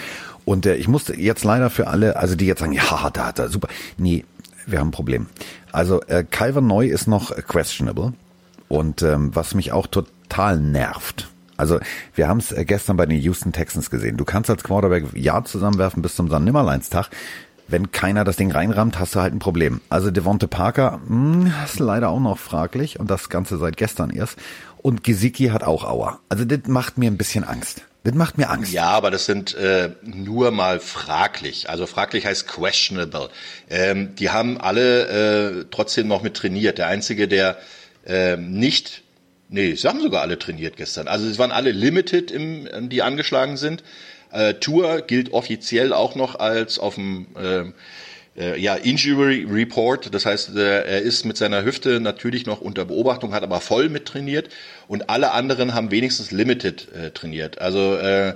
Und 0.45 0.65
äh, 0.65 0.75
ich 0.75 0.87
musste 0.87 1.15
jetzt 1.15 1.43
leider 1.43 1.69
für 1.69 1.87
alle, 1.87 2.15
also 2.15 2.35
die 2.35 2.45
jetzt 2.45 2.59
sagen, 2.59 2.73
ja, 2.73 3.09
da 3.11 3.27
hat 3.27 3.39
er 3.39 3.49
super. 3.49 3.67
Nee, 3.97 4.25
wir 4.65 4.79
haben 4.79 4.89
ein 4.89 4.91
Problem. 4.91 5.27
Also 5.71 6.01
äh, 6.03 6.23
Calvin 6.29 6.67
Neu 6.67 6.87
ist 6.87 7.07
noch 7.07 7.35
questionable. 7.35 8.13
Und 8.67 9.01
ähm, 9.01 9.33
was 9.33 9.55
mich 9.55 9.71
auch 9.71 9.87
total 9.87 10.59
nervt, 10.59 11.29
also 11.57 11.79
wir 12.15 12.27
haben 12.27 12.39
es 12.39 12.53
gestern 12.55 12.97
bei 12.97 13.05
den 13.05 13.19
Houston 13.19 13.51
Texans 13.51 13.89
gesehen. 13.89 14.17
Du 14.17 14.25
kannst 14.25 14.49
als 14.49 14.63
Quarterback 14.63 15.05
ja 15.13 15.43
zusammenwerfen 15.43 16.01
bis 16.01 16.15
zum 16.15 16.27
Nimmerleinstag. 16.27 17.09
Wenn 17.67 17.91
keiner 17.91 18.23
das 18.23 18.37
Ding 18.37 18.51
reinrammt, 18.51 18.97
hast 18.97 19.15
du 19.15 19.19
halt 19.19 19.33
ein 19.33 19.39
Problem. 19.39 19.81
Also 19.89 20.09
Devonte 20.09 20.47
Parker 20.47 21.01
mh, 21.07 21.65
ist 21.65 21.79
leider 21.79 22.09
auch 22.09 22.21
noch 22.21 22.37
fraglich 22.37 22.99
und 22.99 23.11
das 23.11 23.27
Ganze 23.27 23.57
seit 23.57 23.75
gestern 23.75 24.09
erst. 24.09 24.37
Und 24.77 25.03
Gesicki 25.03 25.47
hat 25.47 25.63
auch 25.63 25.83
Aua. 25.83 26.19
Also 26.29 26.45
das 26.45 26.59
macht 26.67 26.97
mir 26.97 27.11
ein 27.11 27.17
bisschen 27.17 27.43
Angst. 27.43 27.81
Das 28.05 28.15
macht 28.15 28.37
mir 28.37 28.49
Angst. 28.49 28.71
Ja, 28.71 28.91
aber 28.91 29.11
das 29.11 29.25
sind 29.25 29.53
äh, 29.55 29.91
nur 30.01 30.51
mal 30.51 30.79
fraglich. 30.79 31.69
Also 31.69 31.85
fraglich 31.87 32.25
heißt 32.25 32.47
questionable. 32.47 33.29
Ähm, 33.69 34.15
die 34.15 34.29
haben 34.29 34.61
alle 34.61 35.59
äh, 35.59 35.65
trotzdem 35.69 36.07
noch 36.07 36.23
mit 36.23 36.35
trainiert. 36.37 36.77
Der 36.77 36.87
einzige, 36.87 37.27
der 37.27 37.57
äh, 38.05 38.37
nicht, 38.37 39.03
nee, 39.49 39.75
sie 39.75 39.87
haben 39.87 40.01
sogar 40.01 40.21
alle 40.21 40.39
trainiert 40.39 40.77
gestern. 40.77 41.07
Also 41.07 41.27
es 41.27 41.37
waren 41.37 41.51
alle 41.51 41.71
limited, 41.71 42.31
im, 42.31 42.89
die 42.89 43.01
angeschlagen 43.01 43.57
sind. 43.57 43.83
Äh, 44.31 44.55
Tour 44.55 45.01
gilt 45.01 45.33
offiziell 45.33 45.93
auch 45.93 46.15
noch 46.15 46.35
als 46.39 46.79
auf 46.79 46.95
dem 46.95 47.27
äh, 47.35 47.65
äh, 48.37 48.59
ja, 48.59 48.75
Injury 48.75 49.45
Report. 49.49 50.13
Das 50.13 50.25
heißt, 50.25 50.55
äh, 50.55 50.83
er 50.83 51.01
ist 51.01 51.25
mit 51.25 51.37
seiner 51.37 51.63
Hüfte 51.63 51.99
natürlich 51.99 52.45
noch 52.45 52.61
unter 52.61 52.85
Beobachtung, 52.85 53.33
hat 53.33 53.43
aber 53.43 53.61
voll 53.61 53.89
mit 53.89 54.05
trainiert 54.05 54.49
und 54.87 55.09
alle 55.09 55.31
anderen 55.31 55.73
haben 55.73 55.91
wenigstens 55.91 56.31
limited 56.31 56.87
äh, 56.93 57.11
trainiert. 57.11 57.59
Also 57.59 57.95
äh, 57.95 58.35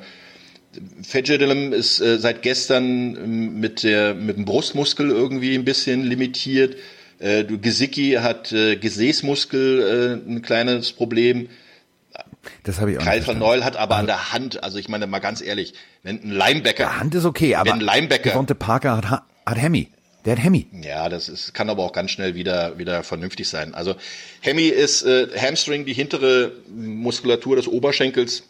Fedjedilem 1.04 1.74
ist 1.74 2.00
äh, 2.00 2.18
seit 2.18 2.42
gestern 2.42 3.16
ähm, 3.16 3.60
mit 3.60 3.84
der 3.84 4.14
mit 4.14 4.38
dem 4.38 4.46
Brustmuskel 4.46 5.10
irgendwie 5.10 5.56
ein 5.56 5.66
bisschen 5.66 6.04
limitiert. 6.04 6.78
Äh, 7.22 7.44
du- 7.46 7.60
Gesicki 7.60 8.14
hat 8.22 8.52
äh, 8.52 8.76
Gesäßmuskel 8.78 10.20
äh, 10.26 10.30
ein 10.30 10.42
kleines 10.42 10.92
Problem. 10.92 11.48
Das 12.64 12.80
habe 12.80 12.92
ich 12.92 12.98
auch 12.98 13.04
Kyle 13.04 13.26
van. 13.26 13.38
Noel 13.40 13.64
hat 13.64 13.78
aber 13.78 13.98
an 13.98 14.08
der 14.08 14.34
Hand, 14.34 14.64
also 14.64 14.78
ich 14.80 14.90
meine 14.90 15.06
mal 15.08 15.20
ganz 15.20 15.42
ehrlich, 15.42 15.74
wenn 16.04 16.22
ein 16.24 16.32
Linebacker, 16.32 16.84
Der 16.86 17.00
Hand 17.00 17.14
ist 17.16 17.26
okay, 17.26 17.56
aber 17.56 17.70
wenn 17.72 17.80
ein 17.80 17.82
Linebacker, 17.86 18.32
Devonte 18.32 18.56
Parker 18.56 18.98
hat, 18.98 19.10
Ha- 19.10 19.26
hat 19.46 19.58
Hemi. 19.62 19.90
Der 20.26 20.34
hat 20.36 20.44
Hemi. 20.44 20.68
Ja, 20.84 21.10
das 21.10 21.30
ist, 21.30 21.54
kann 21.54 21.70
aber 21.70 21.84
auch 21.84 21.94
ganz 21.94 22.12
schnell 22.12 22.36
wieder, 22.36 22.78
wieder 22.78 23.04
vernünftig 23.04 23.48
sein. 23.50 23.74
Also 23.74 23.96
Hemi 24.42 24.68
ist 24.68 25.04
äh, 25.04 25.28
Hamstring, 25.38 25.86
die 25.86 25.94
hintere 25.94 26.52
Muskulatur 26.76 27.56
des 27.56 27.68
Oberschenkels. 27.68 28.44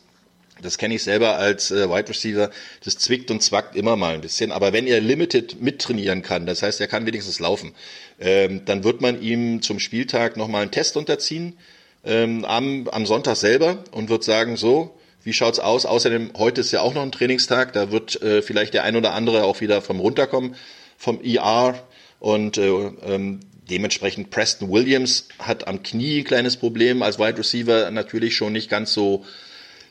Das 0.61 0.77
kenne 0.77 0.95
ich 0.95 1.03
selber 1.03 1.37
als 1.37 1.71
äh, 1.71 1.89
Wide 1.89 2.09
Receiver. 2.09 2.49
Das 2.83 2.97
zwickt 2.97 3.31
und 3.31 3.41
zwackt 3.41 3.75
immer 3.75 3.95
mal 3.95 4.13
ein 4.13 4.21
bisschen. 4.21 4.51
Aber 4.51 4.73
wenn 4.73 4.87
er 4.87 5.01
limited 5.01 5.61
mittrainieren 5.61 6.21
kann, 6.21 6.45
das 6.45 6.61
heißt, 6.61 6.79
er 6.81 6.87
kann 6.87 7.05
wenigstens 7.05 7.39
laufen, 7.39 7.73
ähm, 8.19 8.65
dann 8.65 8.83
wird 8.83 9.01
man 9.01 9.21
ihm 9.21 9.61
zum 9.61 9.79
Spieltag 9.79 10.37
nochmal 10.37 10.63
einen 10.63 10.71
Test 10.71 10.97
unterziehen 10.97 11.57
ähm, 12.03 12.45
am, 12.45 12.87
am 12.89 13.05
Sonntag 13.05 13.35
selber 13.35 13.83
und 13.91 14.09
wird 14.09 14.23
sagen, 14.23 14.57
so, 14.57 14.95
wie 15.23 15.33
schaut's 15.33 15.59
aus? 15.59 15.85
Außerdem, 15.85 16.31
heute 16.37 16.61
ist 16.61 16.71
ja 16.71 16.81
auch 16.81 16.93
noch 16.93 17.03
ein 17.03 17.11
Trainingstag, 17.11 17.73
da 17.73 17.91
wird 17.91 18.21
äh, 18.21 18.41
vielleicht 18.41 18.73
der 18.73 18.83
ein 18.83 18.95
oder 18.95 19.13
andere 19.13 19.43
auch 19.43 19.61
wieder 19.61 19.81
vom 19.81 19.99
runterkommen, 19.99 20.55
vom 20.97 21.21
ER 21.23 21.87
und 22.19 22.57
äh, 22.57 22.67
ähm, 22.67 23.39
dementsprechend 23.69 24.31
Preston 24.31 24.69
Williams 24.69 25.27
hat 25.39 25.67
am 25.67 25.83
Knie 25.83 26.19
ein 26.19 26.23
kleines 26.23 26.57
Problem 26.57 27.01
als 27.03 27.19
Wide 27.19 27.37
Receiver 27.37 27.89
natürlich 27.91 28.35
schon 28.35 28.53
nicht 28.53 28.69
ganz 28.69 28.93
so 28.93 29.25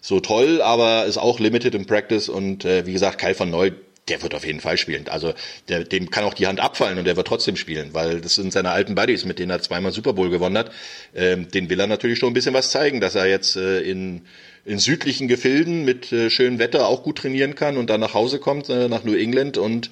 so 0.01 0.21
toll, 0.21 0.63
aber 0.63 1.05
ist 1.07 1.19
auch 1.19 1.41
limited 1.41 1.75
in 1.75 1.87
Practice 1.87 2.29
und 2.29 2.65
äh, 2.65 2.87
wie 2.87 2.93
gesagt, 2.93 3.19
Kai 3.19 3.39
van 3.39 3.51
Neu, 3.51 3.73
der 4.09 4.23
wird 4.23 4.35
auf 4.35 4.45
jeden 4.45 4.61
Fall 4.61 4.77
spielen. 4.77 5.07
Also 5.09 5.35
der, 5.69 5.85
dem 5.85 6.11
kann 6.11 6.25
auch 6.25 6.35
die 6.35 6.47
Hand 6.47 6.61
abfallen 6.61 6.99
und 6.99 7.05
der 7.05 7.17
wird 7.17 7.29
trotzdem 7.29 7.57
spielen, 7.57 7.91
weil 7.93 8.21
das 8.21 8.35
sind 8.35 8.53
seine 8.53 8.71
alten 8.71 8.95
Buddies, 8.95 9.25
mit 9.25 9.39
denen 9.39 9.51
er 9.51 9.61
zweimal 9.61 9.93
Super 9.93 10.15
Bowl 10.15 10.31
gewonnen 10.31 10.59
hat. 10.59 10.73
Ähm, 11.15 11.49
den 11.51 11.71
will 11.71 11.79
er 11.79 11.87
natürlich 11.87 12.19
schon 12.19 12.31
ein 12.31 12.35
bisschen 12.35 12.55
was 12.55 12.71
zeigen, 12.71 13.01
dass 13.01 13.15
er 13.15 13.27
jetzt 13.27 13.57
äh, 13.57 13.81
in 13.81 14.23
in 14.65 14.79
südlichen 14.79 15.29
Gefilden 15.29 15.85
mit 15.85 16.13
äh, 16.13 16.31
schönem 16.31 16.59
Wetter 16.59 16.87
auch 16.87 17.03
gut 17.03 17.19
trainieren 17.19 17.55
kann 17.55 17.77
und 17.77 17.89
dann 17.91 18.01
nach 18.01 18.15
Hause 18.15 18.39
kommt, 18.39 18.69
äh, 18.69 18.89
nach 18.89 19.05
New 19.05 19.15
England 19.15 19.59
und 19.59 19.91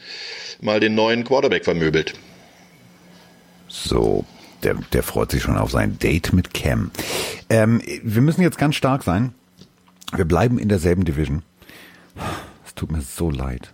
mal 0.60 0.80
den 0.80 0.94
neuen 0.94 1.24
Quarterback 1.24 1.64
vermöbelt. 1.64 2.14
So, 3.66 4.24
der, 4.62 4.74
der 4.92 5.02
freut 5.02 5.30
sich 5.30 5.42
schon 5.42 5.56
auf 5.56 5.70
sein 5.70 5.98
Date 5.98 6.32
mit 6.32 6.52
Cam. 6.52 6.90
Ähm, 7.48 7.82
wir 8.02 8.22
müssen 8.22 8.42
jetzt 8.42 8.58
ganz 8.58 8.76
stark 8.76 9.04
sein. 9.04 9.34
Wir 10.14 10.24
bleiben 10.24 10.58
in 10.58 10.68
derselben 10.68 11.04
Division. 11.04 11.42
Es 12.66 12.74
tut 12.74 12.90
mir 12.90 13.02
so 13.02 13.30
leid. 13.30 13.72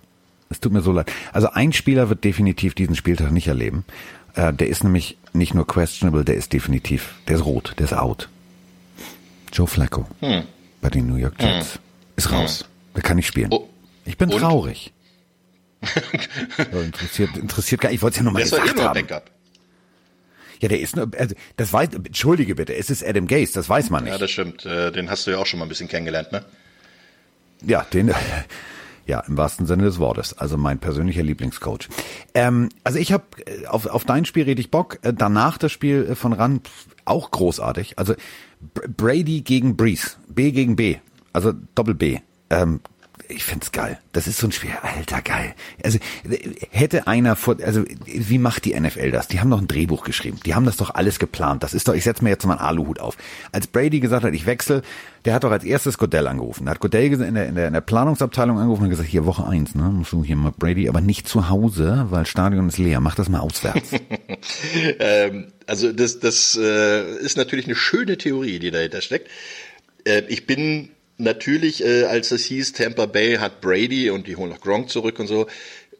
Es 0.50 0.60
tut 0.60 0.72
mir 0.72 0.82
so 0.82 0.92
leid. 0.92 1.10
Also 1.32 1.50
ein 1.50 1.72
Spieler 1.72 2.08
wird 2.08 2.24
definitiv 2.24 2.74
diesen 2.74 2.94
Spieltag 2.94 3.30
nicht 3.32 3.48
erleben. 3.48 3.84
Äh, 4.34 4.52
der 4.52 4.68
ist 4.68 4.84
nämlich 4.84 5.16
nicht 5.32 5.54
nur 5.54 5.66
questionable, 5.66 6.24
der 6.24 6.36
ist 6.36 6.52
definitiv, 6.52 7.14
der 7.28 7.36
ist 7.36 7.44
rot, 7.44 7.74
der 7.78 7.86
ist 7.86 7.92
out. 7.94 8.28
Joe 9.52 9.66
Flacco 9.66 10.06
hm. 10.20 10.42
bei 10.80 10.90
den 10.90 11.06
New 11.06 11.16
York 11.16 11.40
Jets 11.40 11.74
hm. 11.74 11.80
ist 12.16 12.32
raus. 12.32 12.60
Hm. 12.60 12.66
Der 12.96 13.02
kann 13.02 13.16
nicht 13.16 13.26
spielen. 13.26 13.48
Oh. 13.50 13.68
Ich 14.04 14.18
bin 14.18 14.32
Und? 14.32 14.40
traurig. 14.40 14.92
interessiert, 16.72 17.36
interessiert 17.36 17.80
gar 17.80 17.90
nicht. 17.90 17.96
Ich 17.96 18.02
wollte 18.02 18.14
es 18.14 18.18
ja 18.18 18.22
nur 18.24 18.32
mal 18.32 18.40
das 18.40 18.50
gesagt 18.50 18.80
haben. 18.80 18.94
Backup. 18.94 19.30
Ja, 20.60 20.68
der 20.68 20.80
ist 20.80 20.96
nur, 20.96 21.10
also 21.18 21.34
das 21.56 21.72
weiß, 21.72 21.90
entschuldige 21.94 22.54
bitte, 22.54 22.74
es 22.74 22.90
ist 22.90 23.04
Adam 23.04 23.26
Gase, 23.26 23.52
das 23.52 23.68
weiß 23.68 23.90
man 23.90 24.04
nicht. 24.04 24.12
Ja, 24.12 24.18
das 24.18 24.30
stimmt. 24.30 24.64
Äh, 24.66 24.92
den 24.92 25.10
hast 25.10 25.26
du 25.26 25.32
ja 25.32 25.38
auch 25.38 25.46
schon 25.46 25.58
mal 25.58 25.66
ein 25.66 25.68
bisschen 25.68 25.88
kennengelernt, 25.88 26.32
ne? 26.32 26.44
Ja, 27.64 27.86
den, 27.92 28.12
ja, 29.06 29.20
im 29.20 29.36
wahrsten 29.36 29.66
Sinne 29.66 29.84
des 29.84 29.98
Wortes. 29.98 30.36
Also 30.38 30.56
mein 30.56 30.78
persönlicher 30.78 31.22
Lieblingscoach. 31.22 31.88
Ähm, 32.34 32.68
also 32.84 32.98
ich 32.98 33.12
habe 33.12 33.24
äh, 33.46 33.66
auf, 33.66 33.86
auf 33.86 34.04
dein 34.04 34.24
Spiel 34.24 34.44
rede 34.44 34.60
ich 34.60 34.70
Bock. 34.70 34.98
Äh, 35.02 35.12
danach 35.14 35.58
das 35.58 35.72
Spiel 35.72 36.14
von 36.14 36.32
Rand 36.32 36.68
auch 37.04 37.30
großartig. 37.30 37.98
Also 37.98 38.14
Brady 38.96 39.42
gegen 39.42 39.76
Breeze, 39.76 40.16
B 40.28 40.50
gegen 40.50 40.76
B, 40.76 40.96
also 41.32 41.52
Doppel 41.74 41.94
B. 41.94 42.18
Ähm, 42.50 42.80
ich 43.28 43.44
find's 43.44 43.72
geil. 43.72 43.98
Das 44.12 44.26
ist 44.26 44.38
so 44.38 44.46
ein 44.46 44.52
Spiel, 44.52 44.72
alter 44.82 45.22
geil. 45.22 45.54
Also 45.82 45.98
hätte 46.70 47.06
einer 47.06 47.36
vor, 47.36 47.56
also 47.64 47.84
wie 48.04 48.38
macht 48.38 48.64
die 48.64 48.78
NFL 48.78 49.12
das? 49.12 49.28
Die 49.28 49.40
haben 49.40 49.50
doch 49.50 49.60
ein 49.60 49.68
Drehbuch 49.68 50.04
geschrieben. 50.04 50.38
Die 50.44 50.54
haben 50.54 50.66
das 50.66 50.76
doch 50.76 50.94
alles 50.94 51.18
geplant. 51.18 51.62
Das 51.62 51.74
ist 51.74 51.88
doch, 51.88 51.94
ich 51.94 52.04
setze 52.04 52.24
mir 52.24 52.30
jetzt 52.30 52.44
mal 52.44 52.54
einen 52.54 52.66
Aluhut 52.66 52.98
auf. 52.98 53.16
Als 53.52 53.66
Brady 53.66 54.00
gesagt 54.00 54.24
hat, 54.24 54.34
ich 54.34 54.46
wechsle, 54.46 54.82
der 55.24 55.34
hat 55.34 55.44
doch 55.44 55.52
als 55.52 55.64
erstes 55.64 55.96
Godell 55.96 56.26
angerufen. 56.26 56.66
Da 56.66 56.72
hat 56.72 56.80
Godell 56.80 57.12
in 57.12 57.34
der, 57.34 57.46
in 57.48 57.54
der, 57.54 57.66
in 57.68 57.72
der 57.72 57.80
Planungsabteilung 57.80 58.58
angerufen 58.58 58.84
und 58.84 58.90
gesagt, 58.90 59.08
hier 59.08 59.24
Woche 59.26 59.46
eins, 59.46 59.74
ne, 59.74 59.84
musst 59.84 60.12
du 60.12 60.24
hier 60.24 60.36
mal 60.36 60.52
Brady, 60.56 60.88
aber 60.88 61.00
nicht 61.00 61.28
zu 61.28 61.48
Hause, 61.48 62.06
weil 62.10 62.26
Stadion 62.26 62.68
ist 62.68 62.78
leer. 62.78 63.00
Mach 63.00 63.14
das 63.14 63.28
mal 63.28 63.40
auswärts. 63.40 63.90
ähm, 64.98 65.52
also 65.66 65.92
das, 65.92 66.20
das 66.20 66.58
äh, 66.60 67.16
ist 67.18 67.36
natürlich 67.36 67.66
eine 67.66 67.76
schöne 67.76 68.18
Theorie, 68.18 68.58
die 68.58 68.70
dahinter 68.70 69.00
steckt. 69.00 69.28
Äh, 70.04 70.22
ich 70.28 70.46
bin 70.46 70.90
natürlich, 71.18 71.84
äh, 71.84 72.04
als 72.04 72.30
es 72.30 72.44
hieß, 72.44 72.72
Tampa 72.72 73.06
Bay 73.06 73.36
hat 73.36 73.60
Brady 73.60 74.10
und 74.10 74.26
die 74.26 74.36
holen 74.36 74.50
noch 74.50 74.60
Gronk 74.60 74.90
zurück 74.90 75.18
und 75.18 75.26
so, 75.26 75.46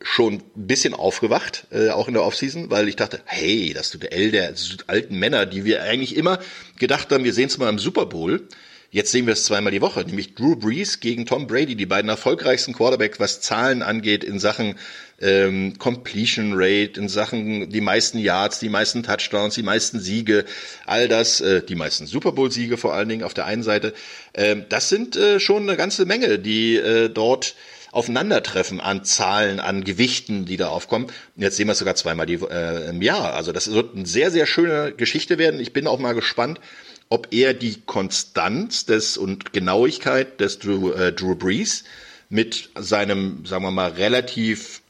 schon 0.02 0.34
ein 0.34 0.66
bisschen 0.66 0.94
aufgewacht, 0.94 1.66
äh, 1.70 1.90
auch 1.90 2.08
in 2.08 2.14
der 2.14 2.24
Offseason, 2.24 2.70
weil 2.70 2.88
ich 2.88 2.96
dachte, 2.96 3.20
hey, 3.24 3.72
das 3.74 3.90
Duell 3.90 4.30
der 4.30 4.52
alten 4.86 5.18
Männer, 5.18 5.46
die 5.46 5.64
wir 5.64 5.82
eigentlich 5.82 6.16
immer 6.16 6.38
gedacht 6.78 7.10
haben, 7.10 7.24
wir 7.24 7.32
sehen 7.32 7.46
es 7.46 7.58
mal 7.58 7.68
im 7.68 7.78
Super 7.78 8.06
Bowl. 8.06 8.46
Jetzt 8.94 9.10
sehen 9.10 9.26
wir 9.26 9.32
es 9.32 9.42
zweimal 9.42 9.72
die 9.72 9.80
Woche, 9.80 10.04
nämlich 10.04 10.36
Drew 10.36 10.54
Brees 10.54 11.00
gegen 11.00 11.26
Tom 11.26 11.48
Brady, 11.48 11.74
die 11.74 11.84
beiden 11.84 12.08
erfolgreichsten 12.08 12.72
Quarterbacks, 12.72 13.18
was 13.18 13.40
Zahlen 13.40 13.82
angeht, 13.82 14.22
in 14.22 14.38
Sachen 14.38 14.76
ähm, 15.20 15.76
Completion 15.78 16.52
Rate, 16.54 17.00
in 17.00 17.08
Sachen 17.08 17.70
die 17.70 17.80
meisten 17.80 18.18
Yards, 18.18 18.60
die 18.60 18.68
meisten 18.68 19.02
Touchdowns, 19.02 19.56
die 19.56 19.64
meisten 19.64 19.98
Siege, 19.98 20.44
all 20.86 21.08
das, 21.08 21.40
äh, 21.40 21.60
die 21.60 21.74
meisten 21.74 22.06
Super 22.06 22.30
Bowl-Siege 22.30 22.76
vor 22.76 22.94
allen 22.94 23.08
Dingen 23.08 23.24
auf 23.24 23.34
der 23.34 23.46
einen 23.46 23.64
Seite. 23.64 23.94
Ähm, 24.32 24.66
das 24.68 24.90
sind 24.90 25.16
äh, 25.16 25.40
schon 25.40 25.64
eine 25.64 25.76
ganze 25.76 26.06
Menge, 26.06 26.38
die 26.38 26.76
äh, 26.76 27.08
dort 27.08 27.56
aufeinandertreffen 27.90 28.80
an 28.80 29.04
Zahlen, 29.04 29.58
an 29.58 29.82
Gewichten, 29.82 30.44
die 30.44 30.56
da 30.56 30.68
aufkommen. 30.68 31.08
Jetzt 31.34 31.56
sehen 31.56 31.66
wir 31.66 31.72
es 31.72 31.78
sogar 31.78 31.96
zweimal 31.96 32.26
die, 32.26 32.34
äh, 32.34 32.90
im 32.90 33.02
Jahr. 33.02 33.34
Also 33.34 33.50
das 33.50 33.72
wird 33.72 33.96
eine 33.96 34.06
sehr, 34.06 34.30
sehr 34.30 34.46
schöne 34.46 34.92
Geschichte 34.92 35.36
werden. 35.36 35.58
Ich 35.58 35.72
bin 35.72 35.88
auch 35.88 35.98
mal 35.98 36.12
gespannt, 36.12 36.60
ob 37.08 37.28
er 37.32 37.54
die 37.54 37.80
Konstanz 37.86 38.86
des 38.86 39.16
und 39.16 39.52
Genauigkeit 39.52 40.40
des 40.40 40.58
Drew, 40.58 40.92
äh, 40.92 41.12
Drew 41.12 41.34
Brees 41.34 41.84
mit 42.28 42.70
seinem, 42.74 43.44
sagen 43.46 43.64
wir 43.64 43.70
mal, 43.70 43.92
relativ 43.92 44.82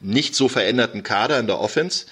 nicht 0.00 0.34
so 0.34 0.48
veränderten 0.48 1.02
Kader 1.02 1.38
in 1.38 1.46
der 1.46 1.60
Offense 1.60 2.06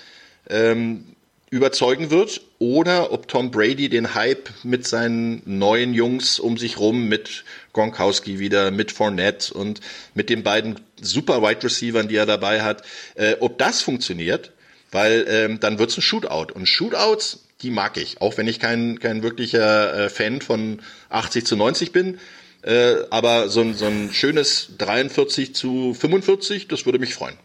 ähm, 0.48 1.04
überzeugen 1.50 2.10
wird 2.10 2.40
oder 2.60 3.12
ob 3.12 3.26
Tom 3.26 3.50
Brady 3.50 3.88
den 3.88 4.14
Hype 4.14 4.50
mit 4.62 4.86
seinen 4.86 5.42
neuen 5.44 5.94
Jungs 5.94 6.38
um 6.38 6.56
sich 6.56 6.78
rum, 6.78 7.08
mit 7.08 7.44
Gronkowski 7.72 8.38
wieder, 8.38 8.70
mit 8.70 8.92
Fournette 8.92 9.52
und 9.52 9.80
mit 10.14 10.30
den 10.30 10.44
beiden 10.44 10.78
super 11.00 11.42
Wide 11.42 11.64
Receivers, 11.64 12.06
die 12.06 12.16
er 12.16 12.26
dabei 12.26 12.62
hat, 12.62 12.84
äh, 13.16 13.34
ob 13.40 13.58
das 13.58 13.82
funktioniert, 13.82 14.52
weil 14.92 15.26
ähm, 15.28 15.58
dann 15.58 15.80
wird's 15.80 15.98
ein 15.98 16.02
Shootout. 16.02 16.52
Und 16.54 16.66
Shootouts 16.66 17.40
die 17.62 17.70
mag 17.70 17.96
ich. 17.96 18.20
Auch 18.20 18.36
wenn 18.38 18.48
ich 18.48 18.58
kein, 18.60 18.98
kein 18.98 19.22
wirklicher 19.22 20.06
äh, 20.06 20.08
Fan 20.08 20.40
von 20.40 20.80
80 21.08 21.46
zu 21.46 21.56
90 21.56 21.92
bin. 21.92 22.18
Äh, 22.62 22.96
aber 23.10 23.48
so 23.48 23.60
ein, 23.60 23.74
so 23.74 23.86
ein 23.86 24.10
schönes 24.12 24.70
43 24.78 25.54
zu 25.54 25.94
45, 25.94 26.68
das 26.68 26.84
würde 26.84 26.98
mich 26.98 27.14
freuen. 27.14 27.36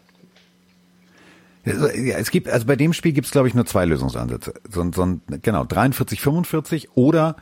Ja, 1.64 1.88
es 2.18 2.30
gibt, 2.30 2.48
also 2.48 2.64
bei 2.66 2.76
dem 2.76 2.92
Spiel 2.92 3.12
gibt 3.12 3.26
es, 3.26 3.32
glaube 3.32 3.48
ich, 3.48 3.54
nur 3.54 3.66
zwei 3.66 3.84
Lösungsansätze. 3.86 4.54
So, 4.70 4.82
ein, 4.82 4.92
so 4.92 5.04
ein, 5.04 5.20
genau, 5.42 5.64
43, 5.64 6.20
45 6.20 6.90
oder 6.94 7.36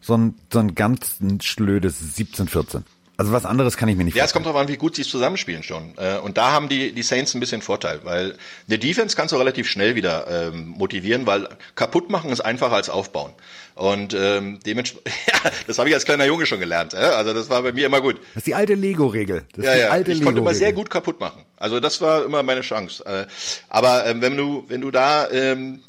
so 0.00 0.16
ein, 0.16 0.34
so 0.50 0.60
ein 0.60 0.74
ganz 0.74 1.18
schlödes 1.42 2.16
17, 2.16 2.48
14. 2.48 2.84
Also 3.18 3.32
was 3.32 3.46
anderes 3.46 3.76
kann 3.76 3.88
ich 3.88 3.96
mir 3.96 4.04
nicht 4.04 4.12
vorstellen. 4.12 4.24
Ja, 4.24 4.26
es 4.26 4.32
kommt 4.32 4.46
darauf 4.46 4.60
an, 4.60 4.68
wie 4.68 4.76
gut 4.76 4.96
sie 4.96 5.02
es 5.02 5.08
zusammenspielen 5.08 5.62
schon. 5.62 5.94
Äh, 5.96 6.18
und 6.18 6.36
da 6.36 6.52
haben 6.52 6.68
die, 6.68 6.92
die 6.92 7.02
Saints 7.02 7.34
ein 7.34 7.40
bisschen 7.40 7.62
Vorteil, 7.62 8.00
weil 8.04 8.36
der 8.66 8.78
Defense 8.78 9.16
kannst 9.16 9.32
du 9.32 9.38
relativ 9.38 9.68
schnell 9.68 9.94
wieder 9.94 10.26
ähm, 10.28 10.68
motivieren, 10.68 11.26
weil 11.26 11.48
kaputt 11.74 12.10
machen 12.10 12.30
ist 12.30 12.40
einfacher 12.40 12.74
als 12.74 12.90
aufbauen. 12.90 13.32
Und 13.74 14.14
ähm, 14.14 14.60
dementsprechend, 14.66 15.10
ja, 15.44 15.50
das 15.66 15.78
habe 15.78 15.88
ich 15.88 15.94
als 15.94 16.04
kleiner 16.04 16.26
Junge 16.26 16.46
schon 16.46 16.60
gelernt. 16.60 16.94
Äh? 16.94 16.98
Also 16.98 17.32
das 17.32 17.48
war 17.48 17.62
bei 17.62 17.72
mir 17.72 17.86
immer 17.86 18.00
gut. 18.00 18.18
Das 18.34 18.42
ist 18.42 18.46
die 18.46 18.54
alte 18.54 18.74
Lego-Regel. 18.74 19.44
Ja, 19.56 19.74
ja. 19.74 19.88
Alte 19.88 20.12
ich 20.12 20.22
konnte 20.22 20.40
immer 20.40 20.54
sehr 20.54 20.72
gut 20.72 20.90
kaputt 20.90 21.20
machen. 21.20 21.42
Also 21.56 21.80
das 21.80 22.00
war 22.00 22.24
immer 22.24 22.42
meine 22.42 22.60
Chance. 22.60 23.04
Äh, 23.06 23.26
aber 23.68 24.06
ähm, 24.06 24.20
wenn 24.20 24.36
du, 24.36 24.64
wenn 24.68 24.82
du 24.82 24.90
da 24.90 25.30
ähm, 25.30 25.80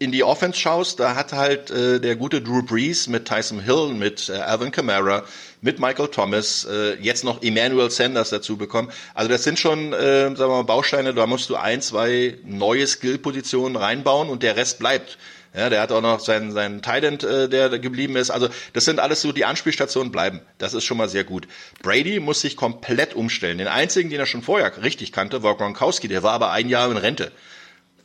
in 0.00 0.12
die 0.12 0.24
Offense 0.24 0.58
schaust, 0.58 0.98
da 0.98 1.14
hat 1.14 1.34
halt 1.34 1.70
äh, 1.70 2.00
der 2.00 2.16
gute 2.16 2.40
Drew 2.40 2.62
Brees 2.62 3.06
mit 3.06 3.26
Tyson 3.26 3.60
Hill, 3.60 3.88
mit 3.88 4.30
äh, 4.30 4.32
Alvin 4.32 4.72
Kamara, 4.72 5.24
mit 5.60 5.78
Michael 5.78 6.08
Thomas, 6.08 6.64
äh, 6.64 6.94
jetzt 7.02 7.22
noch 7.22 7.42
Emmanuel 7.42 7.90
Sanders 7.90 8.30
dazu 8.30 8.56
bekommen. 8.56 8.90
Also 9.12 9.28
das 9.28 9.44
sind 9.44 9.58
schon, 9.58 9.92
äh, 9.92 10.22
sagen 10.22 10.38
wir 10.38 10.48
mal, 10.48 10.62
Bausteine, 10.62 11.12
da 11.12 11.26
musst 11.26 11.50
du 11.50 11.56
ein, 11.56 11.82
zwei 11.82 12.38
neue 12.46 12.86
Skill-Positionen 12.86 13.76
reinbauen 13.76 14.30
und 14.30 14.42
der 14.42 14.56
Rest 14.56 14.78
bleibt. 14.78 15.18
Ja, 15.54 15.68
der 15.68 15.82
hat 15.82 15.92
auch 15.92 16.00
noch 16.00 16.20
seinen, 16.20 16.52
seinen 16.52 16.80
Thailand, 16.80 17.22
äh, 17.22 17.50
der 17.50 17.68
geblieben 17.78 18.16
ist. 18.16 18.30
Also 18.30 18.48
das 18.72 18.86
sind 18.86 19.00
alles 19.00 19.20
so, 19.20 19.32
die 19.32 19.44
Anspielstationen 19.44 20.10
bleiben. 20.10 20.40
Das 20.56 20.72
ist 20.72 20.84
schon 20.84 20.96
mal 20.96 21.10
sehr 21.10 21.24
gut. 21.24 21.46
Brady 21.82 22.20
muss 22.20 22.40
sich 22.40 22.56
komplett 22.56 23.14
umstellen. 23.14 23.58
Den 23.58 23.68
einzigen, 23.68 24.08
den 24.08 24.20
er 24.20 24.26
schon 24.26 24.42
vorher 24.42 24.82
richtig 24.82 25.12
kannte, 25.12 25.42
war 25.42 25.58
Gronkowski. 25.58 26.08
Der 26.08 26.22
war 26.22 26.32
aber 26.32 26.52
ein 26.52 26.70
Jahr 26.70 26.90
in 26.90 26.96
Rente 26.96 27.32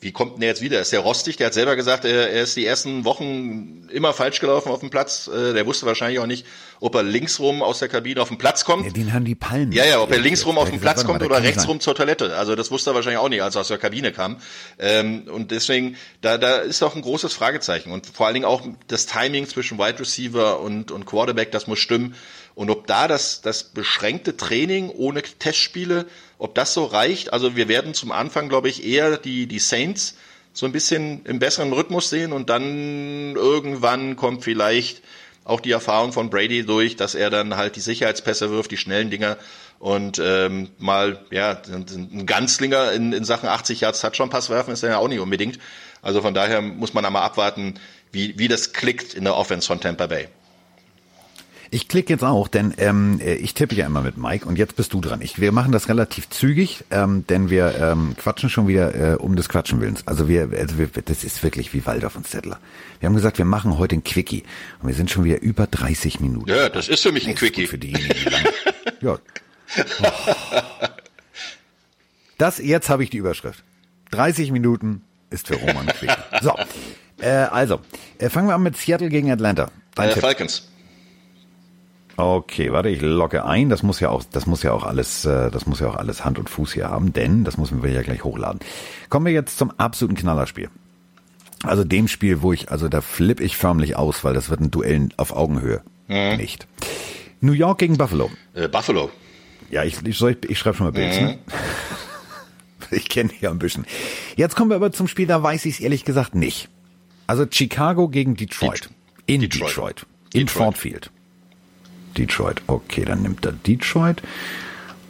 wie 0.05 0.11
kommt 0.11 0.33
denn 0.33 0.41
der 0.41 0.49
jetzt 0.49 0.61
wieder? 0.61 0.79
Ist 0.79 0.91
der 0.91 0.99
rostig? 0.99 1.35
Der 1.37 1.47
hat 1.47 1.55
selber 1.55 1.75
gesagt, 1.75 2.05
er, 2.05 2.29
er 2.29 2.43
ist 2.43 2.55
die 2.55 2.63
ersten 2.63 3.05
Wochen 3.05 3.89
immer 3.91 4.13
falsch 4.13 4.39
gelaufen 4.39 4.69
auf 4.69 4.81
dem 4.81 4.91
Platz. 4.91 5.27
Äh, 5.27 5.53
der 5.53 5.65
wusste 5.65 5.87
wahrscheinlich 5.87 6.19
auch 6.19 6.27
nicht, 6.27 6.45
ob 6.79 6.93
er 6.93 7.01
linksrum 7.01 7.63
aus 7.63 7.79
der 7.79 7.87
Kabine 7.87 8.21
auf 8.21 8.27
den 8.27 8.37
Platz 8.37 8.65
kommt. 8.65 8.85
Ja, 8.85 8.91
den 8.91 9.13
haben 9.13 9.25
die 9.25 9.33
Palmen. 9.33 9.71
Ja, 9.71 9.83
ja, 9.83 9.99
ob 9.99 10.11
er 10.11 10.19
linksrum 10.19 10.59
auf 10.59 10.69
den 10.69 10.79
Platz 10.79 11.05
kommt 11.05 11.23
oder 11.23 11.41
rechtsrum 11.41 11.79
zur 11.79 11.95
Toilette. 11.95 12.37
Also 12.37 12.55
das 12.55 12.69
wusste 12.69 12.91
er 12.91 12.93
wahrscheinlich 12.93 13.17
auch 13.17 13.29
nicht, 13.29 13.41
als 13.41 13.55
er 13.55 13.61
aus 13.61 13.67
der 13.67 13.79
Kabine 13.79 14.11
kam. 14.11 14.37
Ähm, 14.77 15.23
und 15.27 15.49
deswegen, 15.49 15.97
da, 16.21 16.37
da 16.37 16.57
ist 16.57 16.83
auch 16.83 16.95
ein 16.95 17.01
großes 17.01 17.33
Fragezeichen. 17.33 17.91
Und 17.91 18.05
vor 18.05 18.27
allen 18.27 18.35
Dingen 18.35 18.45
auch 18.45 18.61
das 18.87 19.07
Timing 19.07 19.47
zwischen 19.47 19.79
Wide 19.79 19.99
Receiver 19.99 20.59
und, 20.59 20.91
und 20.91 21.07
Quarterback, 21.07 21.51
das 21.51 21.65
muss 21.65 21.79
stimmen. 21.79 22.13
Und 22.55 22.69
ob 22.69 22.87
da 22.87 23.07
das, 23.07 23.41
das 23.41 23.65
beschränkte 23.65 24.37
Training 24.37 24.89
ohne 24.89 25.21
Testspiele 25.21 26.05
ob 26.37 26.55
das 26.55 26.73
so 26.73 26.85
reicht, 26.85 27.31
also 27.31 27.55
wir 27.55 27.67
werden 27.67 27.93
zum 27.93 28.11
Anfang, 28.11 28.49
glaube 28.49 28.69
ich, 28.69 28.85
eher 28.85 29.17
die, 29.17 29.47
die 29.47 29.59
Saints 29.59 30.17
so 30.53 30.65
ein 30.65 30.71
bisschen 30.71 31.25
im 31.25 31.39
besseren 31.39 31.73
Rhythmus 31.73 32.09
sehen 32.09 32.33
und 32.33 32.49
dann 32.49 33.35
irgendwann 33.35 34.15
kommt 34.15 34.43
vielleicht 34.43 35.01
auch 35.43 35.59
die 35.59 35.71
Erfahrung 35.71 36.11
von 36.11 36.29
Brady 36.29 36.65
durch, 36.65 36.95
dass 36.95 37.13
er 37.13 37.29
dann 37.29 37.55
halt 37.55 37.75
die 37.75 37.81
Sicherheitspässe 37.81 38.49
wirft, 38.49 38.71
die 38.71 38.77
schnellen 38.77 39.09
Dinger 39.09 39.37
und 39.79 40.19
ähm, 40.23 40.69
mal 40.79 41.19
ja 41.29 41.61
ein 41.67 42.25
Ganzlinger 42.25 42.91
in, 42.93 43.13
in 43.13 43.25
Sachen 43.25 43.47
80 43.47 43.81
Yards 43.81 44.01
Touchdown-Pass 44.01 44.49
werfen 44.49 44.71
ist 44.71 44.81
ja 44.83 44.97
auch 44.97 45.07
nicht 45.07 45.19
unbedingt. 45.19 45.59
Also 46.01 46.21
von 46.21 46.33
daher 46.33 46.61
muss 46.61 46.93
man 46.93 47.05
einmal 47.05 47.23
abwarten, 47.23 47.75
wie, 48.11 48.37
wie 48.39 48.47
das 48.47 48.73
klickt 48.73 49.13
in 49.13 49.23
der 49.23 49.35
Offense 49.35 49.67
von 49.67 49.79
Tampa 49.79 50.07
Bay. 50.07 50.29
Ich 51.71 51.87
klicke 51.87 52.13
jetzt 52.13 52.23
auch, 52.23 52.47
denn 52.47 52.73
ähm, 52.77 53.19
äh, 53.19 53.35
ich 53.35 53.53
tippe 53.53 53.75
ja 53.75 53.85
immer 53.85 54.01
mit 54.01 54.17
Mike 54.17 54.45
und 54.45 54.57
jetzt 54.57 54.75
bist 54.75 54.93
du 54.93 55.01
dran. 55.01 55.21
Ich, 55.21 55.39
wir 55.39 55.51
machen 55.51 55.71
das 55.71 55.89
relativ 55.89 56.29
zügig, 56.29 56.83
ähm, 56.91 57.25
denn 57.27 57.49
wir 57.49 57.75
ähm, 57.79 58.15
quatschen 58.17 58.49
schon 58.49 58.67
wieder 58.67 59.13
äh, 59.13 59.15
um 59.15 59.35
des 59.35 59.49
Quatschen 59.49 59.81
willens. 59.81 60.05
Also 60.05 60.27
wir, 60.27 60.49
also 60.57 60.77
wir, 60.77 60.87
das 60.87 61.23
ist 61.23 61.43
wirklich 61.43 61.73
wie 61.73 61.85
Waldorf 61.85 62.15
und 62.15 62.27
Zettler. 62.27 62.59
Wir 62.99 63.07
haben 63.07 63.15
gesagt, 63.15 63.37
wir 63.37 63.45
machen 63.45 63.77
heute 63.77 63.95
ein 63.95 64.03
Quickie 64.03 64.43
und 64.81 64.87
wir 64.87 64.95
sind 64.95 65.09
schon 65.09 65.23
wieder 65.23 65.41
über 65.41 65.67
30 65.67 66.19
Minuten. 66.19 66.49
Ja, 66.49 66.69
das 66.69 66.87
ist 66.87 67.01
für 67.01 67.11
mich 67.11 67.27
ein 67.27 67.35
Quickie. 67.35 67.67
Für 67.67 67.77
diejenigen, 67.77 68.15
die 68.23 68.29
lang, 68.29 68.43
ja. 69.01 69.13
Oh. 69.13 69.17
Das, 72.37 72.57
jetzt 72.57 72.89
habe 72.89 73.01
ich 73.01 73.09
die 73.09 73.17
Überschrift. 73.17 73.63
30 74.11 74.51
Minuten 74.51 75.03
ist 75.29 75.47
für 75.47 75.55
Roman 75.55 75.87
Quickie. 75.87 76.13
So, 76.41 76.53
äh, 77.19 77.29
also, 77.29 77.79
äh, 78.17 78.29
fangen 78.29 78.47
wir 78.47 78.55
an 78.55 78.63
mit 78.63 78.77
Seattle 78.77 79.09
gegen 79.09 79.31
Atlanta. 79.31 79.71
Dein 79.95 80.09
äh, 80.09 80.15
Falcons. 80.15 80.67
Okay, 82.17 82.71
warte, 82.71 82.89
ich 82.89 83.01
locke 83.01 83.45
ein. 83.45 83.69
Das 83.69 83.83
muss 83.83 83.99
ja 83.99 84.09
auch, 84.09 84.23
das 84.23 84.45
muss 84.45 84.63
ja 84.63 84.71
auch 84.71 84.83
alles, 84.83 85.25
äh, 85.25 85.51
das 85.51 85.65
muss 85.65 85.79
ja 85.81 85.89
auch 85.89 85.95
alles 85.95 86.23
Hand 86.23 86.39
und 86.39 86.49
Fuß 86.49 86.73
hier 86.73 86.89
haben, 86.89 87.11
denn 87.11 87.43
das 87.43 87.57
müssen 87.57 87.83
wir 87.83 87.91
ja 87.91 88.01
gleich 88.03 88.23
hochladen. 88.23 88.59
Kommen 89.09 89.25
wir 89.25 89.33
jetzt 89.33 89.57
zum 89.57 89.71
absoluten 89.71 90.15
Knallerspiel. 90.15 90.69
Also 91.63 91.83
dem 91.83 92.07
Spiel, 92.07 92.41
wo 92.41 92.53
ich, 92.53 92.71
also 92.71 92.87
da 92.87 93.01
flippe 93.01 93.43
ich 93.43 93.57
förmlich 93.57 93.97
aus, 93.97 94.23
weil 94.23 94.33
das 94.33 94.49
wird 94.49 94.61
ein 94.61 94.71
Duell 94.71 95.09
auf 95.17 95.35
Augenhöhe. 95.35 95.81
Mhm. 96.07 96.37
Nicht. 96.37 96.67
New 97.41 97.53
York 97.53 97.79
gegen 97.79 97.97
Buffalo. 97.97 98.31
Äh, 98.53 98.67
Buffalo. 98.67 99.09
Ja, 99.69 99.83
ich, 99.83 100.01
ich, 100.05 100.21
ich, 100.21 100.49
ich 100.49 100.59
schreibe 100.59 100.77
schon 100.77 100.87
mal 100.87 100.93
Bills, 100.93 101.19
mhm. 101.19 101.27
ne? 101.27 101.39
Ich 102.91 103.09
kenne 103.09 103.31
ja 103.41 103.49
ein 103.49 103.57
bisschen. 103.57 103.85
Jetzt 104.35 104.55
kommen 104.55 104.69
wir 104.69 104.75
aber 104.75 104.91
zum 104.91 105.07
Spiel, 105.07 105.25
da 105.25 105.41
weiß 105.41 105.65
ich 105.65 105.75
es 105.75 105.79
ehrlich 105.79 106.05
gesagt 106.05 106.35
nicht. 106.35 106.69
Also 107.25 107.45
Chicago 107.49 108.07
gegen 108.09 108.35
Detroit. 108.35 108.89
In 109.25 109.41
Detroit. 109.41 109.69
Detroit. 109.71 110.05
In 110.33 110.41
Detroit. 110.41 110.49
Ford 110.51 110.77
Field. 110.77 111.11
Detroit. 112.17 112.61
Okay, 112.67 113.05
dann 113.05 113.21
nimmt 113.21 113.45
er 113.45 113.51
Detroit. 113.51 114.21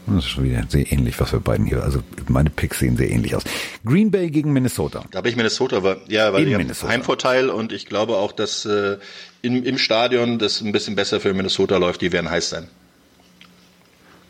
Das 0.07 0.17
ist 0.17 0.29
schon 0.29 0.43
wieder 0.43 0.63
sehr 0.69 0.91
ähnlich, 0.91 1.19
was 1.19 1.31
wir 1.31 1.39
beiden 1.39 1.65
hier. 1.65 1.83
Also 1.83 2.01
meine 2.27 2.51
Picks 2.51 2.79
sehen 2.79 2.95
sehr 2.95 3.09
ähnlich 3.09 3.35
aus. 3.35 3.43
Green 3.83 4.11
Bay 4.11 4.29
gegen 4.29 4.53
Minnesota. 4.53 5.03
Da 5.09 5.17
habe 5.17 5.29
ich 5.29 5.35
Minnesota, 5.35 5.77
aber 5.77 5.97
ja, 6.07 6.31
weil 6.31 6.47
in 6.47 6.67
die 6.67 6.73
Heimvorteil 6.73 7.49
und 7.49 7.73
ich 7.73 7.87
glaube 7.87 8.17
auch, 8.17 8.31
dass 8.31 8.65
äh, 8.65 8.97
im, 9.41 9.63
im 9.63 9.77
Stadion 9.77 10.37
das 10.37 10.61
ein 10.61 10.71
bisschen 10.71 10.95
besser 10.95 11.19
für 11.19 11.33
Minnesota 11.33 11.77
läuft. 11.77 12.01
Die 12.01 12.11
werden 12.11 12.29
heiß 12.29 12.49
sein. 12.49 12.67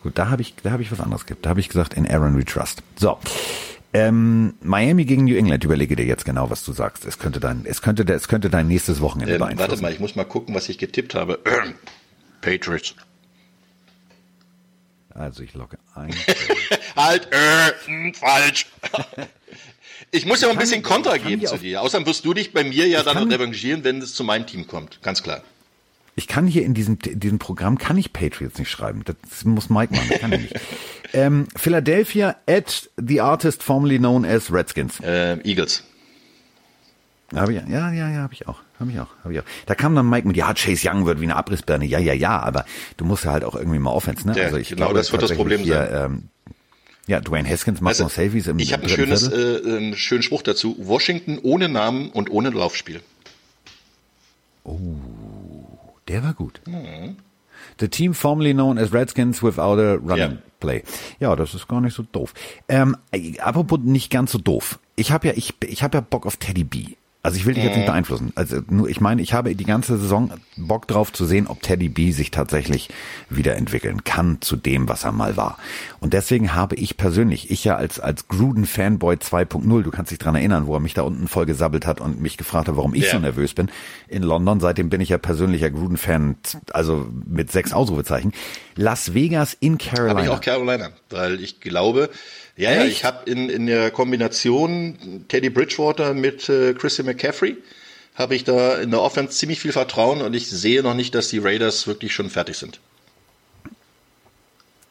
Gut, 0.02 0.18
da 0.18 0.30
habe 0.30 0.44
ich, 0.44 0.56
da 0.64 0.72
habe 0.72 0.84
ich 0.84 0.92
was 0.92 1.00
anderes 1.02 1.26
gehabt. 1.26 1.46
Da 1.46 1.50
habe 1.50 1.60
ich 1.60 1.68
gesagt, 1.68 1.94
in 1.96 2.08
Aaron 2.08 2.38
we 2.38 2.46
trust. 2.46 2.84
So. 2.96 3.18
Ähm, 3.92 4.54
Miami 4.62 5.06
gegen 5.06 5.24
New 5.24 5.36
England, 5.36 5.64
überlege 5.64 5.96
dir 5.96 6.06
jetzt 6.06 6.26
genau, 6.26 6.50
was 6.50 6.64
du 6.64 6.74
sagst. 6.74 7.06
Es 7.06 7.18
könnte 7.18 7.40
dein, 7.40 7.66
es 7.66 7.82
könnte, 7.82 8.04
es 8.14 8.28
könnte 8.28 8.50
dein 8.50 8.68
nächstes 8.68 9.02
Wochenende 9.02 9.34
ähm, 9.34 9.40
beeinflussen. 9.40 9.72
Warte 9.72 9.82
mal, 9.82 9.92
ich 9.92 10.00
muss 10.00 10.16
mal 10.16 10.26
gucken, 10.26 10.54
was 10.54 10.70
ich 10.70 10.78
getippt 10.78 11.16
habe. 11.16 11.40
Patriots. 12.46 12.94
Also 15.10 15.42
ich 15.42 15.54
logge 15.56 15.78
ein. 15.96 16.14
halt, 16.96 17.28
äh, 17.32 18.14
falsch. 18.14 18.68
ich 20.12 20.26
muss 20.26 20.42
ja 20.42 20.50
auch 20.50 20.52
ein 20.52 20.60
bisschen 20.60 20.84
Kontra 20.84 21.18
geben 21.18 21.46
zu 21.46 21.58
dir. 21.58 21.82
Außerdem 21.82 22.06
wirst 22.06 22.24
du 22.24 22.34
dich 22.34 22.54
bei 22.54 22.64
mir 22.64 22.88
ja 22.88 23.02
dann 23.02 23.32
revanchieren, 23.32 23.84
wenn 23.84 24.00
es 24.00 24.14
zu 24.14 24.24
meinem 24.24 24.46
Team 24.46 24.68
kommt. 24.68 25.02
Ganz 25.02 25.24
klar. 25.24 25.42
Ich 26.18 26.28
kann 26.28 26.46
hier 26.48 26.64
in 26.64 26.74
diesem, 26.74 27.00
in 27.06 27.20
diesem 27.20 27.40
Programm 27.40 27.78
kann 27.78 27.98
ich 27.98 28.14
Patriots 28.14 28.60
nicht 28.60 28.70
schreiben. 28.70 29.04
Das 29.04 29.44
muss 29.44 29.70
Mike 29.70 29.94
machen. 29.94 30.10
Das 30.10 30.20
kann 30.20 30.34
ich 30.34 30.42
nicht. 30.42 30.56
ähm, 31.14 31.48
Philadelphia 31.56 32.36
at 32.48 32.90
the 32.98 33.22
artist 33.22 33.64
formerly 33.64 33.98
known 33.98 34.24
as 34.24 34.52
Redskins. 34.52 35.00
Äh, 35.00 35.40
Eagles. 35.44 35.84
Hab 37.36 37.50
ich, 37.50 37.56
ja, 37.56 37.92
ja, 37.92 38.10
ja, 38.10 38.22
habe 38.22 38.34
ich 38.34 38.48
auch. 38.48 38.60
Habe 38.80 38.92
ich 38.92 39.00
auch, 39.00 39.08
habe 39.24 39.34
ich 39.34 39.40
auch. 39.40 39.46
Da 39.66 39.76
kam 39.76 39.96
dann 39.96 40.10
Mike 40.10 40.28
mit, 40.28 40.38
ja, 40.38 40.54
Chase 40.54 40.90
Young 40.90 41.06
wird 41.06 41.20
wie 41.20 41.26
eine 41.26 41.36
Abrissbirne. 41.36 41.86
Ja, 41.86 42.00
ja, 42.00 42.14
ja, 42.14 42.40
aber 42.40 42.66
du 42.98 43.06
musst 43.06 43.24
ja 43.26 43.32
halt 43.32 43.44
auch 43.44 43.56
irgendwie 43.56 43.80
mal 43.80 43.92
Offense, 43.92 44.28
ne? 44.28 44.38
Ja, 44.38 44.46
also 44.46 44.58
ich 44.58 44.70
genau, 44.70 44.86
glaube, 44.86 44.96
das 44.96 45.12
wird 45.12 45.22
das 45.22 45.34
Problem 45.34 45.62
hier, 45.62 45.88
sein. 45.88 46.12
Ähm, 46.12 46.24
ja, 47.08 47.20
Dwayne 47.22 47.48
Haskins 47.48 47.82
macht 47.82 47.92
also, 47.94 48.06
noch 48.06 48.12
Selfies 48.12 48.48
im 48.48 48.58
Ich 48.60 48.74
habe 48.74 48.84
ein 48.84 48.90
schönes, 48.90 49.32
äh, 49.32 49.62
einen 49.64 49.96
schönen 49.96 50.24
Spruch 50.24 50.42
dazu. 50.42 50.76
Washington 50.80 51.40
ohne 51.42 51.70
Namen 51.70 52.10
und 52.10 52.32
ohne 52.32 52.50
Laufspiel. 52.50 53.02
Oh, 54.64 54.80
der 56.08 56.24
war 56.24 56.34
gut. 56.34 56.62
Mhm. 56.66 57.18
The 57.80 57.88
team 57.88 58.14
formerly 58.14 58.54
known 58.54 58.78
as 58.78 58.94
Redskins 58.94 59.44
without 59.44 59.80
a 59.80 59.96
running 59.96 60.32
ja. 60.32 60.38
play. 60.60 60.84
Ja, 61.20 61.36
das 61.36 61.54
ist 61.54 61.68
gar 61.68 61.82
nicht 61.82 61.94
so 61.94 62.04
doof. 62.04 62.34
Ähm, 62.68 62.98
apropos 63.40 63.80
nicht 63.84 64.12
ganz 64.12 64.32
so 64.32 64.38
doof. 64.38 64.80
Ich 64.96 65.12
habe 65.12 65.28
ja, 65.28 65.34
ich, 65.36 65.54
ich 65.64 65.84
habe 65.84 65.98
ja 65.98 66.02
Bock 66.02 66.26
auf 66.26 66.38
Teddy 66.38 66.64
B. 66.64 66.96
Also 67.26 67.38
ich 67.38 67.48
will 67.48 67.56
dich 67.56 67.64
jetzt 67.64 67.76
nicht 67.76 67.88
mhm. 67.88 67.92
beeinflussen. 67.92 68.34
Also 68.36 68.62
nur, 68.70 68.88
ich 68.88 69.02
meine, 69.02 69.20
ich 69.20 69.34
habe 69.34 69.56
die 69.56 69.66
ganze 69.66 69.98
Saison 69.98 70.32
Bock 70.58 70.88
drauf 70.88 71.12
zu 71.12 71.26
sehen, 71.26 71.48
ob 71.48 71.60
Teddy 71.64 71.90
B 71.90 72.12
sich 72.12 72.30
tatsächlich 72.30 72.90
wieder 73.32 73.56
entwickeln 73.56 74.04
kann 74.04 74.38
zu 74.42 74.56
dem, 74.56 74.88
was 74.88 75.06
er 75.06 75.12
mal 75.12 75.36
war. 75.36 75.58
Und 76.00 76.14
deswegen 76.14 76.54
habe 76.54 76.76
ich 76.76 76.98
persönlich, 76.98 77.50
ich 77.50 77.64
ja 77.64 77.78
als, 77.78 78.00
als 78.00 78.28
Gruden-Fanboy 78.28 79.16
2.0, 79.16 79.82
du 79.82 79.90
kannst 79.90 80.12
dich 80.12 80.20
dran 80.20 80.36
erinnern, 80.36 80.68
wo 80.68 80.76
er 80.76 80.80
mich 80.80 80.94
da 80.94 81.02
unten 81.02 81.28
voll 81.28 81.48
gesabbelt 81.48 81.88
hat 81.88 82.00
und 82.00 82.22
mich 82.22 82.38
gefragt 82.38 82.68
hat, 82.68 82.78
warum 82.78 82.94
ich 82.94 83.06
ja. 83.06 83.14
so 83.14 83.20
nervös 83.20 83.56
bin, 83.56 83.72
in 84.08 84.22
London. 84.22 84.60
Seitdem 84.60 84.90
bin 84.90 85.02
ich 85.02 85.10
ja 85.10 85.18
persönlicher 85.18 85.72
Gruden-Fan, 85.72 86.36
also 86.74 87.08
mit 87.26 87.52
sechs 87.52 87.74
Ausrufezeichen. 87.74 88.34
Las 88.76 89.16
Vegas 89.16 89.58
in 89.60 89.80
Carolina. 89.80 90.10
Habe 90.12 90.22
ich 90.22 90.30
auch 90.30 90.42
Carolina, 90.42 90.90
weil 91.10 91.42
ich 91.42 91.60
glaube, 91.60 92.12
ja, 92.58 92.72
ja, 92.72 92.86
ich 92.86 93.04
habe 93.04 93.30
in, 93.30 93.50
in 93.50 93.66
der 93.66 93.92
Kombination 93.92 95.26
Teddy 95.28 95.50
Bridgewater 95.50 96.14
mit 96.14 96.48
äh, 96.50 96.74
Christian 96.74 97.06
McCaffrey 97.06 97.58
habe 98.16 98.36
ich 98.36 98.46
da 98.46 98.76
in 98.78 98.92
der 98.92 99.02
Offense 99.02 99.34
ziemlich 99.34 99.60
viel 99.60 99.74
Vertrauen 99.74 100.22
und 100.22 100.34
ich 100.34 100.50
sehe 100.50 100.82
noch 100.82 100.94
nicht, 100.94 101.14
dass 101.16 101.28
die 101.28 101.40
Raiders 101.40 101.86
wirklich 101.86 102.14
schon 102.14 102.30
fertig 102.30 102.58
sind. 102.58 102.80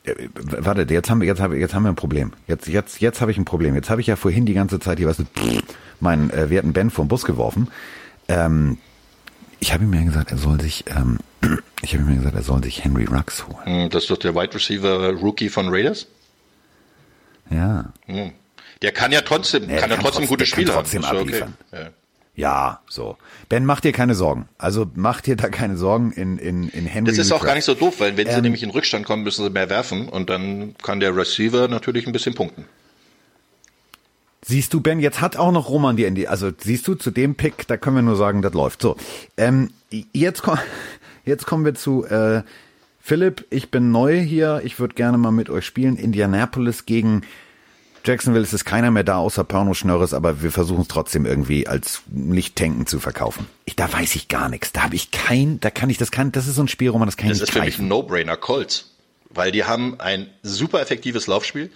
Warte, 0.05 0.93
jetzt 0.93 1.09
haben 1.09 1.23
wir 1.23 1.27
jetzt 1.27 1.41
haben, 1.41 1.59
jetzt 1.59 1.73
haben 1.73 1.85
wir 1.85 1.89
ein 1.89 1.97
Problem. 1.97 2.35
Jetzt 2.47 2.69
jetzt 2.69 3.01
jetzt 3.01 3.23
habe 3.23 3.31
ich 3.31 3.39
ein 3.39 3.47
Problem. 3.47 3.75
Jetzt 3.75 3.89
habe 3.89 4.03
ich 4.03 4.07
ja 4.07 4.17
vorhin 4.17 4.45
die 4.45 4.53
ganze 4.53 4.79
Zeit 4.79 4.99
hier 4.99 5.09
was 5.09 5.17
meinen 6.01 6.29
äh, 6.31 6.51
werten 6.51 6.75
Ben 6.75 6.91
vom 6.91 7.09
Bus 7.09 7.25
geworfen. 7.25 7.69
Ähm, 8.29 8.77
ich 9.61 9.73
habe 9.73 9.85
ihm 9.85 9.95
ja 9.95 10.03
gesagt, 10.03 10.31
er 10.31 10.37
soll 10.37 10.61
sich 10.61 10.85
ähm, 10.89 11.19
ich 11.83 11.95
habe 11.95 12.05
ihm 12.05 12.11
ja 12.11 12.17
gesagt, 12.17 12.37
er 12.37 12.43
soll 12.43 12.63
sich 12.63 12.85
Henry 12.85 13.05
Rux 13.05 13.47
holen. 13.47 13.65
Hm, 13.85 13.91
das 13.91 14.03
ist 14.03 14.11
doch 14.11 14.19
der 14.19 14.35
Wide 14.35 14.55
Receiver 14.55 15.13
Rookie 15.13 15.49
von 15.49 15.71
Raiders? 15.71 16.07
Ja. 17.51 17.93
Hm. 18.07 18.33
Der 18.83 18.93
kann 18.93 19.13
ja 19.13 19.21
trotzdem, 19.21 19.71
ja, 19.71 19.79
kann 19.79 19.91
ja 19.91 19.97
trotzdem 19.97 20.27
gute 20.27 20.47
Spiele 20.47 20.73
trotzdem 20.73 21.07
haben. 21.07 21.19
abliefern. 21.19 21.55
Okay. 21.71 21.83
Ja. 21.85 21.91
Ja, 22.37 22.81
so. 22.89 23.17
Ben, 23.49 23.65
mach 23.65 23.81
dir 23.81 23.93
keine 23.93 24.17
Sorgen. 24.17 24.49
Also 24.59 24.91
mach 24.95 25.21
dir 25.21 25.37
da 25.37 25.49
keine 25.49 25.77
Sorgen 25.77 26.11
in, 26.11 26.39
in, 26.39 26.69
in 26.69 26.85
Henry. 26.85 27.13
Das 27.13 27.19
ist 27.19 27.33
auch 27.33 27.45
gar 27.45 27.55
nicht 27.55 27.65
so 27.65 27.75
doof, 27.75 28.01
weil 28.01 28.17
wenn 28.17 28.27
ähm, 28.27 28.35
sie 28.35 28.43
nämlich 28.43 28.63
in 28.65 28.71
Rückstand 28.71 29.07
kommen, 29.07 29.23
müssen 29.23 29.45
sie 29.45 29.51
mehr 29.51 29.71
werfen 29.71 30.09
und 30.09 30.31
dann 30.31 30.75
kann 30.83 30.99
der 30.99 31.17
Receiver 31.17 31.69
natürlich 31.69 32.07
ein 32.07 32.13
bisschen 32.13 32.35
punkten. 32.35 32.65
Siehst 34.43 34.75
du, 34.75 34.81
Ben, 34.81 34.99
jetzt 35.01 35.21
hat 35.21 35.37
auch 35.37 35.53
noch 35.53 35.69
Roman 35.69 35.97
die 35.97 36.05
Ende. 36.05 36.29
Also 36.29 36.51
siehst 36.59 36.87
du, 36.89 36.97
zu 36.97 37.11
dem 37.11 37.37
Pick, 37.37 37.67
da 37.69 37.77
können 37.77 37.97
wir 37.97 38.03
nur 38.03 38.17
sagen, 38.17 38.43
das 38.43 38.53
läuft. 38.53 38.83
So, 38.83 38.97
ähm, 39.37 39.71
jetzt, 40.13 40.43
komm, 40.43 40.59
jetzt 41.25 41.47
kommen 41.47 41.65
wir 41.65 41.75
zu 41.75 42.05
äh, 42.05 42.43
Philipp, 43.07 43.45
ich 43.51 43.71
bin 43.71 43.91
neu 43.91 44.19
hier, 44.19 44.63
ich 44.65 44.79
würde 44.79 44.95
gerne 44.95 45.19
mal 45.19 45.31
mit 45.31 45.51
euch 45.51 45.67
spielen. 45.67 45.99
Indianapolis 45.99 46.87
gegen 46.87 47.21
Jacksonville, 48.03 48.43
es 48.43 48.55
ist 48.55 48.65
keiner 48.65 48.91
mehr 48.91 49.05
da 49.05 49.19
außer 49.19 49.45
Porno 49.45 49.75
Schnörres, 49.75 50.15
aber 50.15 50.43
wir 50.43 50.51
versuchen 50.51 50.81
es 50.81 50.89
trotzdem 50.89 51.27
irgendwie 51.27 51.69
als 51.69 52.01
nicht 52.07 52.57
tanken 52.57 52.87
zu 52.87 53.01
verkaufen. 53.01 53.47
Ich, 53.67 53.77
da 53.77 53.93
weiß 53.93 54.15
ich 54.15 54.29
gar 54.29 54.49
nichts. 54.49 54.73
Da 54.73 54.85
habe 54.85 54.95
ich 54.95 55.11
kein, 55.11 55.61
da 55.61 55.69
kann 55.69 55.91
ich 55.91 55.99
das 55.99 56.13
kann, 56.13 56.33
das 56.33 56.47
ist 56.47 56.55
so 56.55 56.63
ein 56.63 56.69
Spiel, 56.69 56.95
wo 56.95 56.99
man 56.99 57.07
das 57.07 57.19
kann 57.19 57.29
Das 57.29 57.43
ist 57.43 57.51
für 57.51 57.61
mich 57.61 57.79
ein 57.79 57.89
No-Brainer, 57.89 58.39
Colts. 58.39 58.95
Weil 59.29 59.53
die 59.53 59.65
haben 59.65 60.01
ein 60.01 60.31
super 60.43 60.81
effektives 60.81 61.27
Laufspiel. 61.27 61.71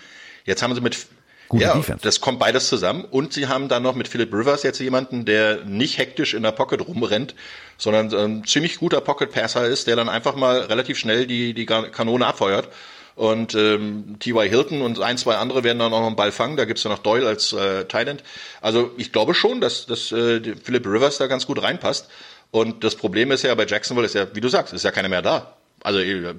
Jetzt 0.46 0.62
haben 0.62 0.74
sie 0.74 0.80
mit 0.80 1.08
Gute 1.48 1.64
ja, 1.64 1.74
Defense. 1.74 2.02
das 2.02 2.20
kommt 2.20 2.38
beides 2.38 2.68
zusammen. 2.68 3.04
Und 3.04 3.32
sie 3.32 3.46
haben 3.46 3.68
dann 3.68 3.82
noch 3.82 3.94
mit 3.94 4.08
Philip 4.08 4.32
Rivers 4.32 4.62
jetzt 4.62 4.78
jemanden, 4.80 5.24
der 5.24 5.64
nicht 5.64 5.98
hektisch 5.98 6.34
in 6.34 6.42
der 6.42 6.52
Pocket 6.52 6.86
rumrennt, 6.86 7.34
sondern 7.78 8.12
ein 8.14 8.44
ziemlich 8.44 8.78
guter 8.78 9.00
Pocket-Passer 9.00 9.66
ist, 9.66 9.86
der 9.86 9.96
dann 9.96 10.08
einfach 10.08 10.36
mal 10.36 10.60
relativ 10.60 10.98
schnell 10.98 11.26
die, 11.26 11.54
die 11.54 11.66
Kanone 11.66 12.26
abfeuert. 12.26 12.68
Und 13.14 13.54
ähm, 13.56 14.16
T.Y. 14.20 14.48
Hilton 14.48 14.80
und 14.80 15.00
ein, 15.00 15.18
zwei 15.18 15.36
andere 15.36 15.64
werden 15.64 15.80
dann 15.80 15.92
auch 15.92 16.00
noch 16.00 16.06
einen 16.06 16.16
Ball 16.16 16.30
fangen. 16.30 16.56
Da 16.56 16.66
gibt's 16.66 16.84
ja 16.84 16.90
noch 16.90 17.00
Doyle 17.00 17.26
als 17.26 17.52
äh, 17.52 17.84
Thailand. 17.86 18.22
Also 18.60 18.92
ich 18.96 19.10
glaube 19.10 19.34
schon, 19.34 19.60
dass, 19.60 19.86
dass 19.86 20.12
äh, 20.12 20.40
Philip 20.62 20.86
Rivers 20.86 21.18
da 21.18 21.26
ganz 21.26 21.46
gut 21.46 21.60
reinpasst. 21.60 22.08
Und 22.52 22.84
das 22.84 22.94
Problem 22.94 23.32
ist 23.32 23.42
ja 23.42 23.54
bei 23.56 23.66
Jacksonville 23.66 24.06
ist 24.06 24.14
ja, 24.14 24.26
wie 24.34 24.40
du 24.40 24.48
sagst, 24.48 24.72
ist 24.72 24.84
ja 24.84 24.92
keiner 24.92 25.08
mehr 25.08 25.22
da. 25.22 25.56
Also 25.82 25.98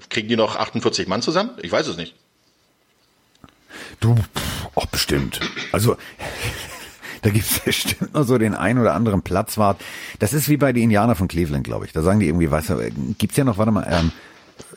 kriegen 0.10 0.30
die 0.30 0.38
noch 0.38 0.56
48 0.56 1.08
Mann 1.08 1.22
zusammen? 1.22 1.52
Ich 1.62 1.72
weiß 1.72 1.88
es 1.88 1.98
nicht. 1.98 2.16
Du, 4.00 4.16
auch 4.76 4.86
bestimmt. 4.86 5.40
Also, 5.72 5.98
da 7.22 7.30
gibt's 7.30 7.60
bestimmt 7.60 8.14
noch 8.14 8.24
so 8.24 8.38
den 8.38 8.56
einen 8.56 8.80
oder 8.80 8.94
anderen 8.94 9.22
Platzwart. 9.22 9.82
Das 10.20 10.34
ist 10.34 10.50
wie 10.50 10.58
bei 10.58 10.72
den 10.74 10.84
Indianer 10.84 11.16
von 11.16 11.28
Cleveland, 11.28 11.64
glaube 11.64 11.86
ich. 11.86 11.94
Da 11.94 12.02
sagen 12.02 12.20
die 12.20 12.28
irgendwie, 12.28 12.50
weißt 12.50 12.70
du, 12.70 12.92
gibt's 13.18 13.38
ja 13.38 13.44
noch, 13.44 13.58
warte 13.58 13.72
mal, 13.72 13.88
ähm, 13.90 14.12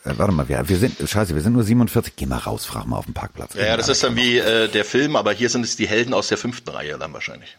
äh, 0.05 0.17
warte 0.17 0.33
mal, 0.33 0.49
wir, 0.49 0.67
wir 0.67 0.77
sind, 0.77 0.97
scheiße, 0.97 1.35
wir 1.35 1.41
sind 1.41 1.53
nur 1.53 1.63
47. 1.63 2.15
Geh 2.15 2.25
mal 2.25 2.37
raus, 2.37 2.65
frag 2.65 2.85
mal 2.85 2.97
auf 2.97 3.05
dem 3.05 3.13
Parkplatz. 3.13 3.53
Ja, 3.53 3.65
ja 3.65 3.77
das 3.77 3.87
ist 3.87 4.03
dann 4.03 4.15
wie 4.15 4.37
äh, 4.37 4.67
der 4.67 4.85
Film, 4.85 5.15
aber 5.15 5.31
hier 5.31 5.49
sind 5.49 5.63
es 5.63 5.75
die 5.75 5.87
Helden 5.87 6.13
aus 6.13 6.27
der 6.27 6.37
fünften 6.37 6.69
Reihe 6.69 6.97
dann 6.97 7.13
wahrscheinlich. 7.13 7.57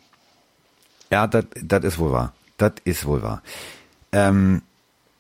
Ja, 1.11 1.27
das 1.27 1.85
ist 1.85 1.99
wohl 1.99 2.13
wahr. 2.13 2.35
Das 2.57 2.73
ist 2.85 3.07
wohl 3.07 3.23
wahr. 3.23 3.43
Ähm, 4.13 4.63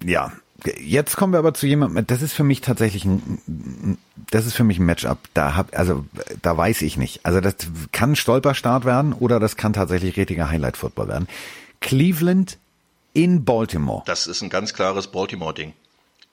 ja, 0.02 0.32
Jetzt 0.78 1.16
kommen 1.16 1.32
wir 1.32 1.38
aber 1.38 1.52
zu 1.52 1.66
jemandem, 1.66 2.06
das 2.06 2.22
ist 2.22 2.32
für 2.32 2.44
mich 2.44 2.60
tatsächlich 2.60 3.04
ein, 3.04 3.98
das 4.30 4.46
ist 4.46 4.54
für 4.54 4.64
mich 4.64 4.78
ein 4.78 4.86
Matchup. 4.86 5.18
Da 5.34 5.56
hab, 5.56 5.76
also, 5.76 6.06
da 6.40 6.56
weiß 6.56 6.82
ich 6.82 6.96
nicht. 6.96 7.20
Also, 7.24 7.40
das 7.40 7.54
kann 7.92 8.12
ein 8.12 8.16
Stolperstart 8.16 8.84
werden 8.84 9.12
oder 9.12 9.40
das 9.40 9.56
kann 9.56 9.72
tatsächlich 9.72 10.16
richtiger 10.16 10.50
Highlight-Football 10.50 11.08
werden. 11.08 11.28
Cleveland 11.80 12.58
in 13.12 13.44
Baltimore. 13.44 14.02
Das 14.06 14.26
ist 14.26 14.42
ein 14.42 14.50
ganz 14.50 14.74
klares 14.74 15.08
Baltimore-Ding. 15.08 15.74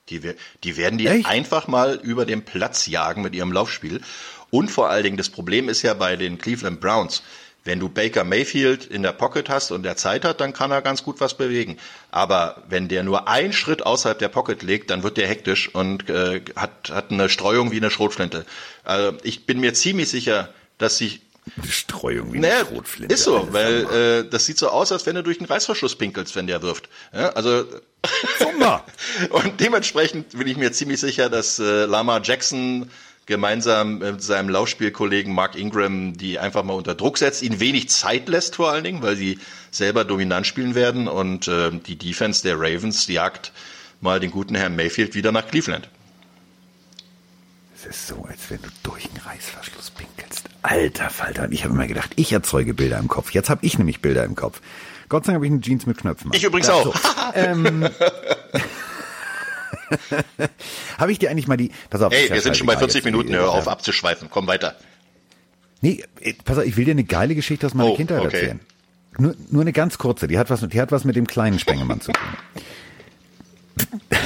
Die, 0.10 0.22
die 0.64 0.78
werden 0.78 0.98
die 0.98 1.08
Echt? 1.08 1.28
einfach 1.28 1.68
mal 1.68 1.96
über 2.02 2.26
den 2.26 2.44
Platz 2.44 2.88
jagen 2.88 3.22
mit 3.22 3.36
ihrem 3.36 3.52
Laufspiel. 3.52 4.02
Und 4.50 4.70
vor 4.70 4.90
allen 4.90 5.04
Dingen, 5.04 5.18
das 5.18 5.30
Problem 5.30 5.70
ist 5.70 5.82
ja 5.82 5.94
bei 5.94 6.16
den 6.16 6.38
Cleveland 6.38 6.82
Browns, 6.82 7.24
Wenn 7.64 7.80
du 7.80 7.90
Baker 7.90 8.24
Mayfield 8.24 8.86
in 8.86 9.04
der 9.04 9.12
Pocket 9.12 9.48
hast 9.50 9.72
und 9.72 9.84
der 9.84 9.96
Zeit 9.96 10.26
hat, 10.26 10.42
dann 10.42 10.52
kann 10.52 10.72
er 10.72 10.82
ganz 10.82 11.04
gut 11.04 11.20
was 11.20 11.36
bewegen. 11.36 11.78
Aber 12.10 12.64
wenn 12.68 12.88
der 12.88 13.04
nur 13.04 13.28
einen 13.28 13.54
Schritt 13.54 13.86
außerhalb 13.86 14.18
der 14.18 14.30
Pocket 14.30 14.64
legt, 14.64 14.90
dann 14.90 15.04
wird 15.04 15.18
der 15.18 15.28
hektisch 15.28 15.74
und 15.74 16.10
äh, 16.10 16.42
hat, 16.56 16.90
hat 16.90 17.12
eine 17.12 17.30
Streuung 17.30 17.72
wie 17.72 17.78
eine 17.78 17.92
Schrotflinte. 17.92 18.46
Also 18.84 19.16
ich 19.22 19.46
bin 19.46 19.60
mir 19.60 19.74
ziemlich 19.76 20.10
sicher, 20.10 20.50
dass 20.80 20.98
sich 20.98 21.22
Streuung 21.68 22.34
wie 22.34 22.40
naja, 22.40 22.60
eine 22.60 22.66
Schrotflinte. 22.68 23.14
Ist 23.14 23.24
so, 23.24 23.48
weil 23.52 24.24
äh, 24.26 24.30
das 24.30 24.46
sieht 24.46 24.58
so 24.58 24.70
aus, 24.70 24.92
als 24.92 25.06
wenn 25.06 25.16
du 25.16 25.24
durch 25.24 25.40
den 25.40 25.48
Reißverschluss 25.48 25.96
pinkelst, 25.96 26.36
wenn 26.36 26.48
der 26.48 26.62
wirft. 26.62 26.90
Ja, 27.14 27.30
also 27.30 27.66
und 29.30 29.60
dementsprechend 29.60 30.38
bin 30.38 30.48
ich 30.48 30.58
mir 30.58 30.72
ziemlich 30.72 31.00
sicher, 31.00 31.30
dass 31.30 31.60
äh, 31.60 31.86
Lama 31.86 32.22
Jackson 32.24 32.90
gemeinsam 33.26 34.00
mit 34.00 34.22
seinem 34.24 34.50
Laufspielkollegen 34.50 35.34
Mark 35.34 35.56
Ingram 35.56 36.18
die 36.18 36.40
einfach 36.40 36.64
mal 36.64 36.74
unter 36.74 36.96
Druck 36.96 37.18
setzt, 37.18 37.42
ihn 37.44 37.60
wenig 37.60 37.90
Zeit 37.90 38.28
lässt 38.28 38.56
vor 38.56 38.72
allen 38.72 38.84
Dingen, 38.84 39.02
weil 39.02 39.16
sie 39.16 39.40
selber 39.70 40.04
dominant 40.04 40.48
spielen 40.48 40.76
werden 40.76 41.08
und 41.08 41.48
äh, 41.48 41.72
die 41.72 41.98
Defense 41.98 42.44
der 42.44 42.60
Ravens 42.60 43.08
jagt 43.08 43.52
mal 44.02 44.20
den 44.20 44.32
guten 44.32 44.56
Herrn 44.56 44.76
Mayfield 44.76 45.14
wieder 45.16 45.32
nach 45.32 45.48
Cleveland. 45.48 45.90
Es 47.76 47.86
ist 47.86 48.08
so, 48.08 48.26
als 48.30 48.50
wenn 48.50 48.62
du 48.62 48.70
durch 48.84 49.08
den 49.08 49.18
Reißverschluss 49.18 49.92
pinkelst. 49.92 50.50
Alter 50.62 51.10
Falter. 51.10 51.52
Ich 51.52 51.64
habe 51.64 51.74
immer 51.74 51.88
gedacht, 51.88 52.12
ich 52.16 52.32
erzeuge 52.32 52.74
Bilder 52.76 53.00
im 53.00 53.08
Kopf. 53.08 53.32
Jetzt 53.32 53.50
habe 53.50 53.66
ich 53.66 53.78
nämlich 53.78 54.02
Bilder 54.02 54.24
im 54.24 54.36
Kopf. 54.36 54.62
Gott 55.10 55.26
sei 55.26 55.32
Dank 55.32 55.38
habe 55.38 55.46
ich 55.48 55.52
eine 55.52 55.62
Jeans 55.62 55.88
mit 55.88 55.98
Knöpfen. 55.98 56.32
Ich 56.34 56.44
übrigens 56.44 56.68
Ja, 56.68 56.74
auch. 56.76 56.96
So. 56.96 57.14
ähm, 57.34 57.90
habe 60.98 61.12
ich 61.12 61.20
dir 61.20 61.30
eigentlich 61.32 61.48
mal 61.48 61.58
die... 61.58 61.72
Pass 61.90 62.02
auf. 62.02 62.14
ja 62.14 62.34
wir 62.34 62.42
sind 62.42 62.58
schon 62.58 62.68
bei 62.68 62.74
scheißegal 62.74 62.90
40 62.90 62.96
jetzt. 62.96 63.06
Minuten, 63.06 63.34
hör 63.34 63.52
auf 63.52 63.66
Ja. 63.66 63.72
abzuschweifen. 63.72 64.30
Komm 64.32 64.48
weiter. 64.48 64.76
Nee, 65.82 66.04
äh, 66.20 66.34
pass 66.46 66.58
auf, 66.58 66.66
ich 66.66 66.78
will 66.78 66.86
dir 66.86 66.92
eine 66.92 67.04
geile 67.04 67.36
Geschichte 67.36 67.66
aus 67.66 67.74
meiner 67.74 67.92
Oh, 67.92 67.96
Kindheit 67.96 68.20
okay. 68.22 68.36
erzählen. 68.38 68.60
Nur, 69.18 69.36
nur 69.50 69.62
eine 69.62 69.74
ganz 69.74 69.98
kurze, 69.98 70.28
die 70.28 70.38
hat 70.40 70.50
was, 70.50 70.62
die 70.68 70.80
hat 70.82 70.92
was 70.92 71.04
mit 71.04 71.16
dem 71.16 71.28
kleinen 71.28 71.60
Spengemann 71.60 72.02
zu 72.02 72.12
tun. 72.12 72.24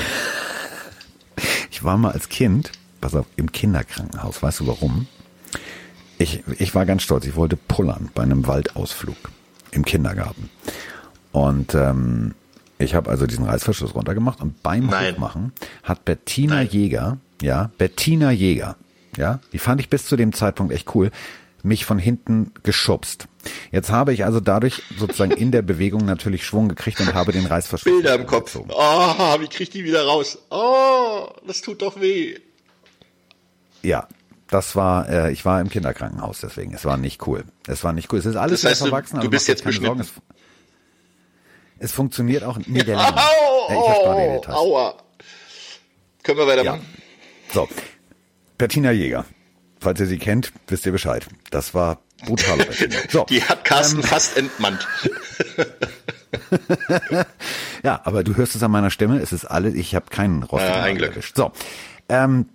Ich 1.72 1.84
war 1.84 1.97
mal 1.97 2.11
als 2.13 2.30
Kind, 2.30 2.72
pass 3.01 3.13
auf, 3.16 3.26
im 3.36 3.51
Kinderkrankenhaus. 3.51 4.41
Weißt 4.41 4.61
du 4.61 4.68
warum? 4.68 5.07
Ich, 6.18 6.41
ich 6.57 6.74
war 6.74 6.86
ganz 6.86 7.03
stolz. 7.03 7.26
Ich 7.26 7.36
wollte 7.36 7.57
pullern 7.57 8.09
bei 8.16 8.24
einem 8.24 8.47
Waldausflug 8.47 9.18
im 9.72 9.84
Kindergarten. 9.84 10.49
Und 11.34 11.76
ähm, 11.76 12.34
ich 12.78 12.95
habe 12.95 13.09
also 13.09 13.26
diesen 13.28 13.45
Reißverschluss 13.45 13.95
runtergemacht 13.95 14.41
und 14.41 14.61
beim 14.63 14.88
Nein. 14.88 15.13
Hochmachen 15.15 15.53
hat 15.84 16.05
Bettina 16.05 16.55
Nein. 16.55 16.67
Jäger, 16.69 17.17
ja, 17.41 17.71
Bettina 17.78 18.32
Jäger, 18.32 18.76
ja, 19.17 19.39
die 19.53 19.59
fand 19.59 19.80
ich 19.82 19.89
bis 19.89 20.05
zu 20.05 20.15
dem 20.15 20.34
Zeitpunkt 20.34 20.73
echt 20.73 20.93
cool, 20.95 21.11
mich 21.63 21.86
von 21.86 21.97
hinten 21.97 22.51
geschubst. 22.63 23.28
Jetzt 23.71 23.91
habe 23.91 24.13
ich 24.13 24.23
also 24.26 24.39
dadurch 24.39 24.84
sozusagen 24.97 25.32
in 25.32 25.51
der 25.51 25.61
Bewegung 25.63 26.05
natürlich 26.05 26.45
Schwung 26.45 26.67
gekriegt 26.69 26.99
und 26.99 27.13
habe 27.13 27.32
den 27.32 27.45
Reißverschluss. 27.45 27.91
Bilder 27.93 28.15
im 28.15 28.26
Kopf. 28.28 28.53
gezogen. 28.53 28.69
Oh, 28.73 29.39
wie 29.39 29.47
krieg 29.47 29.61
ich 29.61 29.69
die 29.71 29.84
wieder 29.84 30.05
raus? 30.05 30.38
Oh, 30.51 31.28
das 31.47 31.61
tut 31.61 31.82
doch 31.82 31.99
weh. 31.99 32.36
Ja, 33.84 34.07
das 34.47 34.76
war, 34.76 35.09
äh, 35.09 35.32
ich 35.32 35.45
war 35.45 35.59
im 35.61 35.69
Kinderkrankenhaus, 35.69 36.39
deswegen. 36.41 36.73
Es 36.73 36.86
war 36.86 36.97
nicht 36.97 37.26
cool. 37.28 37.43
Es 37.67 37.84
war 37.84 37.93
nicht 37.93 38.11
cool. 38.13 38.19
Es 38.19 38.26
ist 38.26 38.36
alles 38.36 38.61
Das 38.61 38.69
heißt, 38.71 38.80
sehr 38.80 38.86
du- 38.88 38.91
verwachsen. 38.91 39.15
du 39.15 39.21
aber 39.21 39.30
bist 39.30 39.47
jetzt 39.47 39.63
keine 39.63 39.76
Sorgen. 39.76 40.05
Es, 41.80 41.91
funktioniert 41.91 42.43
auch 42.43 42.57
in 42.57 42.73
der 42.73 42.86
Länge. 42.86 42.99
Au, 43.17 43.69
Ja, 43.69 43.76
ich 43.76 43.97
dir 43.97 44.09
au, 44.09 44.36
Details. 44.39 44.55
aua. 44.57 44.95
Können 46.23 46.38
wir 46.39 46.47
weitermachen? 46.47 46.86
So, 47.53 47.67
Bettina 48.57 48.91
Jäger. 48.91 49.26
Falls 49.80 49.99
ihr 49.99 50.05
sie 50.07 50.17
kennt, 50.17 50.51
wisst 50.67 50.86
ihr 50.86 50.91
Bescheid. 50.91 51.28
Das 51.51 51.73
war 51.73 51.99
brutal. 52.26 52.57
So, 53.09 53.26
Die 53.26 53.43
hat 53.43 53.63
Carsten 53.65 53.97
Ähm. 53.97 54.03
fast 54.03 54.38
entmannt. 54.38 54.88
ja, 57.84 58.01
aber 58.03 58.23
du 58.23 58.36
hörst 58.36 58.55
es 58.55 58.63
an 58.63 58.71
meiner 58.71 58.89
Stimme. 58.89 59.19
Es 59.19 59.32
ist 59.34 59.45
alles. 59.45 59.73
Ich 59.76 59.95
habe 59.95 60.05
keinen 60.09 60.43
rostigen 60.43 60.76
Ja, 60.76 60.84
ein 60.84 60.97
Glück. 60.97 61.11
erwischt. 61.11 61.36
So, 61.36 61.51
ähm, 62.09 62.47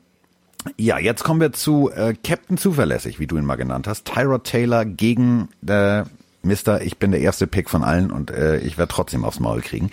ja, 0.77 0.99
jetzt 0.99 1.25
kommen 1.25 1.41
wir 1.41 1.53
zu 1.53 1.91
äh, 1.91 2.15
Captain 2.25 2.59
Zuverlässig, 2.59 3.19
wie 3.19 3.27
du 3.27 3.37
ihn 3.39 3.45
mal 3.45 3.57
genannt 3.57 3.87
hast. 3.87 4.05
Tyrod 4.07 4.45
Taylor 4.45 4.85
gegen 4.85 5.49
äh, 5.67 6.03
Mister, 6.43 6.83
ich 6.83 6.99
bin 6.99 7.11
der 7.11 7.21
erste 7.21 7.47
Pick 7.47 7.69
von 7.69 7.85
allen 7.85 8.11
und 8.11 8.31
äh, 8.31 8.59
ich 8.59 8.79
werde 8.79 8.93
trotzdem 8.93 9.25
aufs 9.25 9.41
Maul 9.41 9.61
kriegen. 9.61 9.91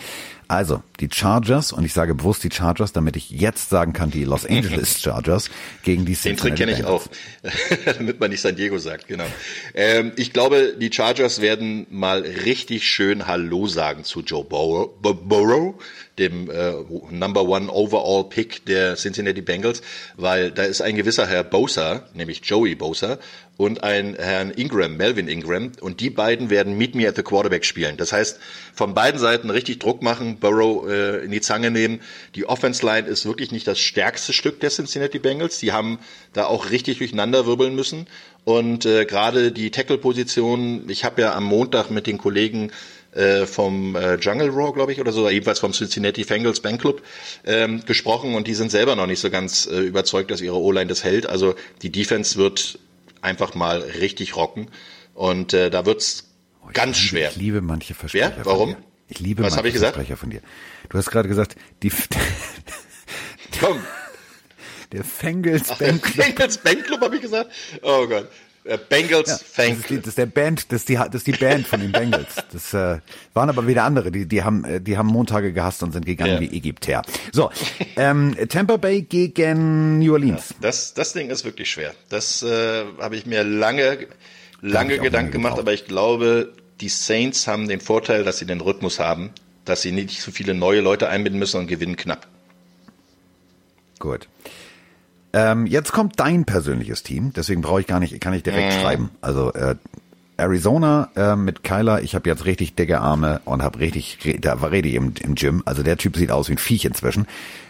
Also, 0.47 0.81
die 0.99 1.09
Chargers, 1.11 1.73
und 1.73 1.83
ich 1.83 1.93
sage 1.93 2.15
bewusst 2.15 2.43
die 2.43 2.51
Chargers, 2.51 2.93
damit 2.93 3.15
ich 3.17 3.29
jetzt 3.29 3.69
sagen 3.69 3.93
kann, 3.93 4.11
die 4.11 4.23
Los 4.23 4.45
Angeles 4.45 4.99
Chargers 5.01 5.49
gegen 5.83 6.05
die 6.05 6.13
Den 6.15 6.37
Trick 6.37 6.55
Cincinnati 6.55 6.63
kenne 6.63 6.71
ich 6.79 6.85
auch, 6.85 7.05
damit 7.97 8.19
man 8.19 8.31
nicht 8.31 8.41
San 8.41 8.55
Diego 8.55 8.77
sagt, 8.77 9.07
genau. 9.07 9.25
Ähm, 9.73 10.13
ich 10.15 10.31
glaube, 10.31 10.75
die 10.79 10.91
Chargers 10.91 11.41
werden 11.41 11.85
mal 11.89 12.21
richtig 12.21 12.87
schön 12.87 13.27
Hallo 13.27 13.67
sagen 13.67 14.03
zu 14.03 14.21
Joe 14.21 14.43
Burrow, 14.43 14.89
Bur- 15.01 15.15
Burrow 15.27 15.75
dem 16.17 16.49
äh, 16.49 16.73
Number 17.11 17.43
One 17.43 17.71
Overall 17.71 18.23
Pick 18.27 18.65
der 18.65 18.95
Cincinnati 18.95 19.41
Bengals, 19.41 19.81
weil 20.15 20.51
da 20.51 20.63
ist 20.63 20.81
ein 20.81 20.95
gewisser 20.95 21.27
Herr 21.27 21.43
Bosa, 21.43 22.07
nämlich 22.15 22.41
Joey 22.43 22.73
Bosa, 22.75 23.19
und 23.55 23.83
ein 23.83 24.15
Herrn 24.15 24.51
Ingram, 24.51 24.97
Melvin 24.97 25.27
Ingram, 25.27 25.71
und 25.81 25.99
die 25.99 26.09
beiden 26.09 26.49
werden 26.49 26.77
Meet 26.77 26.95
Me 26.95 27.07
at 27.07 27.15
the 27.15 27.23
Quarterback 27.23 27.65
spielen. 27.65 27.97
Das 27.97 28.11
heißt, 28.11 28.39
von 28.77 28.93
beiden 28.93 29.19
Seiten 29.19 29.49
richtig 29.49 29.79
Druck 29.79 30.03
machen, 30.03 30.37
Burrow 30.37 30.87
äh, 30.87 31.25
in 31.25 31.31
die 31.31 31.41
Zange 31.41 31.71
nehmen. 31.71 31.99
Die 32.35 32.45
Offense 32.45 32.85
Line 32.85 33.07
ist 33.07 33.25
wirklich 33.25 33.51
nicht 33.51 33.67
das 33.67 33.79
stärkste 33.79 34.33
Stück 34.33 34.59
der 34.59 34.69
Cincinnati 34.69 35.17
Bengals. 35.17 35.57
Die 35.57 35.71
haben 35.71 35.97
da 36.33 36.45
auch 36.45 36.69
richtig 36.69 36.99
durcheinander 36.99 37.47
wirbeln 37.47 37.75
müssen. 37.75 38.07
Und 38.45 38.85
äh, 38.85 39.05
gerade 39.05 39.51
die 39.51 39.71
Tackle-Position, 39.71 40.89
ich 40.89 41.03
habe 41.03 41.23
ja 41.23 41.33
am 41.33 41.43
Montag 41.43 41.89
mit 41.89 42.05
den 42.05 42.19
Kollegen 42.19 42.71
äh, 43.13 43.47
vom 43.47 43.95
äh, 43.95 44.15
Jungle 44.15 44.49
Raw, 44.49 44.71
glaube 44.73 44.91
ich, 44.91 45.01
oder 45.01 45.11
so, 45.11 45.27
jedenfalls 45.27 45.59
vom 45.59 45.73
Cincinnati 45.73 46.23
Bengals 46.23 46.59
Bank 46.59 46.79
Club 46.79 47.01
ähm, 47.45 47.83
gesprochen 47.85 48.35
und 48.35 48.47
die 48.47 48.53
sind 48.53 48.69
selber 48.69 48.95
noch 48.95 49.07
nicht 49.07 49.19
so 49.19 49.31
ganz 49.31 49.65
äh, 49.65 49.79
überzeugt, 49.79 50.29
dass 50.29 50.39
ihre 50.39 50.57
O-Line 50.57 50.87
das 50.87 51.03
hält. 51.03 51.27
Also 51.27 51.55
die 51.81 51.91
Defense 51.91 52.37
wird 52.37 52.77
einfach 53.21 53.55
mal 53.55 53.79
richtig 53.79 54.35
rocken 54.35 54.67
und 55.15 55.53
äh, 55.53 55.71
da 55.71 55.87
wird's 55.87 56.26
Oh, 56.67 56.71
ganz 56.73 56.97
liebe- 56.97 57.07
schwer. 57.09 57.29
Ich 57.31 57.37
liebe 57.37 57.61
manche 57.61 57.93
Versprecher. 57.93 58.33
Wer? 58.35 58.45
Warum? 58.45 58.73
Von 58.73 58.81
dir. 58.81 58.87
Ich 59.09 59.19
liebe 59.19 59.43
Was 59.43 59.55
manche 59.55 59.67
ich 59.69 59.73
gesagt? 59.73 59.93
Versprecher 59.95 60.17
von 60.17 60.29
dir. 60.29 60.41
Du 60.89 60.97
hast 60.97 61.09
gerade 61.09 61.29
gesagt, 61.29 61.55
die, 61.81 61.91
Komm, 63.59 63.79
der 64.91 65.03
Fengels 65.03 65.69
Bank 65.77 66.01
Club. 66.03 66.25
Bengals 66.27 66.57
Bank 66.57 66.83
Club 66.85 67.01
habe 67.01 67.15
ich 67.15 67.21
gesagt. 67.21 67.51
Oh 67.81 68.05
Gott. 68.07 68.29
Äh, 68.65 68.77
Bengals 68.89 69.29
Ja, 69.29 69.37
Fan 69.37 69.69
das, 69.69 69.77
ist 69.77 69.83
die, 69.83 69.87
Club. 69.93 69.99
das 70.03 70.07
ist 70.09 70.17
der 70.17 70.25
Band, 70.25 70.71
das 70.73 70.81
ist 70.81 70.89
die, 70.89 70.95
das 70.95 71.15
ist 71.15 71.27
die 71.27 71.31
Band 71.31 71.65
von 71.67 71.79
den 71.79 71.93
Bengals. 71.93 72.35
Das 72.51 72.73
äh, 72.73 72.99
waren 73.33 73.49
aber 73.49 73.65
wieder 73.65 73.83
andere, 73.85 74.11
die, 74.11 74.25
die 74.25 74.43
haben, 74.43 74.65
äh, 74.65 74.81
die 74.81 74.97
haben 74.97 75.07
Montage 75.07 75.53
gehasst 75.53 75.83
und 75.83 75.93
sind 75.93 76.05
gegangen 76.05 76.33
Ja. 76.33 76.39
wie 76.41 76.57
Ägypter. 76.57 77.01
So, 77.31 77.49
ähm, 77.95 78.35
Tampa 78.49 78.75
Bay 78.75 79.03
gegen 79.03 79.99
New 79.99 80.11
Orleans. 80.11 80.53
Das, 80.59 80.93
das 80.93 81.13
Ding 81.13 81.29
ist 81.29 81.45
wirklich 81.45 81.71
schwer. 81.71 81.93
Das 82.09 82.43
äh, 82.43 82.83
habe 82.99 83.15
ich 83.15 83.25
mir 83.25 83.45
lange, 83.45 84.07
lange 84.61 84.97
Gedanken 84.99 85.31
gemacht, 85.31 85.59
aber 85.59 85.73
ich 85.73 85.85
glaube, 85.85 86.53
die 86.81 86.89
Saints 86.89 87.47
haben 87.47 87.67
den 87.67 87.79
Vorteil, 87.79 88.23
dass 88.23 88.37
sie 88.37 88.45
den 88.45 88.61
Rhythmus 88.61 88.99
haben, 88.99 89.31
dass 89.65 89.81
sie 89.81 89.91
nicht 89.91 90.21
so 90.21 90.31
viele 90.31 90.53
neue 90.53 90.81
Leute 90.81 91.09
einbinden 91.09 91.39
müssen 91.39 91.59
und 91.59 91.67
gewinnen 91.67 91.95
knapp. 91.95 92.27
Gut. 93.99 94.27
Ähm, 95.33 95.65
jetzt 95.65 95.91
kommt 95.91 96.19
dein 96.19 96.45
persönliches 96.45 97.03
Team, 97.03 97.33
deswegen 97.35 97.61
brauche 97.61 97.81
ich 97.81 97.87
gar 97.87 97.99
nicht, 97.99 98.19
kann 98.21 98.33
ich 98.33 98.43
direkt 98.43 98.73
Mhm. 98.75 98.81
schreiben. 98.81 99.09
Also 99.21 99.53
äh, 99.53 99.75
Arizona 100.37 101.09
äh, 101.15 101.35
mit 101.35 101.63
Kyler, 101.63 102.01
ich 102.01 102.15
habe 102.15 102.29
jetzt 102.29 102.45
richtig 102.45 102.75
dicke 102.75 102.99
Arme 102.99 103.41
und 103.45 103.63
habe 103.63 103.79
richtig, 103.79 104.19
da 104.39 104.61
war 104.61 104.71
richtig 104.71 104.93
im, 104.93 105.13
im 105.21 105.35
Gym. 105.35 105.63
Also 105.65 105.83
der 105.83 105.97
Typ 105.97 106.15
sieht 106.15 106.31
aus 106.31 106.47
wie 106.47 106.53
ein 106.53 106.57
Viech 106.59 106.85
inzwischen. 106.85 107.27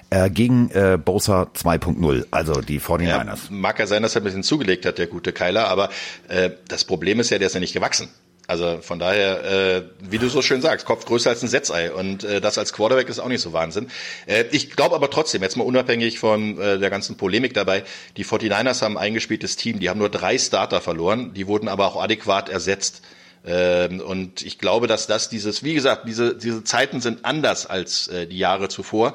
Äh, 0.09 0.29
gegen 0.29 0.69
äh, 0.71 0.97
Bosa 1.03 1.49
2.0, 1.53 2.27
also 2.31 2.61
die 2.61 2.79
49ers. 2.79 3.07
Ja, 3.07 3.35
mag 3.49 3.77
ja 3.77 3.87
sein, 3.87 4.03
dass 4.03 4.15
er 4.15 4.21
ein 4.21 4.23
bisschen 4.23 4.43
zugelegt 4.43 4.85
hat, 4.85 4.99
der 4.99 5.07
gute 5.07 5.33
Keiler, 5.33 5.67
aber 5.67 5.89
äh, 6.29 6.51
das 6.69 6.85
Problem 6.85 7.19
ist 7.19 7.29
ja, 7.29 7.37
der 7.39 7.47
ist 7.47 7.53
ja 7.53 7.59
nicht 7.59 7.73
gewachsen. 7.73 8.07
Also 8.47 8.79
von 8.81 8.97
daher, 8.97 9.43
äh, 9.43 9.83
wie 9.99 10.17
du 10.17 10.29
so 10.29 10.41
schön 10.41 10.61
sagst, 10.61 10.85
Kopf 10.85 11.03
größer 11.05 11.29
als 11.29 11.43
ein 11.43 11.49
Setzei 11.49 11.91
und 11.91 12.23
äh, 12.23 12.39
das 12.39 12.57
als 12.57 12.71
Quarterback 12.71 13.09
ist 13.09 13.19
auch 13.19 13.27
nicht 13.27 13.41
so 13.41 13.51
Wahnsinn. 13.51 13.89
Äh, 14.25 14.45
ich 14.51 14.71
glaube 14.71 14.95
aber 14.95 15.09
trotzdem, 15.09 15.41
jetzt 15.41 15.57
mal 15.57 15.65
unabhängig 15.65 16.19
von 16.19 16.57
äh, 16.57 16.79
der 16.79 16.89
ganzen 16.89 17.17
Polemik 17.17 17.53
dabei, 17.53 17.83
die 18.15 18.23
49ers 18.23 18.81
haben 18.81 18.97
ein 18.97 19.03
eingespieltes 19.03 19.57
Team, 19.57 19.79
die 19.79 19.89
haben 19.89 19.99
nur 19.99 20.09
drei 20.09 20.37
Starter 20.37 20.79
verloren, 20.79 21.33
die 21.33 21.47
wurden 21.47 21.67
aber 21.67 21.85
auch 21.85 22.01
adäquat 22.01 22.47
ersetzt. 22.47 23.01
Ähm, 23.45 23.99
und 23.99 24.41
ich 24.43 24.59
glaube, 24.59 24.87
dass 24.87 25.07
das 25.07 25.27
dieses, 25.27 25.63
wie 25.63 25.73
gesagt, 25.73 26.07
diese, 26.07 26.35
diese 26.35 26.63
Zeiten 26.63 27.01
sind 27.01 27.25
anders 27.25 27.65
als 27.65 28.07
äh, 28.07 28.27
die 28.27 28.37
Jahre 28.37 28.69
zuvor. 28.69 29.13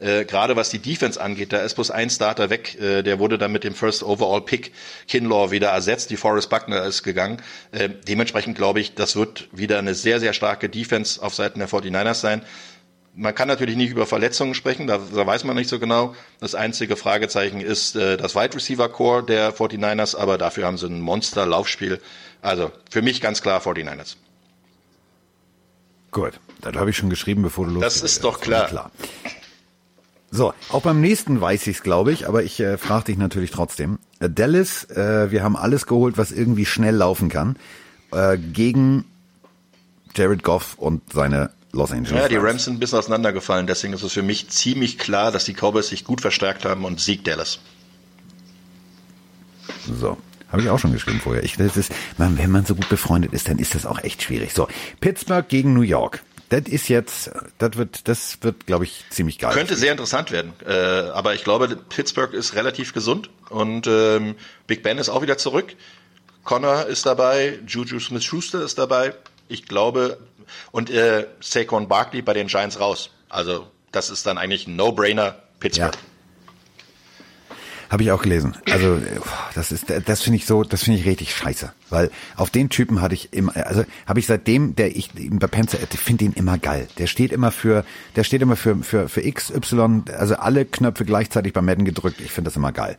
Äh, 0.00 0.24
gerade 0.24 0.56
was 0.56 0.70
die 0.70 0.78
Defense 0.78 1.20
angeht, 1.20 1.52
da 1.52 1.58
ist 1.58 1.74
bloß 1.74 1.90
ein 1.90 2.08
Starter 2.10 2.50
weg. 2.50 2.80
Äh, 2.80 3.02
der 3.02 3.18
wurde 3.18 3.36
dann 3.38 3.52
mit 3.52 3.64
dem 3.64 3.74
First 3.74 4.02
Overall 4.02 4.40
Pick 4.40 4.72
Kinlaw 5.08 5.50
wieder 5.50 5.68
ersetzt. 5.68 6.10
Die 6.10 6.16
Forrest 6.16 6.48
Buckner 6.48 6.84
ist 6.84 7.02
gegangen. 7.02 7.42
Äh, 7.72 7.90
dementsprechend 8.08 8.56
glaube 8.56 8.80
ich, 8.80 8.94
das 8.94 9.14
wird 9.16 9.48
wieder 9.52 9.78
eine 9.78 9.94
sehr, 9.94 10.18
sehr 10.18 10.32
starke 10.32 10.68
Defense 10.68 11.22
auf 11.22 11.34
Seiten 11.34 11.58
der 11.58 11.68
49ers 11.68 12.14
sein. 12.14 12.42
Man 13.14 13.34
kann 13.34 13.48
natürlich 13.48 13.76
nicht 13.76 13.90
über 13.90 14.06
Verletzungen 14.06 14.54
sprechen, 14.54 14.86
da, 14.86 14.98
da 14.98 15.26
weiß 15.26 15.44
man 15.44 15.56
nicht 15.56 15.68
so 15.68 15.78
genau. 15.80 16.14
Das 16.38 16.54
einzige 16.54 16.96
Fragezeichen 16.96 17.60
ist 17.60 17.96
äh, 17.96 18.16
das 18.16 18.34
Wide 18.36 18.54
Receiver 18.54 18.88
Core 18.88 19.24
der 19.24 19.52
49ers, 19.54 20.16
aber 20.16 20.38
dafür 20.38 20.66
haben 20.66 20.78
sie 20.78 20.86
ein 20.86 21.00
Monster-Laufspiel 21.00 22.00
Also 22.40 22.70
für 22.88 23.02
mich 23.02 23.20
ganz 23.20 23.42
klar 23.42 23.60
49ers. 23.60 24.14
Gut, 26.12 26.40
das 26.60 26.74
habe 26.74 26.90
ich 26.90 26.96
schon 26.96 27.10
geschrieben, 27.10 27.42
bevor 27.42 27.66
du 27.66 27.72
los 27.72 27.82
Das 27.82 28.00
ist 28.00 28.24
doch 28.24 28.40
klar. 28.40 28.68
klar. 28.68 28.90
So, 30.30 30.54
auch 30.70 30.82
beim 30.82 31.00
nächsten 31.00 31.40
weiß 31.40 31.66
ich 31.66 31.78
es, 31.78 31.82
glaube 31.82 32.12
ich, 32.12 32.28
aber 32.28 32.44
ich 32.44 32.60
äh, 32.60 32.78
frage 32.78 33.06
dich 33.06 33.18
natürlich 33.18 33.50
trotzdem. 33.50 33.98
Äh, 34.20 34.30
Dallas, 34.30 34.84
äh, 34.84 35.30
wir 35.30 35.42
haben 35.42 35.56
alles 35.56 35.86
geholt, 35.86 36.18
was 36.18 36.30
irgendwie 36.30 36.66
schnell 36.66 36.94
laufen 36.94 37.28
kann, 37.28 37.56
äh, 38.12 38.38
gegen 38.38 39.04
Jared 40.14 40.42
Goff 40.44 40.74
und 40.76 41.12
seine 41.12 41.50
Los 41.72 41.90
Angeles. 41.90 42.22
Ja, 42.22 42.28
die 42.28 42.36
Rams 42.36 42.64
sind 42.64 42.74
ein 42.74 42.80
bisschen 42.80 42.98
auseinandergefallen, 42.98 43.66
deswegen 43.66 43.92
ist 43.92 44.02
es 44.02 44.12
für 44.12 44.22
mich 44.22 44.48
ziemlich 44.50 44.98
klar, 44.98 45.32
dass 45.32 45.44
die 45.44 45.54
Cowboys 45.54 45.88
sich 45.88 46.04
gut 46.04 46.20
verstärkt 46.20 46.64
haben 46.64 46.84
und 46.84 47.00
Sieg 47.00 47.24
Dallas. 47.24 47.58
So. 49.92 50.16
Habe 50.50 50.62
ich 50.62 50.68
auch 50.68 50.80
schon 50.80 50.92
geschrieben 50.92 51.20
vorher. 51.20 51.44
Ich, 51.44 51.56
das 51.56 51.76
ist, 51.76 51.92
man, 52.18 52.36
wenn 52.36 52.50
man 52.50 52.66
so 52.66 52.74
gut 52.74 52.88
befreundet 52.88 53.32
ist, 53.32 53.48
dann 53.48 53.58
ist 53.58 53.76
das 53.76 53.86
auch 53.86 54.02
echt 54.02 54.22
schwierig. 54.22 54.52
So, 54.52 54.66
Pittsburgh 55.00 55.48
gegen 55.48 55.74
New 55.74 55.82
York. 55.82 56.24
Das 56.50 56.62
ist 56.66 56.88
jetzt, 56.88 57.30
das 57.58 57.76
wird, 57.76 58.08
das 58.08 58.38
wird, 58.42 58.66
glaube 58.66 58.84
ich, 58.84 59.04
ziemlich 59.10 59.38
geil. 59.38 59.52
Könnte 59.54 59.76
sehr 59.76 59.92
interessant 59.92 60.32
werden. 60.32 60.52
Äh, 60.66 60.72
aber 60.72 61.34
ich 61.34 61.44
glaube, 61.44 61.68
Pittsburgh 61.76 62.34
ist 62.34 62.54
relativ 62.54 62.92
gesund 62.92 63.30
und 63.48 63.86
ähm, 63.86 64.34
Big 64.66 64.82
Ben 64.82 64.98
ist 64.98 65.08
auch 65.08 65.22
wieder 65.22 65.38
zurück. 65.38 65.76
Connor 66.42 66.86
ist 66.86 67.06
dabei, 67.06 67.60
Juju 67.66 68.00
Smith-Schuster 68.00 68.62
ist 68.62 68.78
dabei. 68.78 69.14
Ich 69.48 69.66
glaube, 69.66 70.18
und 70.72 70.90
äh, 70.90 71.26
Saquon 71.40 71.86
Barkley 71.86 72.20
bei 72.20 72.32
den 72.32 72.48
Giants 72.48 72.80
raus. 72.80 73.10
Also 73.28 73.68
das 73.92 74.10
ist 74.10 74.26
dann 74.26 74.36
eigentlich 74.36 74.66
ein 74.66 74.74
No-Brainer 74.74 75.36
Pittsburgh. 75.60 75.94
Ja. 75.94 76.09
Habe 77.90 78.04
ich 78.04 78.12
auch 78.12 78.22
gelesen. 78.22 78.56
Also 78.70 79.00
das 79.56 79.72
ist, 79.72 79.86
das 80.06 80.22
finde 80.22 80.36
ich 80.36 80.46
so, 80.46 80.62
das 80.62 80.84
finde 80.84 81.00
ich 81.00 81.06
richtig 81.06 81.34
scheiße, 81.34 81.72
weil 81.90 82.10
auf 82.36 82.48
den 82.48 82.68
Typen 82.68 83.00
hatte 83.02 83.14
ich 83.14 83.32
immer, 83.32 83.54
also 83.66 83.84
habe 84.06 84.20
ich 84.20 84.26
seitdem, 84.26 84.76
der 84.76 84.96
ich 84.96 85.10
bei 85.12 85.48
Penzer, 85.48 85.78
ich 85.82 85.98
finde 85.98 86.24
ihn 86.24 86.32
immer 86.32 86.56
geil. 86.56 86.86
Der 86.98 87.08
steht 87.08 87.32
immer 87.32 87.50
für, 87.50 87.84
der 88.14 88.22
steht 88.22 88.42
immer 88.42 88.54
für 88.54 88.76
für 88.76 89.08
für 89.08 89.22
X, 89.22 89.50
Y, 89.50 90.04
also 90.16 90.36
alle 90.36 90.66
Knöpfe 90.66 91.04
gleichzeitig 91.04 91.52
beim 91.52 91.64
Madden 91.64 91.84
gedrückt. 91.84 92.20
Ich 92.20 92.30
finde 92.30 92.48
das 92.48 92.56
immer 92.56 92.70
geil. 92.70 92.96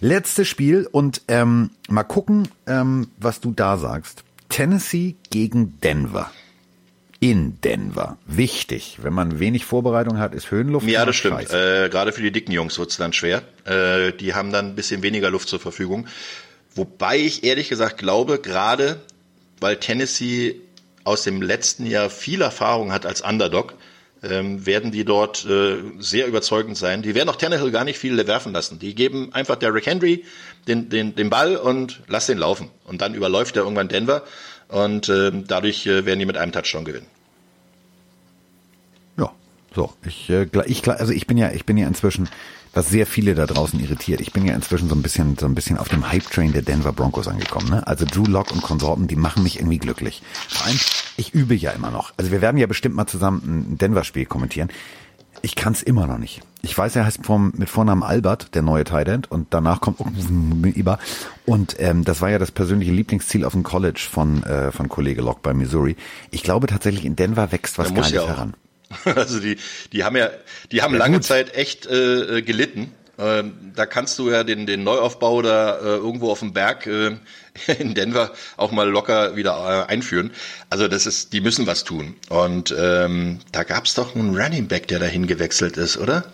Letztes 0.00 0.48
Spiel 0.48 0.88
und 0.90 1.22
ähm, 1.28 1.70
mal 1.88 2.02
gucken, 2.02 2.48
ähm, 2.66 3.06
was 3.18 3.40
du 3.40 3.52
da 3.52 3.76
sagst. 3.76 4.24
Tennessee 4.48 5.14
gegen 5.30 5.78
Denver 5.80 6.32
in 7.22 7.60
Denver. 7.60 8.18
Wichtig. 8.26 8.98
Wenn 9.00 9.12
man 9.12 9.38
wenig 9.38 9.64
Vorbereitung 9.64 10.18
hat, 10.18 10.34
ist 10.34 10.50
Höhenluft. 10.50 10.88
Ja, 10.88 11.06
das 11.06 11.14
stimmt. 11.14 11.52
Äh, 11.52 11.88
gerade 11.88 12.10
für 12.10 12.20
die 12.20 12.32
dicken 12.32 12.50
Jungs 12.50 12.76
wird's 12.80 12.96
dann 12.96 13.12
schwer. 13.12 13.42
Äh, 13.64 14.10
die 14.12 14.34
haben 14.34 14.50
dann 14.50 14.70
ein 14.70 14.74
bisschen 14.74 15.04
weniger 15.04 15.30
Luft 15.30 15.48
zur 15.48 15.60
Verfügung. 15.60 16.08
Wobei 16.74 17.18
ich 17.18 17.44
ehrlich 17.44 17.68
gesagt 17.68 17.98
glaube, 17.98 18.40
gerade 18.40 19.00
weil 19.60 19.76
Tennessee 19.76 20.56
aus 21.04 21.22
dem 21.22 21.42
letzten 21.42 21.86
Jahr 21.86 22.10
viel 22.10 22.42
Erfahrung 22.42 22.92
hat 22.92 23.06
als 23.06 23.20
Underdog, 23.20 23.74
ähm, 24.24 24.66
werden 24.66 24.90
die 24.90 25.04
dort 25.04 25.46
äh, 25.46 25.76
sehr 26.00 26.26
überzeugend 26.26 26.76
sein. 26.76 27.02
Die 27.02 27.14
werden 27.14 27.28
auch 27.28 27.36
Tannehill 27.36 27.70
gar 27.70 27.84
nicht 27.84 28.00
viel 28.00 28.26
werfen 28.26 28.52
lassen. 28.52 28.80
Die 28.80 28.96
geben 28.96 29.32
einfach 29.32 29.54
Derrick 29.54 29.86
Henry 29.86 30.24
den, 30.66 30.88
den, 30.88 31.14
den 31.14 31.30
Ball 31.30 31.54
und 31.54 32.00
lass 32.08 32.26
den 32.26 32.38
laufen. 32.38 32.68
Und 32.82 33.00
dann 33.00 33.14
überläuft 33.14 33.56
er 33.56 33.62
irgendwann 33.62 33.86
Denver 33.86 34.24
und 34.72 35.08
äh, 35.08 35.30
dadurch 35.46 35.86
äh, 35.86 36.04
werden 36.06 36.18
die 36.18 36.26
mit 36.26 36.36
einem 36.36 36.50
Touchdown 36.50 36.84
gewinnen. 36.84 37.06
So. 39.74 39.92
Ich, 40.06 40.28
äh, 40.30 40.46
ich, 40.66 40.88
also 40.88 41.12
ich 41.12 41.26
bin 41.26 41.38
ja, 41.38 41.50
ich 41.50 41.64
bin 41.64 41.76
ja 41.76 41.86
inzwischen, 41.86 42.28
was 42.74 42.88
sehr 42.88 43.06
viele 43.06 43.34
da 43.34 43.46
draußen 43.46 43.78
irritiert. 43.80 44.20
Ich 44.20 44.32
bin 44.32 44.44
ja 44.44 44.54
inzwischen 44.54 44.88
so 44.88 44.94
ein 44.94 45.02
bisschen, 45.02 45.36
so 45.38 45.46
ein 45.46 45.54
bisschen 45.54 45.78
auf 45.78 45.88
dem 45.88 46.10
Hype-Train 46.10 46.52
der 46.52 46.62
Denver 46.62 46.92
Broncos 46.92 47.28
angekommen. 47.28 47.70
Ne? 47.70 47.86
Also 47.86 48.04
Drew 48.04 48.24
Lock 48.24 48.50
und 48.52 48.62
Konsorten, 48.62 49.08
die 49.08 49.16
machen 49.16 49.42
mich 49.42 49.58
irgendwie 49.58 49.78
glücklich. 49.78 50.22
Vor 50.48 50.66
allem, 50.66 50.78
ich 51.16 51.34
übe 51.34 51.54
ja 51.54 51.70
immer 51.72 51.90
noch. 51.90 52.12
Also 52.16 52.30
wir 52.30 52.40
werden 52.40 52.56
ja 52.56 52.66
bestimmt 52.66 52.94
mal 52.94 53.06
zusammen 53.06 53.72
ein 53.72 53.78
Denver-Spiel 53.78 54.26
kommentieren. 54.26 54.68
Ich 55.44 55.56
kann 55.56 55.72
es 55.72 55.82
immer 55.82 56.06
noch 56.06 56.18
nicht. 56.18 56.42
Ich 56.60 56.76
weiß, 56.76 56.94
er 56.94 57.04
heißt 57.04 57.24
vom, 57.26 57.52
mit 57.56 57.68
Vornamen 57.68 58.04
Albert, 58.04 58.54
der 58.54 58.62
neue 58.62 58.84
Tight 58.84 59.30
und 59.30 59.48
danach 59.50 59.80
kommt 59.80 59.98
Iba. 60.76 60.98
Und 61.46 61.76
ähm, 61.80 62.04
das 62.04 62.20
war 62.20 62.30
ja 62.30 62.38
das 62.38 62.52
persönliche 62.52 62.92
Lieblingsziel 62.92 63.44
auf 63.44 63.52
dem 63.52 63.64
College 63.64 64.06
von, 64.08 64.44
äh, 64.44 64.70
von 64.70 64.88
Kollege 64.88 65.22
Locke 65.22 65.40
bei 65.42 65.52
Missouri. 65.52 65.96
Ich 66.30 66.44
glaube 66.44 66.68
tatsächlich, 66.68 67.04
in 67.04 67.16
Denver 67.16 67.50
wächst 67.50 67.78
was 67.78 67.92
gar 67.92 68.02
nicht 68.02 68.12
ja 68.12 68.26
heran. 68.26 68.54
Also 69.04 69.40
die, 69.40 69.56
die 69.92 70.04
haben 70.04 70.16
ja, 70.16 70.30
die 70.70 70.82
haben 70.82 70.94
ja, 70.94 70.98
lange 70.98 71.16
gut. 71.18 71.24
Zeit 71.24 71.54
echt 71.54 71.86
äh, 71.86 72.38
äh, 72.38 72.42
gelitten. 72.42 72.92
Ähm, 73.18 73.72
da 73.76 73.84
kannst 73.86 74.18
du 74.18 74.30
ja 74.30 74.42
den, 74.42 74.66
den 74.66 74.84
Neuaufbau 74.84 75.42
da 75.42 75.78
äh, 75.78 75.82
irgendwo 75.96 76.30
auf 76.30 76.40
dem 76.40 76.52
Berg 76.52 76.86
äh, 76.86 77.16
in 77.78 77.94
Denver 77.94 78.32
auch 78.56 78.72
mal 78.72 78.88
locker 78.88 79.36
wieder 79.36 79.86
äh, 79.88 79.92
einführen. 79.92 80.32
Also 80.70 80.88
das 80.88 81.06
ist, 81.06 81.32
die 81.32 81.40
müssen 81.40 81.66
was 81.66 81.84
tun. 81.84 82.16
Und 82.30 82.74
ähm, 82.76 83.40
da 83.52 83.64
gab's 83.64 83.94
doch 83.94 84.14
einen 84.14 84.36
Running 84.36 84.66
Back, 84.66 84.88
der 84.88 84.98
dahin 84.98 85.26
gewechselt 85.26 85.76
ist, 85.76 85.98
oder? 85.98 86.24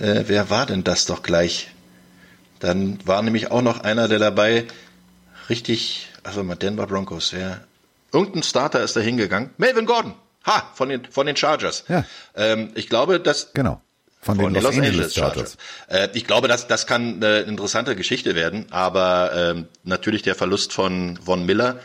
Äh, 0.00 0.24
wer 0.26 0.48
war 0.48 0.66
denn 0.66 0.84
das 0.84 1.06
doch 1.06 1.22
gleich? 1.22 1.70
Dann 2.58 2.98
war 3.04 3.20
nämlich 3.22 3.50
auch 3.50 3.62
noch 3.62 3.80
einer, 3.80 4.08
der 4.08 4.18
dabei 4.18 4.64
richtig, 5.48 6.08
also 6.22 6.42
mal 6.42 6.54
Denver 6.54 6.86
Broncos, 6.86 7.32
ja. 7.32 7.60
Irgendein 8.12 8.42
Starter 8.42 8.82
ist 8.82 8.94
da 8.94 9.00
hingegangen. 9.00 9.50
Melvin 9.56 9.86
Gordon. 9.86 10.14
Ha, 10.46 10.70
von 10.74 10.88
den, 10.88 11.04
von 11.04 11.26
den 11.26 11.36
Chargers. 11.36 11.84
Ja. 11.88 12.04
Ähm, 12.34 12.70
ich 12.74 12.88
glaube, 12.88 13.20
dass. 13.20 13.52
Genau. 13.52 13.80
Von, 14.20 14.36
von 14.36 14.44
den 14.44 14.54
Los, 14.54 14.62
Los 14.62 14.74
Angeles, 14.74 14.90
Angeles 14.90 15.14
Chargers. 15.14 15.56
Chargers. 15.88 16.12
Äh, 16.12 16.16
ich 16.16 16.26
glaube, 16.26 16.46
dass 16.46 16.68
das 16.68 16.86
kann 16.86 17.16
eine 17.16 17.40
interessante 17.40 17.96
Geschichte 17.96 18.36
werden, 18.36 18.66
aber 18.70 19.32
ähm, 19.34 19.66
natürlich 19.82 20.22
der 20.22 20.36
Verlust 20.36 20.72
von 20.72 21.18
Von 21.24 21.44
Miller, 21.44 21.80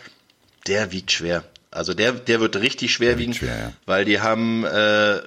der 0.67 0.91
wiegt 0.91 1.11
schwer. 1.11 1.43
Also 1.71 1.93
der, 1.93 2.13
der 2.13 2.39
wird 2.39 2.55
richtig 2.57 2.93
schwer 2.93 3.11
der 3.11 3.19
wiegen, 3.19 3.33
schwer, 3.33 3.57
ja. 3.57 3.73
weil 3.85 4.05
die 4.05 4.21
haben, 4.21 4.63
äh, 4.65 5.19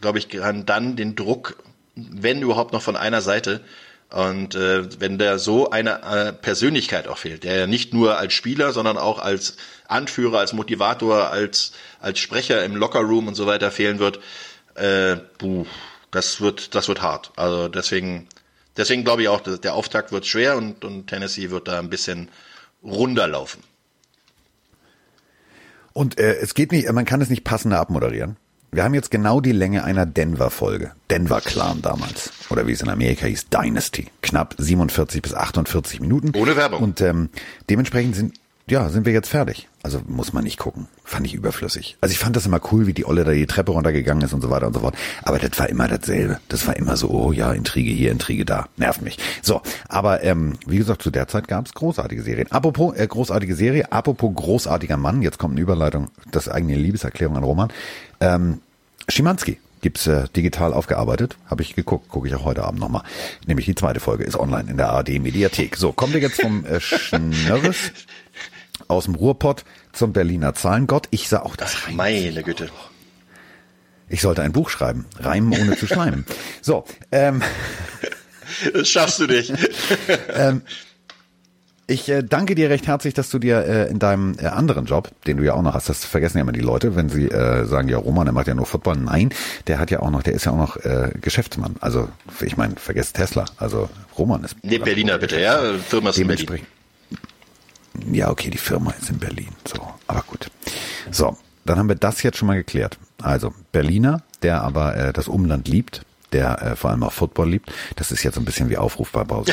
glaube 0.00 0.18
ich, 0.18 0.28
dann 0.28 0.96
den 0.96 1.16
Druck, 1.16 1.56
wenn 1.94 2.42
überhaupt 2.42 2.72
noch 2.72 2.82
von 2.82 2.96
einer 2.96 3.22
Seite. 3.22 3.60
Und 4.12 4.56
äh, 4.56 5.00
wenn 5.00 5.18
der 5.18 5.38
so 5.38 5.70
eine 5.70 6.02
äh, 6.02 6.32
Persönlichkeit 6.32 7.06
auch 7.06 7.18
fehlt, 7.18 7.44
der 7.44 7.56
ja 7.56 7.66
nicht 7.66 7.94
nur 7.94 8.18
als 8.18 8.32
Spieler, 8.32 8.72
sondern 8.72 8.98
auch 8.98 9.20
als 9.20 9.56
Anführer, 9.86 10.40
als 10.40 10.52
Motivator, 10.52 11.30
als 11.30 11.72
als 12.00 12.18
Sprecher 12.18 12.64
im 12.64 12.74
Lockerroom 12.74 13.28
und 13.28 13.34
so 13.34 13.46
weiter 13.46 13.70
fehlen 13.70 13.98
wird, 13.98 14.18
äh, 14.74 15.16
buh, 15.38 15.66
das 16.10 16.40
wird, 16.40 16.74
das 16.74 16.88
wird 16.88 17.02
hart. 17.02 17.32
Also 17.36 17.68
deswegen, 17.68 18.26
deswegen 18.76 19.04
glaube 19.04 19.22
ich 19.22 19.28
auch, 19.28 19.40
der 19.40 19.74
Auftakt 19.74 20.12
wird 20.12 20.26
schwer 20.26 20.56
und, 20.56 20.84
und 20.84 21.06
Tennessee 21.06 21.50
wird 21.50 21.68
da 21.68 21.78
ein 21.78 21.90
bisschen 21.90 22.30
runterlaufen. 22.82 23.62
Und 25.92 26.18
äh, 26.18 26.34
es 26.36 26.54
geht 26.54 26.72
nicht, 26.72 26.90
man 26.90 27.04
kann 27.04 27.20
es 27.20 27.30
nicht 27.30 27.44
passender 27.44 27.78
abmoderieren. 27.78 28.36
Wir 28.72 28.84
haben 28.84 28.94
jetzt 28.94 29.10
genau 29.10 29.40
die 29.40 29.50
Länge 29.50 29.82
einer 29.82 30.06
Denver-Folge. 30.06 30.92
Denver 31.10 31.40
Clan 31.40 31.82
damals. 31.82 32.30
Oder 32.50 32.68
wie 32.68 32.72
es 32.72 32.80
in 32.80 32.88
Amerika 32.88 33.26
hieß, 33.26 33.48
Dynasty. 33.48 34.06
Knapp 34.22 34.54
47 34.58 35.22
bis 35.22 35.34
48 35.34 36.00
Minuten. 36.00 36.32
Ohne 36.36 36.54
Werbung. 36.54 36.80
Und 36.80 37.00
ähm, 37.00 37.30
dementsprechend 37.68 38.14
sind 38.14 38.34
ja, 38.70 38.88
sind 38.88 39.04
wir 39.04 39.12
jetzt 39.12 39.28
fertig. 39.28 39.68
Also 39.82 40.00
muss 40.06 40.32
man 40.32 40.44
nicht 40.44 40.56
gucken. 40.56 40.86
Fand 41.02 41.26
ich 41.26 41.34
überflüssig. 41.34 41.96
Also 42.00 42.12
ich 42.12 42.20
fand 42.20 42.36
das 42.36 42.46
immer 42.46 42.60
cool, 42.70 42.86
wie 42.86 42.92
die 42.92 43.04
Olle 43.04 43.24
da 43.24 43.32
die 43.32 43.46
Treppe 43.46 43.72
runtergegangen 43.72 44.22
ist 44.22 44.32
und 44.32 44.42
so 44.42 44.50
weiter 44.50 44.68
und 44.68 44.74
so 44.74 44.80
fort. 44.80 44.94
Aber 45.24 45.40
das 45.40 45.58
war 45.58 45.68
immer 45.68 45.88
dasselbe. 45.88 46.38
Das 46.48 46.68
war 46.68 46.76
immer 46.76 46.96
so, 46.96 47.10
oh 47.10 47.32
ja, 47.32 47.52
Intrige 47.52 47.90
hier, 47.90 48.12
Intrige 48.12 48.44
da. 48.44 48.66
Nervt 48.76 49.02
mich. 49.02 49.18
So, 49.42 49.60
aber 49.88 50.22
ähm, 50.22 50.52
wie 50.66 50.78
gesagt, 50.78 51.02
zu 51.02 51.10
der 51.10 51.26
Zeit 51.26 51.48
gab 51.48 51.66
es 51.66 51.74
großartige 51.74 52.22
Serien. 52.22 52.52
Apropos 52.52 52.94
äh, 52.96 53.04
großartige 53.04 53.56
Serie, 53.56 53.90
apropos 53.90 54.30
großartiger 54.36 54.96
Mann, 54.96 55.22
jetzt 55.22 55.38
kommt 55.38 55.54
eine 55.54 55.62
Überleitung, 55.62 56.08
das 56.30 56.48
eigene 56.48 56.76
Liebeserklärung 56.76 57.36
an 57.36 57.42
Roman. 57.42 57.72
Ähm, 58.20 58.60
Schimanski 59.08 59.58
gibt's 59.80 60.06
äh, 60.06 60.28
digital 60.36 60.72
aufgearbeitet. 60.72 61.36
Habe 61.46 61.62
ich 61.62 61.74
geguckt, 61.74 62.08
gucke 62.08 62.28
ich 62.28 62.34
auch 62.34 62.44
heute 62.44 62.64
Abend 62.64 62.80
nochmal. 62.80 63.02
Nämlich 63.46 63.66
die 63.66 63.74
zweite 63.74 64.00
Folge 64.00 64.24
ist 64.24 64.36
online 64.38 64.70
in 64.70 64.76
der 64.76 64.90
ARD 64.90 65.20
Mediathek. 65.20 65.76
So, 65.76 65.92
kommen 65.92 66.12
wir 66.12 66.20
jetzt 66.20 66.40
vom 66.40 66.64
äh, 66.64 66.80
Schnörres 66.80 67.92
aus 68.88 69.04
dem 69.04 69.14
Ruhrpott 69.14 69.64
zum 69.92 70.12
Berliner 70.12 70.54
Zahlengott. 70.54 71.08
Ich 71.10 71.28
sah 71.28 71.40
auch 71.40 71.56
das. 71.56 71.74
Ach, 71.76 71.90
meine 71.90 72.42
Güte. 72.42 72.70
Ich 74.08 74.22
sollte 74.22 74.42
ein 74.42 74.52
Buch 74.52 74.70
schreiben. 74.70 75.06
Reimen 75.18 75.58
ohne 75.58 75.76
zu 75.76 75.86
schleimen. 75.86 76.26
So, 76.62 76.84
ähm. 77.12 77.42
Das 78.74 78.88
schaffst 78.88 79.20
du 79.20 79.26
nicht. 79.26 79.52
ähm, 80.34 80.62
ich 81.90 82.08
äh, 82.08 82.22
danke 82.22 82.54
dir 82.54 82.70
recht 82.70 82.86
herzlich, 82.86 83.14
dass 83.14 83.30
du 83.30 83.38
dir 83.38 83.66
äh, 83.66 83.90
in 83.90 83.98
deinem 83.98 84.36
äh, 84.38 84.46
anderen 84.46 84.86
Job, 84.86 85.10
den 85.26 85.36
du 85.36 85.44
ja 85.44 85.54
auch 85.54 85.62
noch 85.62 85.74
hast, 85.74 85.88
das 85.88 86.04
vergessen 86.04 86.38
ja 86.38 86.42
immer 86.42 86.52
die 86.52 86.60
Leute, 86.60 86.94
wenn 86.94 87.08
sie 87.08 87.26
äh, 87.26 87.66
sagen, 87.66 87.88
ja, 87.88 87.98
Roman, 87.98 88.26
der 88.26 88.32
macht 88.32 88.46
ja 88.46 88.54
nur 88.54 88.66
Football. 88.66 88.96
Nein, 88.96 89.30
der 89.66 89.78
hat 89.78 89.90
ja 89.90 90.00
auch 90.00 90.10
noch, 90.10 90.22
der 90.22 90.34
ist 90.34 90.44
ja 90.44 90.52
auch 90.52 90.56
noch 90.56 90.76
äh, 90.76 91.10
Geschäftsmann. 91.20 91.76
Also 91.80 92.08
ich 92.40 92.56
meine, 92.56 92.76
vergesst 92.76 93.16
Tesla. 93.16 93.44
Also 93.56 93.90
Roman 94.16 94.44
ist. 94.44 94.56
Nee, 94.62 94.78
Berliner 94.78 95.18
bitte, 95.18 95.40
ja. 95.40 95.58
Firma 95.78 96.10
ist 96.10 96.18
in 96.18 96.28
Berlin. 96.28 96.66
Ja, 98.12 98.30
okay, 98.30 98.50
die 98.50 98.58
Firma 98.58 98.92
ist 98.92 99.10
in 99.10 99.18
Berlin. 99.18 99.48
So, 99.66 99.82
aber 100.06 100.22
gut. 100.26 100.50
So, 101.10 101.36
dann 101.64 101.78
haben 101.78 101.88
wir 101.88 101.96
das 101.96 102.22
jetzt 102.22 102.38
schon 102.38 102.46
mal 102.46 102.56
geklärt. 102.56 102.98
Also 103.20 103.52
Berliner, 103.72 104.22
der 104.42 104.62
aber 104.62 104.96
äh, 104.96 105.12
das 105.12 105.28
Umland 105.28 105.68
liebt, 105.68 106.02
der 106.32 106.62
äh, 106.62 106.76
vor 106.76 106.90
allem 106.90 107.02
auch 107.02 107.12
Football 107.12 107.50
liebt. 107.50 107.72
Das 107.96 108.12
ist 108.12 108.22
jetzt 108.22 108.34
so 108.34 108.40
ein 108.40 108.44
bisschen 108.44 108.70
wie 108.70 108.76
Aufruf 108.76 109.10
bei 109.12 109.24
Pause. 109.24 109.52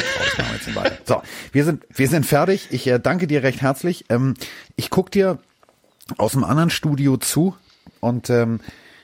So, 1.06 1.22
wir 1.52 1.66
sind, 1.66 1.86
wir 1.94 2.08
sind 2.08 2.26
fertig. 2.26 2.68
Ich 2.72 2.88
äh, 2.88 3.00
danke 3.00 3.28
dir 3.28 3.44
recht 3.44 3.62
herzlich. 3.62 4.06
Ähm, 4.10 4.36
ich 4.76 4.90
guck 4.90 5.12
dir 5.12 5.40
aus 6.18 6.34
dem 6.34 6.44
anderen 6.44 6.70
Studio 6.70 7.18
zu 7.18 7.56
und 8.00 8.30
ähm, 8.30 8.60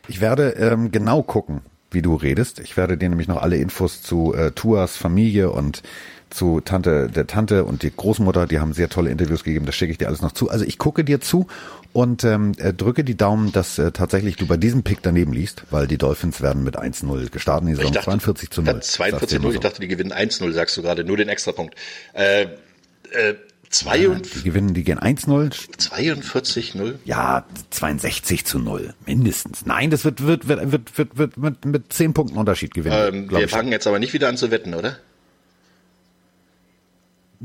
ich 0.07 0.21
werde 0.21 0.51
ähm, 0.51 0.91
genau 0.91 1.23
gucken, 1.23 1.61
wie 1.91 2.01
du 2.01 2.15
redest. 2.15 2.59
Ich 2.59 2.77
werde 2.77 2.97
dir 2.97 3.09
nämlich 3.09 3.27
noch 3.27 3.41
alle 3.41 3.57
Infos 3.57 4.01
zu 4.01 4.33
äh, 4.33 4.51
Tuas 4.51 4.97
Familie 4.97 5.51
und 5.51 5.83
zu 6.33 6.61
Tante, 6.61 7.09
der 7.09 7.27
Tante 7.27 7.63
und 7.63 7.83
die 7.83 7.91
Großmutter, 7.95 8.47
die 8.47 8.59
haben 8.59 8.73
sehr 8.73 8.89
tolle 8.89 9.09
Interviews 9.09 9.43
gegeben, 9.43 9.65
das 9.65 9.75
schicke 9.75 9.91
ich 9.91 9.97
dir 9.97 10.07
alles 10.07 10.21
noch 10.21 10.31
zu. 10.31 10.49
Also 10.49 10.65
ich 10.65 10.77
gucke 10.77 11.03
dir 11.03 11.21
zu 11.21 11.47
und 11.93 12.23
ähm, 12.23 12.53
äh, 12.57 12.73
drücke 12.73 13.03
die 13.03 13.15
Daumen, 13.15 13.51
dass 13.51 13.77
äh, 13.77 13.91
tatsächlich 13.91 14.35
du 14.35 14.47
bei 14.47 14.57
diesem 14.57 14.83
Pick 14.83 14.99
daneben 15.01 15.31
liest, 15.33 15.63
weil 15.69 15.87
die 15.87 15.97
Dolphins 15.97 16.41
werden 16.41 16.63
mit 16.63 16.77
1-0 16.77 17.29
gestartet 17.29 17.69
in 17.69 17.75
die 17.75 17.81
Saison, 17.81 17.93
42 17.93 18.49
zu 18.49 18.61
0. 18.61 18.81
42 18.81 19.41
0, 19.41 19.53
ich 19.53 19.59
dachte, 19.59 19.81
die 19.81 19.87
gewinnen 19.87 20.11
1-0, 20.11 20.51
sagst 20.51 20.75
du 20.77 20.81
gerade, 20.81 21.03
nur 21.03 21.17
den 21.17 21.29
Extrapunkt. 21.29 21.75
Äh, 22.13 22.43
äh, 23.11 23.35
42, 23.69 24.33
die 24.33 24.43
gewinnen, 24.43 24.73
die 24.73 24.83
gehen 24.83 24.99
1-0. 24.99 25.51
42-0? 25.77 26.95
Ja, 27.05 27.45
62 27.71 28.45
zu 28.45 28.59
0, 28.59 28.93
mindestens. 29.05 29.65
Nein, 29.65 29.89
das 29.89 30.05
wird, 30.05 30.25
wird, 30.25 30.47
wird, 30.47 30.71
wird, 30.71 30.97
wird, 30.97 31.17
wird 31.17 31.37
mit, 31.37 31.65
mit 31.65 31.93
10 31.93 32.13
Punkten 32.13 32.37
Unterschied 32.37 32.73
gewinnen. 32.73 33.29
Ähm, 33.31 33.31
wir 33.31 33.49
fangen 33.49 33.71
jetzt 33.71 33.87
aber 33.87 33.97
nicht 33.97 34.13
wieder 34.13 34.27
an 34.27 34.37
zu 34.37 34.51
wetten, 34.51 34.75
oder? 34.75 34.97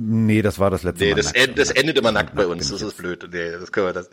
Nee, 0.00 0.42
das 0.42 0.60
war 0.60 0.70
das 0.70 0.84
letzte 0.84 1.02
nee, 1.06 1.10
Mal. 1.10 1.16
Das, 1.16 1.32
end, 1.32 1.58
das 1.58 1.70
endet 1.70 1.98
immer 1.98 2.12
nackt 2.12 2.36
bei 2.36 2.46
uns. 2.46 2.70
Das 2.70 2.82
ist 2.82 2.96
blöd. 2.96 3.28
Nee, 3.32 3.50
das 3.50 3.72
können 3.72 3.86
wir 3.86 3.92
das. 3.94 4.08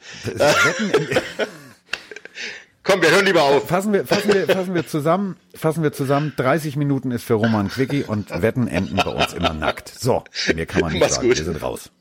Komm, 2.82 3.04
wir 3.04 3.12
hören 3.12 3.26
lieber 3.26 3.44
auf. 3.44 3.68
Fassen 3.68 3.94
wir, 3.94 4.04
fassen 4.08 4.34
wir, 4.34 4.48
fassen 4.48 4.74
wir 4.74 4.88
zusammen, 4.88 5.38
fassen 5.54 5.84
wir 5.84 5.94
zusammen. 5.94 6.34
30 6.38 6.76
Minuten 6.76 7.12
ist 7.12 7.24
für 7.24 7.36
Roman 7.36 7.70
Quickie 7.70 8.04
und 8.04 8.32
Wetten 8.42 8.68
enden 8.68 8.96
bei 8.96 9.12
uns 9.12 9.34
immer 9.34 9.54
nackt. 9.54 9.90
So, 9.90 10.24
mir 10.56 10.66
kann 10.66 10.82
man 10.82 10.92
nicht 10.92 11.02
Mach's 11.02 11.16
sagen, 11.16 11.28
gut. 11.28 11.38
wir 11.38 11.46
sind 11.46 11.62
raus. 11.62 11.92